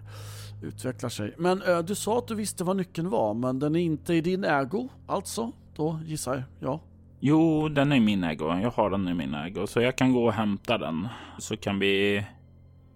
utvecklar 0.63 1.11
sig. 1.11 1.35
Men 1.39 1.63
eh, 1.63 1.79
du 1.79 1.95
sa 1.95 2.19
att 2.19 2.29
du 2.29 2.35
visste 2.35 2.65
vad 2.65 2.77
nyckeln 2.77 3.11
var 3.11 3.35
men 3.35 3.59
den 3.59 3.77
är 3.77 3.81
inte 3.81 4.15
i 4.15 4.21
din 4.21 4.45
ägo 4.45 4.89
alltså? 5.07 5.53
Då 5.77 6.01
gissar 6.05 6.45
jag. 6.61 6.81
Jo, 7.21 7.69
den 7.69 7.93
är 7.93 7.97
i 7.97 8.01
min 8.01 8.25
ägo. 8.25 8.59
Jag 8.63 8.71
har 8.71 8.91
den 8.91 9.09
i 9.09 9.15
min 9.15 9.35
ägo, 9.35 9.67
så 9.67 9.81
jag 9.81 9.97
kan 9.97 10.13
gå 10.13 10.25
och 10.25 10.33
hämta 10.33 10.79
den. 10.79 11.09
Så 11.39 11.57
kan 11.57 11.79
vi, 11.79 12.25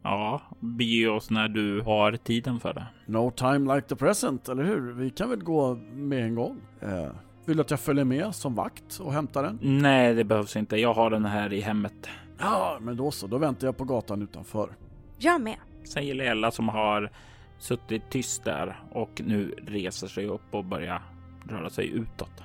ja, 0.03 0.43
bege 0.61 1.09
oss 1.09 1.31
när 1.31 1.49
du 1.49 1.81
har 1.81 2.13
tiden 2.13 2.61
för 2.61 2.75
det. 2.75 2.87
No 3.07 3.31
time 3.31 3.75
like 3.75 3.89
the 3.89 3.97
present, 3.97 4.49
eller 4.49 4.65
hur? 4.65 4.93
Vi 4.93 5.11
kan 5.11 5.31
väl 5.31 5.43
gå 5.43 5.75
med 5.95 6.25
en 6.25 6.35
gång? 6.35 6.61
Eh, 6.81 7.09
vill 7.45 7.57
du 7.57 7.61
att 7.61 7.71
jag 7.71 7.81
följer 7.81 8.05
med 8.05 8.35
som 8.35 8.55
vakt 8.55 9.01
och 9.01 9.13
hämtar 9.13 9.43
den? 9.43 9.59
Nej, 9.63 10.15
det 10.15 10.25
behövs 10.25 10.57
inte. 10.57 10.77
Jag 10.77 10.95
har 10.95 11.11
den 11.11 11.25
här 11.25 11.53
i 11.53 11.61
hemmet. 11.61 12.09
Ja, 12.39 12.79
men 12.81 12.97
då 12.97 13.11
så. 13.11 13.27
Då 13.27 13.39
väntar 13.39 13.67
jag 13.67 13.77
på 13.77 13.85
gatan 13.85 14.23
utanför. 14.23 14.71
Jag 15.19 15.41
med. 15.41 15.57
Säger 15.85 16.15
Lela 16.15 16.51
som 16.51 16.69
har 16.69 17.11
suttit 17.59 18.11
tyst 18.11 18.45
där 18.45 18.81
och 18.91 19.23
nu 19.25 19.55
reser 19.67 20.07
sig 20.07 20.27
upp 20.27 20.55
och 20.55 20.65
börjar 20.65 21.03
röra 21.49 21.71
sig 21.71 21.89
utåt. 21.91 22.43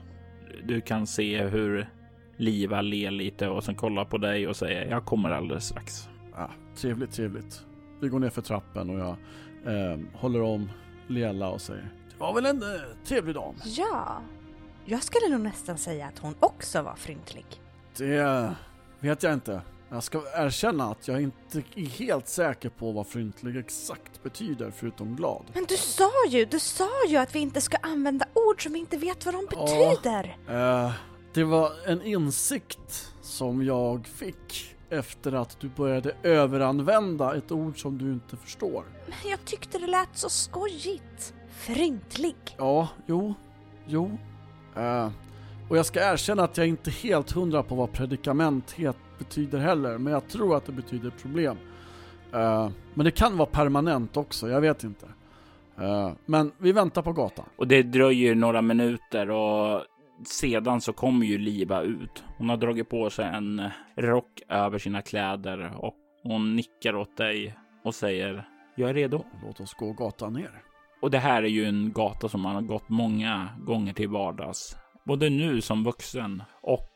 Du 0.64 0.82
kan 0.82 1.08
se 1.08 1.44
hur 1.44 1.90
Liva 2.38 2.82
ler 2.82 3.12
lite 3.12 3.48
och 3.48 3.64
sen 3.64 3.76
kollar 3.76 4.06
på 4.06 4.18
dig 4.18 4.48
och 4.48 4.56
säger 4.56 4.90
jag 4.90 5.06
kommer 5.06 5.30
alldeles 5.30 5.66
strax. 5.66 6.10
Ja, 6.36 6.50
trevligt, 6.76 7.12
trevligt. 7.12 7.66
Vi 8.02 8.08
går 8.10 8.20
ner 8.20 8.30
för 8.30 8.42
trappen 8.42 8.90
och 8.90 9.00
jag 9.00 9.16
eh, 9.66 10.00
håller 10.14 10.42
om 10.42 10.70
Lela 11.08 11.50
och 11.50 11.62
säger 11.62 11.94
Det 12.12 12.18
var 12.18 12.34
väl 12.34 12.46
en 12.46 12.64
eh, 12.64 12.80
trevlig 13.06 13.36
dam? 13.36 13.56
Ja, 13.64 14.22
jag 14.86 15.04
skulle 15.04 15.30
nog 15.30 15.42
nästan 15.42 15.78
säga 15.78 16.08
att 16.08 16.20
hon 16.20 16.36
också 16.40 16.82
var 16.82 16.96
fryntlig. 16.96 17.46
Det 17.98 18.56
vet 19.00 19.24
jag 19.24 19.34
inte. 19.34 19.62
Jag 19.94 20.04
ska 20.04 20.22
erkänna 20.36 20.92
att 20.92 21.08
jag 21.08 21.22
inte 21.22 21.64
är 21.76 21.86
helt 21.86 22.28
säker 22.28 22.70
på 22.70 22.92
vad 22.92 23.08
fryntlig 23.08 23.58
exakt 23.58 24.24
betyder 24.24 24.72
förutom 24.76 25.16
glad. 25.16 25.44
Men 25.54 25.66
du 25.66 25.78
sa 25.78 26.12
ju, 26.30 26.46
du 26.46 26.60
sa 26.60 26.90
ju 27.08 27.18
att 27.18 27.36
vi 27.36 27.40
inte 27.40 27.62
ska 27.62 27.78
använda 27.78 28.26
ord 28.34 28.64
som 28.64 28.74
vi 28.74 28.80
inte 28.80 28.98
vet 28.98 29.26
vad 29.26 29.34
de 29.36 29.48
Ja. 29.52 29.66
betyder. 29.66 30.38
Eh, 30.86 30.92
det 31.34 31.44
var 31.44 31.72
en 31.86 32.02
insikt 32.02 33.12
som 33.22 33.64
jag 33.66 34.08
fick 34.08 34.76
efter 34.90 35.32
att 35.32 35.60
du 35.60 35.70
började 35.70 36.16
överanvända 36.24 37.36
ett 37.36 37.52
ord 37.52 37.82
som 37.82 37.98
du 37.98 38.12
inte 38.14 38.38
förstår. 38.38 38.84
Men 39.08 39.32
jag 39.32 39.46
tyckte 39.46 39.78
det 39.80 39.88
lät 39.88 40.10
så 40.14 40.30
skojigt. 40.30 41.34
Fryntlig. 41.52 42.36
Ja, 42.58 42.88
jo, 43.06 43.34
jo. 43.88 44.18
Eh, 44.76 45.10
och 45.70 45.78
jag 45.78 45.86
ska 45.86 46.12
erkänna 46.14 46.44
att 46.44 46.58
jag 46.58 46.68
inte 46.68 46.92
helt 46.92 47.32
hundra 47.32 47.64
på 47.64 47.76
vad 47.76 47.92
predikamenthet 47.94 48.98
betyder 49.24 49.60
heller, 49.60 49.98
men 49.98 50.14
jag 50.14 50.28
tror 50.28 50.58
att 50.58 50.66
det 50.66 50.72
betyder 50.72 51.10
problem. 51.10 51.58
Eh, 52.34 52.70
men 52.94 53.06
det 53.06 53.12
kan 53.12 53.38
vara 53.38 53.50
permanent 53.50 54.18
också, 54.18 54.50
jag 54.50 54.62
vet 54.62 54.84
inte. 54.84 55.06
Eh, 55.78 56.12
men 56.26 56.52
vi 56.58 56.72
väntar 56.72 57.02
på 57.02 57.14
gatan. 57.14 57.46
Och 57.56 57.68
det 57.68 57.84
dröjer 57.84 58.36
några 58.36 58.62
minuter 58.62 59.30
och 59.30 59.82
sedan 60.26 60.82
så 60.82 60.94
kommer 60.94 61.26
ju 61.26 61.38
Liva 61.38 61.82
ut. 61.82 62.24
Hon 62.38 62.50
har 62.50 62.58
dragit 62.58 62.90
på 62.90 63.10
sig 63.10 63.26
en 63.26 63.62
rock 63.96 64.42
över 64.50 64.80
sina 64.80 65.02
kläder 65.02 65.72
och 65.78 65.96
hon 66.24 66.56
nickar 66.56 66.96
åt 66.96 67.18
dig 67.18 67.58
och 67.84 67.96
säger 67.96 68.48
jag 68.76 68.90
är 68.90 68.94
redo. 68.94 69.24
Låt 69.46 69.60
oss 69.60 69.74
gå 69.74 69.94
gatan 69.94 70.34
ner. 70.34 70.62
Och 71.02 71.12
det 71.12 71.20
här 71.20 71.44
är 71.44 71.48
ju 71.48 71.66
en 71.66 71.92
gata 71.92 72.30
som 72.30 72.42
man 72.42 72.56
har 72.56 72.62
gått 72.62 72.90
många 72.90 73.50
gånger 73.60 73.94
till 73.94 74.10
vardags. 74.10 74.76
Både 75.06 75.30
nu 75.30 75.62
som 75.62 75.84
vuxen 75.84 76.44
och 76.62 76.90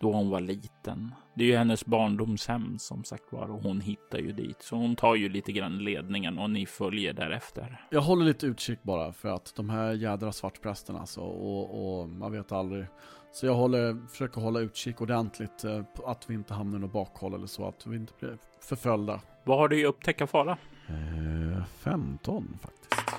då 0.00 0.12
hon 0.12 0.30
var 0.30 0.40
liten. 0.40 1.14
Det 1.38 1.44
är 1.44 1.48
ju 1.48 1.56
hennes 1.56 1.86
barndomshem 1.86 2.78
som 2.78 3.04
sagt 3.04 3.32
var 3.32 3.50
och 3.50 3.62
hon 3.62 3.80
hittar 3.80 4.18
ju 4.18 4.32
dit. 4.32 4.62
Så 4.62 4.76
hon 4.76 4.96
tar 4.96 5.14
ju 5.14 5.28
lite 5.28 5.52
grann 5.52 5.78
ledningen 5.78 6.38
och 6.38 6.50
ni 6.50 6.66
följer 6.66 7.12
därefter. 7.12 7.86
Jag 7.90 8.00
håller 8.00 8.24
lite 8.24 8.46
utkik 8.46 8.82
bara 8.82 9.12
för 9.12 9.28
att 9.28 9.52
de 9.56 9.70
här 9.70 9.92
jädra 9.92 10.32
svartprästerna 10.32 10.98
alltså, 10.98 11.20
och, 11.20 12.00
och 12.00 12.08
man 12.08 12.32
vet 12.32 12.52
aldrig. 12.52 12.86
Så 13.32 13.46
jag 13.46 13.54
håller, 13.54 14.06
försöker 14.08 14.40
hålla 14.40 14.60
utkik 14.60 15.00
ordentligt 15.00 15.64
eh, 15.64 15.82
att 16.06 16.30
vi 16.30 16.34
inte 16.34 16.54
hamnar 16.54 16.78
i 16.78 16.80
något 16.80 16.92
bakhåll 16.92 17.34
eller 17.34 17.46
så, 17.46 17.68
att 17.68 17.86
vi 17.86 17.96
inte 17.96 18.12
blir 18.20 18.38
förföljda. 18.60 19.20
Vad 19.44 19.58
har 19.58 19.68
du 19.68 19.80
i 19.80 19.84
upptäcka 19.84 20.26
fara? 20.26 20.58
Eh, 20.88 21.64
15 21.78 22.58
faktiskt. 22.62 23.10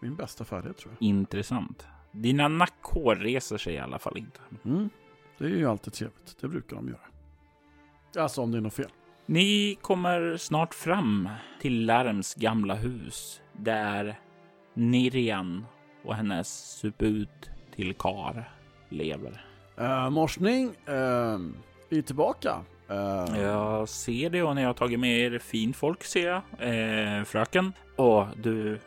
Min 0.00 0.16
bästa 0.16 0.44
färdighet 0.44 0.78
tror 0.78 0.92
jag. 0.98 1.08
Intressant. 1.08 1.86
Dina 2.12 2.48
nackhår 2.48 3.16
reser 3.16 3.58
sig 3.58 3.74
i 3.74 3.78
alla 3.78 3.98
fall 3.98 4.18
inte. 4.18 4.40
Mm. 4.64 4.90
Det 5.38 5.44
är 5.44 5.48
ju 5.48 5.66
alltid 5.66 5.92
trevligt, 5.92 6.36
det 6.40 6.48
brukar 6.48 6.76
de 6.76 6.88
göra. 6.88 7.09
Alltså 8.18 8.42
om 8.42 8.50
det 8.52 8.58
är 8.58 8.62
något 8.62 8.74
fel. 8.74 8.88
Ni 9.26 9.78
kommer 9.82 10.36
snart 10.36 10.74
fram 10.74 11.28
till 11.60 11.86
Larms 11.86 12.34
gamla 12.34 12.74
hus 12.74 13.40
där 13.52 14.18
Nirian 14.74 15.66
och 16.04 16.14
hennes 16.14 16.48
suput 16.78 17.50
till 17.76 17.94
kar 17.94 18.50
lever. 18.88 19.44
Uh, 19.80 20.10
morsning, 20.10 20.64
eh, 20.86 21.38
vi 21.88 21.98
är 21.98 22.02
tillbaka. 22.02 22.60
Eh, 22.90 23.40
Jag 23.40 23.88
ser 23.88 24.30
det 24.30 24.42
och 24.42 24.54
ni 24.56 24.62
har 24.62 24.74
tagit 24.74 25.00
med 25.00 25.18
er 25.18 25.38
fint 25.38 25.76
folk 25.76 26.04
ser 26.04 26.28
jag, 26.28 26.42
eh, 27.18 27.24
fröken. 27.24 27.72
Och 27.96 28.26
du, 28.42 28.78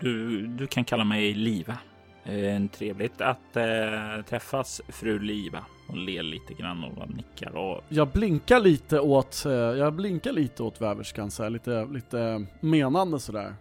du, 0.00 0.46
du 0.46 0.66
kan 0.66 0.84
kalla 0.84 1.04
mig 1.04 1.34
Liva. 1.34 1.78
Eh, 2.24 2.66
trevligt 2.72 3.20
att 3.20 3.56
eh, 3.56 4.22
träffas 4.28 4.80
fru 4.88 5.18
Liva. 5.18 5.64
Hon 5.86 6.04
ler 6.04 6.22
lite 6.22 6.54
grann 6.54 6.84
och 6.84 7.10
nickar 7.10 7.56
och 7.56 7.80
Jag 7.88 8.08
blinkar 8.08 8.60
lite 8.60 9.00
åt, 9.00 9.44
eh, 9.46 9.52
jag 9.52 9.92
blinkar 9.94 10.32
lite 10.32 10.62
åt 10.62 10.80
väverskan 10.80 11.30
så 11.30 11.42
här, 11.42 11.50
lite, 11.50 11.84
lite 11.92 12.46
menande 12.60 13.20
sådär. 13.20 13.54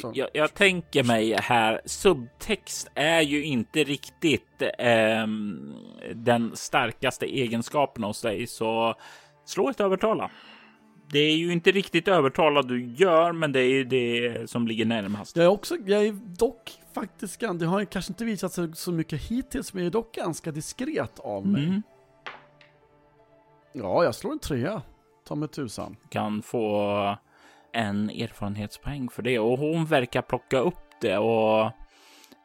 Så- 0.00 0.12
Jag, 0.14 0.28
jag 0.32 0.54
tänker 0.54 1.04
mig 1.04 1.36
här, 1.40 1.80
subtext 1.84 2.90
är 2.94 3.20
ju 3.20 3.44
inte 3.44 3.84
riktigt 3.84 4.62
ehm, 4.78 5.74
den 6.14 6.56
starkaste 6.56 7.26
egenskapen 7.26 8.04
hos 8.04 8.22
dig, 8.22 8.46
så 8.46 8.94
slå 9.44 9.70
ett 9.70 9.80
övertala. 9.80 10.30
Det 11.10 11.18
är 11.18 11.36
ju 11.36 11.52
inte 11.52 11.70
riktigt 11.70 12.08
övertalad 12.08 12.68
du 12.68 12.84
gör, 12.84 13.32
men 13.32 13.52
det 13.52 13.60
är 13.60 13.68
ju 13.68 13.84
det 13.84 14.50
som 14.50 14.66
ligger 14.66 14.84
närmast. 14.84 15.36
Jag 15.36 15.44
är 15.44 15.50
också, 15.50 15.76
jag 15.86 16.06
är 16.06 16.12
dock 16.38 16.72
faktiskt, 16.94 17.40
det 17.40 17.66
har 17.66 17.84
kanske 17.84 18.12
inte 18.12 18.24
visat 18.24 18.52
sig 18.52 18.68
så 18.74 18.92
mycket 18.92 19.22
hittills, 19.22 19.74
men 19.74 19.82
jag 19.82 19.86
är 19.86 19.92
dock 19.92 20.14
ganska 20.14 20.52
diskret 20.52 21.18
av 21.18 21.46
mig. 21.46 21.64
Mm. 21.64 21.82
Ja, 23.72 24.04
jag 24.04 24.14
slår 24.14 24.32
en 24.32 24.38
trea. 24.38 24.82
Ta 25.28 25.34
mig 25.34 25.48
tusan. 25.48 25.96
Kan 26.08 26.42
få 26.42 27.16
en 27.72 28.10
erfarenhetspoäng 28.10 29.08
för 29.08 29.22
det 29.22 29.38
och 29.38 29.58
hon 29.58 29.84
verkar 29.84 30.22
plocka 30.22 30.58
upp 30.58 31.00
det 31.00 31.18
och 31.18 31.70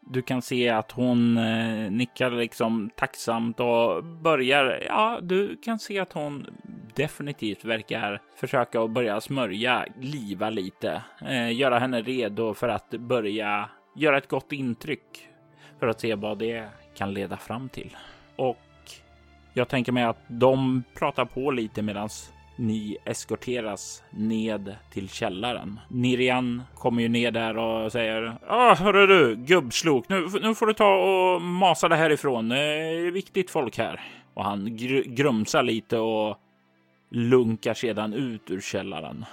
du 0.09 0.21
kan 0.21 0.41
se 0.41 0.69
att 0.69 0.91
hon 0.91 1.37
eh, 1.37 1.91
nickar 1.91 2.31
liksom 2.31 2.89
tacksamt 2.95 3.59
och 3.59 4.03
börjar. 4.03 4.83
Ja, 4.87 5.19
du 5.21 5.57
kan 5.57 5.79
se 5.79 5.99
att 5.99 6.13
hon 6.13 6.47
definitivt 6.95 7.65
verkar 7.65 8.21
försöka 8.35 8.81
att 8.81 8.91
börja 8.91 9.21
smörja, 9.21 9.85
liva 9.99 10.49
lite, 10.49 11.03
eh, 11.27 11.51
göra 11.55 11.79
henne 11.79 12.01
redo 12.01 12.53
för 12.53 12.69
att 12.69 12.89
börja 12.89 13.69
göra 13.95 14.17
ett 14.17 14.27
gott 14.27 14.51
intryck 14.51 15.29
för 15.79 15.87
att 15.87 15.99
se 15.99 16.15
vad 16.15 16.37
det 16.37 16.69
kan 16.95 17.13
leda 17.13 17.37
fram 17.37 17.69
till. 17.69 17.97
Och 18.35 18.57
jag 19.53 19.67
tänker 19.67 19.91
mig 19.91 20.03
att 20.03 20.23
de 20.27 20.83
pratar 20.93 21.25
på 21.25 21.51
lite 21.51 21.81
medans 21.81 22.33
ni 22.57 22.97
eskorteras 23.05 24.03
ned 24.09 24.75
till 24.91 25.09
källaren. 25.09 25.79
Nirian 25.89 26.63
kommer 26.75 27.01
ju 27.01 27.09
ner 27.09 27.31
där 27.31 27.57
och 27.57 27.91
säger 27.91 28.37
Ja, 28.47 28.75
hörru 28.79 29.07
du, 29.07 29.35
gubbslok, 29.35 30.09
nu, 30.09 30.27
nu 30.41 30.55
får 30.55 30.65
du 30.65 30.73
ta 30.73 30.95
och 30.95 31.41
masa 31.41 31.87
det 31.87 31.95
härifrån. 31.95 32.49
Det 32.49 32.59
är 32.59 33.11
viktigt 33.11 33.49
folk 33.49 33.77
här. 33.77 34.01
Och 34.33 34.43
han 34.43 34.77
gr 34.77 35.03
grumsar 35.03 35.63
lite 35.63 35.97
och 35.97 36.37
lunkar 37.09 37.73
sedan 37.73 38.13
ut 38.13 38.51
ur 38.51 38.61
källaren. 38.61 39.25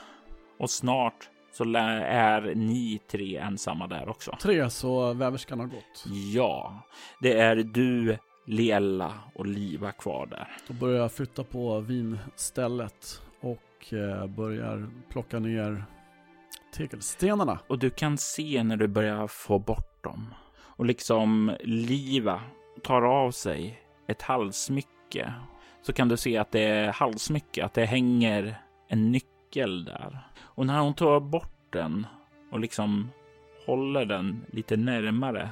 Och 0.59 0.71
snart 0.71 1.29
så 1.53 1.65
är 1.75 2.55
ni 2.55 3.01
tre 3.11 3.37
ensamma 3.37 3.87
där 3.87 4.09
också. 4.09 4.37
Tre, 4.41 4.71
så 4.71 5.13
väverskan 5.13 5.61
har 5.61 5.67
gått. 5.67 6.05
Ja, 6.35 6.83
det 7.21 7.39
är 7.39 7.57
du, 7.57 8.19
Liella 8.45 9.13
och 9.35 9.47
Liva 9.47 9.93
kvar 9.93 10.27
där. 10.27 10.49
Då 10.69 10.75
börjar 10.75 11.01
jag 11.01 11.13
flytta 11.13 11.45
på 11.45 11.81
vinstället 11.81 13.23
och 13.41 13.93
eh, 13.93 14.27
börjar 14.27 14.89
plocka 15.09 15.39
ner 15.39 15.85
tegelstenarna. 16.75 17.59
Och 17.67 17.79
du 17.79 17.91
kan 17.91 18.19
se 18.19 18.63
när 18.63 18.77
du 18.77 18.87
börjar 18.87 19.27
få 19.27 19.59
bort 19.59 20.05
dem. 20.05 20.35
Och 20.57 20.87
liksom 20.87 21.57
Liva 21.61 22.41
tar 22.83 23.03
av 23.03 23.31
sig 23.31 23.81
ett 24.07 24.23
halssmycke. 24.23 25.33
Så 25.83 25.93
kan 25.93 26.09
du 26.09 26.17
se 26.17 26.39
att 26.39 26.53
det 26.53 26.61
är 26.61 26.93
halssmycke, 26.93 27.65
att 27.65 27.75
det 27.75 27.85
hänger 27.85 28.57
en 28.89 29.13
nyckel 29.13 29.85
där. 29.85 30.29
Och 30.39 30.67
när 30.67 30.81
hon 30.81 30.95
tar 30.95 31.21
bort 31.21 31.73
den 31.73 32.07
och 32.51 32.61
liksom 32.61 33.11
håller 33.67 34.05
den 34.05 34.45
lite 34.51 34.77
närmare 34.77 35.51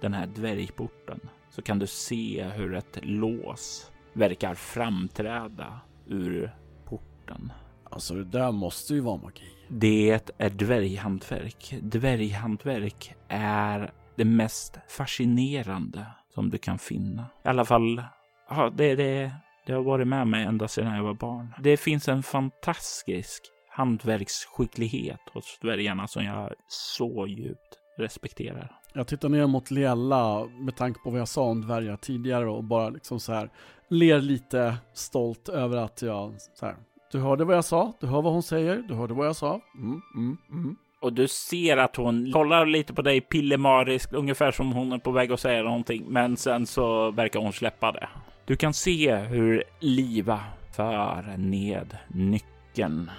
den 0.00 0.14
här 0.14 0.26
dvärgporten 0.26 1.20
så 1.50 1.62
kan 1.62 1.78
du 1.78 1.86
se 1.86 2.44
hur 2.44 2.74
ett 2.74 2.98
lås 3.02 3.92
verkar 4.12 4.54
framträda 4.54 5.80
ur 6.06 6.54
porten. 6.84 7.52
Alltså 7.90 8.14
det 8.14 8.24
där 8.24 8.52
måste 8.52 8.94
ju 8.94 9.00
vara 9.00 9.16
magi. 9.16 9.52
Det 9.68 10.32
är 10.38 10.50
dvärghantverk. 10.50 11.74
Dvärghantverk 11.82 13.14
är 13.28 13.92
det 14.16 14.24
mest 14.24 14.78
fascinerande 14.88 16.06
som 16.34 16.50
du 16.50 16.58
kan 16.58 16.78
finna. 16.78 17.26
I 17.44 17.48
alla 17.48 17.64
fall, 17.64 18.02
ja, 18.50 18.70
det, 18.76 18.94
det, 18.94 19.32
det 19.66 19.72
har 19.72 19.82
varit 19.82 20.08
med 20.08 20.26
mig 20.26 20.44
ända 20.44 20.68
sedan 20.68 20.96
jag 20.96 21.02
var 21.02 21.14
barn. 21.14 21.54
Det 21.62 21.76
finns 21.76 22.08
en 22.08 22.22
fantastisk 22.22 23.42
hantverksskicklighet 23.70 25.20
hos 25.32 25.58
dvärgarna 25.60 26.06
som 26.06 26.24
jag 26.24 26.52
så 26.68 27.26
djupt 27.26 27.78
respekterar. 27.98 28.77
Jag 28.92 29.06
tittar 29.06 29.28
ner 29.28 29.46
mot 29.46 29.70
Liella 29.70 30.44
med 30.44 30.76
tanke 30.76 31.00
på 31.00 31.10
vad 31.10 31.20
jag 31.20 31.28
sa 31.28 31.42
om 31.42 31.60
dvärgar 31.60 31.96
tidigare 31.96 32.50
och 32.50 32.64
bara 32.64 32.88
liksom 32.88 33.20
så 33.20 33.32
här 33.32 33.50
ler 33.88 34.20
lite 34.20 34.76
stolt 34.92 35.48
över 35.48 35.76
att 35.76 36.02
jag 36.02 36.34
så 36.54 36.66
här. 36.66 36.76
Du 37.12 37.18
hörde 37.18 37.44
vad 37.44 37.56
jag 37.56 37.64
sa, 37.64 37.92
du 38.00 38.06
hör 38.06 38.22
vad 38.22 38.32
hon 38.32 38.42
säger, 38.42 38.84
du 38.88 38.94
hörde 38.94 39.14
vad 39.14 39.26
jag 39.26 39.36
sa. 39.36 39.60
Mm, 39.74 40.00
mm, 40.16 40.38
mm. 40.50 40.76
Och 41.00 41.12
du 41.12 41.28
ser 41.28 41.76
att 41.76 41.96
hon 41.96 42.32
kollar 42.32 42.66
lite 42.66 42.94
på 42.94 43.02
dig 43.02 43.20
pillemariskt, 43.20 44.12
ungefär 44.12 44.52
som 44.52 44.72
hon 44.72 44.92
är 44.92 44.98
på 44.98 45.10
väg 45.10 45.32
att 45.32 45.40
säga 45.40 45.62
någonting. 45.62 46.04
Men 46.08 46.36
sen 46.36 46.66
så 46.66 47.10
verkar 47.10 47.40
hon 47.40 47.52
släppa 47.52 47.92
det. 47.92 48.08
Du 48.44 48.56
kan 48.56 48.74
se 48.74 49.16
hur 49.16 49.64
Liva 49.80 50.40
för 50.76 51.36
ned 51.36 51.98
nyckeln 52.08 53.10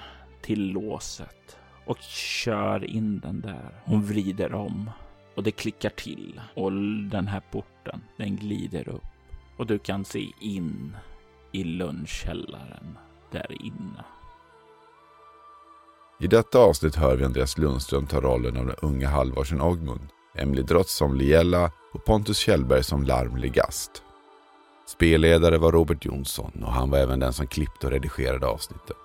till 0.41 0.71
låset 0.71 1.57
och 1.85 1.97
kör 2.01 2.85
in 2.85 3.19
den 3.19 3.41
där. 3.41 3.81
Hon 3.85 4.03
vrider 4.03 4.53
om 4.53 4.89
och 5.39 5.43
det 5.43 5.51
klickar 5.51 5.89
till 5.89 6.41
och 6.53 6.71
den 7.11 7.27
här 7.27 7.41
porten, 7.51 8.01
den 8.17 8.35
glider 8.35 8.89
upp 8.89 9.03
och 9.57 9.67
du 9.67 9.79
kan 9.79 10.05
se 10.05 10.27
in 10.39 10.95
i 11.51 11.63
lunchkällaren 11.63 12.97
där 13.31 13.65
inne. 13.65 14.03
I 16.19 16.27
detta 16.27 16.59
avsnitt 16.59 16.95
hör 16.95 17.15
vi 17.15 17.25
Andreas 17.25 17.57
Lundström 17.57 18.07
ta 18.07 18.21
rollen 18.21 18.57
av 18.57 18.65
den 18.65 18.75
unga 18.81 19.09
Halvarsen 19.09 19.61
Ogmund, 19.61 20.07
Emily 20.35 20.61
Drotz 20.61 20.93
som 20.93 21.15
Liella 21.15 21.71
och 21.93 22.05
Pontus 22.05 22.37
Kjellberg 22.37 22.83
som 22.83 23.03
larmlig 23.03 23.53
gast. 23.53 24.03
Spelledare 24.87 25.57
var 25.57 25.71
Robert 25.71 26.05
Jonsson 26.05 26.63
och 26.63 26.73
han 26.73 26.89
var 26.89 26.97
även 26.97 27.19
den 27.19 27.33
som 27.33 27.47
klippte 27.47 27.87
och 27.87 27.93
redigerade 27.93 28.47
avsnittet. 28.47 28.97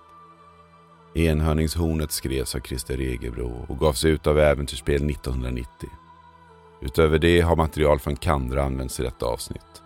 Enhörningshornet 1.15 2.11
skrevs 2.11 2.55
av 2.55 2.59
Christer 2.59 2.97
Egebro 2.97 3.65
och 3.69 3.79
gavs 3.79 4.05
ut 4.05 4.27
av 4.27 4.39
Äventyrsspel 4.39 5.09
1990. 5.09 5.89
Utöver 6.85 7.19
det 7.19 7.41
har 7.41 7.55
material 7.55 7.99
från 7.99 8.15
Kandra 8.15 8.63
använts 8.63 8.99
i 8.99 9.03
detta 9.03 9.25
avsnitt. 9.25 9.81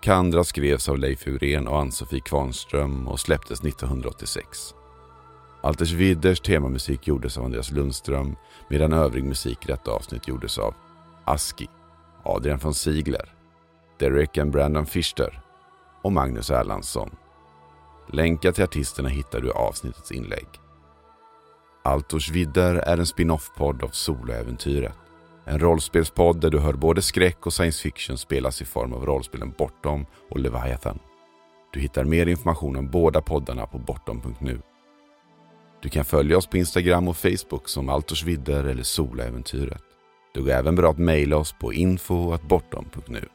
Kandra 0.00 0.44
skrevs 0.44 0.88
av 0.88 0.98
Leif 0.98 1.26
Urén 1.26 1.68
och 1.68 1.78
Ann-Sofie 1.78 2.20
Kvarnström 2.20 3.08
och 3.08 3.20
släpptes 3.20 3.60
1986. 3.60 4.74
Alters 5.62 5.92
Widders 5.92 6.40
temamusik 6.40 7.06
gjordes 7.06 7.38
av 7.38 7.44
Andreas 7.44 7.70
Lundström 7.70 8.36
medan 8.68 8.92
övrig 8.92 9.24
musik 9.24 9.58
i 9.64 9.66
detta 9.66 9.90
avsnitt 9.90 10.28
gjordes 10.28 10.58
av 10.58 10.74
Aski, 11.24 11.68
Adrian 12.22 12.58
von 12.58 12.74
Ziegler, 12.74 13.34
Derek 13.98 14.38
and 14.38 14.52
Brandon 14.52 14.86
Fischer 14.86 15.40
och 16.02 16.12
Magnus 16.12 16.50
Erlandsson. 16.50 17.10
Länkar 18.12 18.52
till 18.52 18.64
artisterna 18.64 19.08
hittar 19.08 19.40
du 19.40 19.48
i 19.48 19.50
avsnittets 19.50 20.12
inlägg. 20.12 20.48
Altors 21.84 22.30
Vidder 22.30 22.74
är 22.74 22.98
en 22.98 23.06
spin-off-podd 23.06 23.82
av 23.82 23.88
Soloäventyret. 23.88 25.09
En 25.44 25.58
rollspelspodd 25.58 26.40
där 26.40 26.50
du 26.50 26.58
hör 26.58 26.72
både 26.72 27.02
skräck 27.02 27.46
och 27.46 27.52
science 27.52 27.82
fiction 27.82 28.18
spelas 28.18 28.62
i 28.62 28.64
form 28.64 28.92
av 28.92 29.06
rollspelen 29.06 29.54
Bortom 29.58 30.06
och 30.30 30.40
Leviathan. 30.40 30.98
Du 31.72 31.80
hittar 31.80 32.04
mer 32.04 32.26
information 32.26 32.76
om 32.76 32.90
båda 32.90 33.20
poddarna 33.20 33.66
på 33.66 33.78
bortom.nu. 33.78 34.60
Du 35.82 35.88
kan 35.88 36.04
följa 36.04 36.38
oss 36.38 36.46
på 36.46 36.56
Instagram 36.56 37.08
och 37.08 37.16
Facebook 37.16 37.68
som 37.68 37.88
Altors 37.88 38.24
Vidder 38.24 38.64
eller 38.64 38.82
Solaäventyret. 38.82 39.82
Det 40.34 40.40
går 40.40 40.50
även 40.50 40.74
bra 40.74 40.90
att 40.90 40.98
mejla 40.98 41.36
oss 41.36 41.54
på 41.60 41.72
info.bortom.nu. 41.72 43.28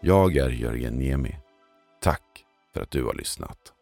Jag 0.00 0.36
är 0.36 0.50
Jörgen 0.50 0.94
Niemi. 0.94 1.36
Tack 2.02 2.44
för 2.74 2.82
att 2.82 2.90
du 2.90 3.04
har 3.04 3.14
lyssnat. 3.14 3.77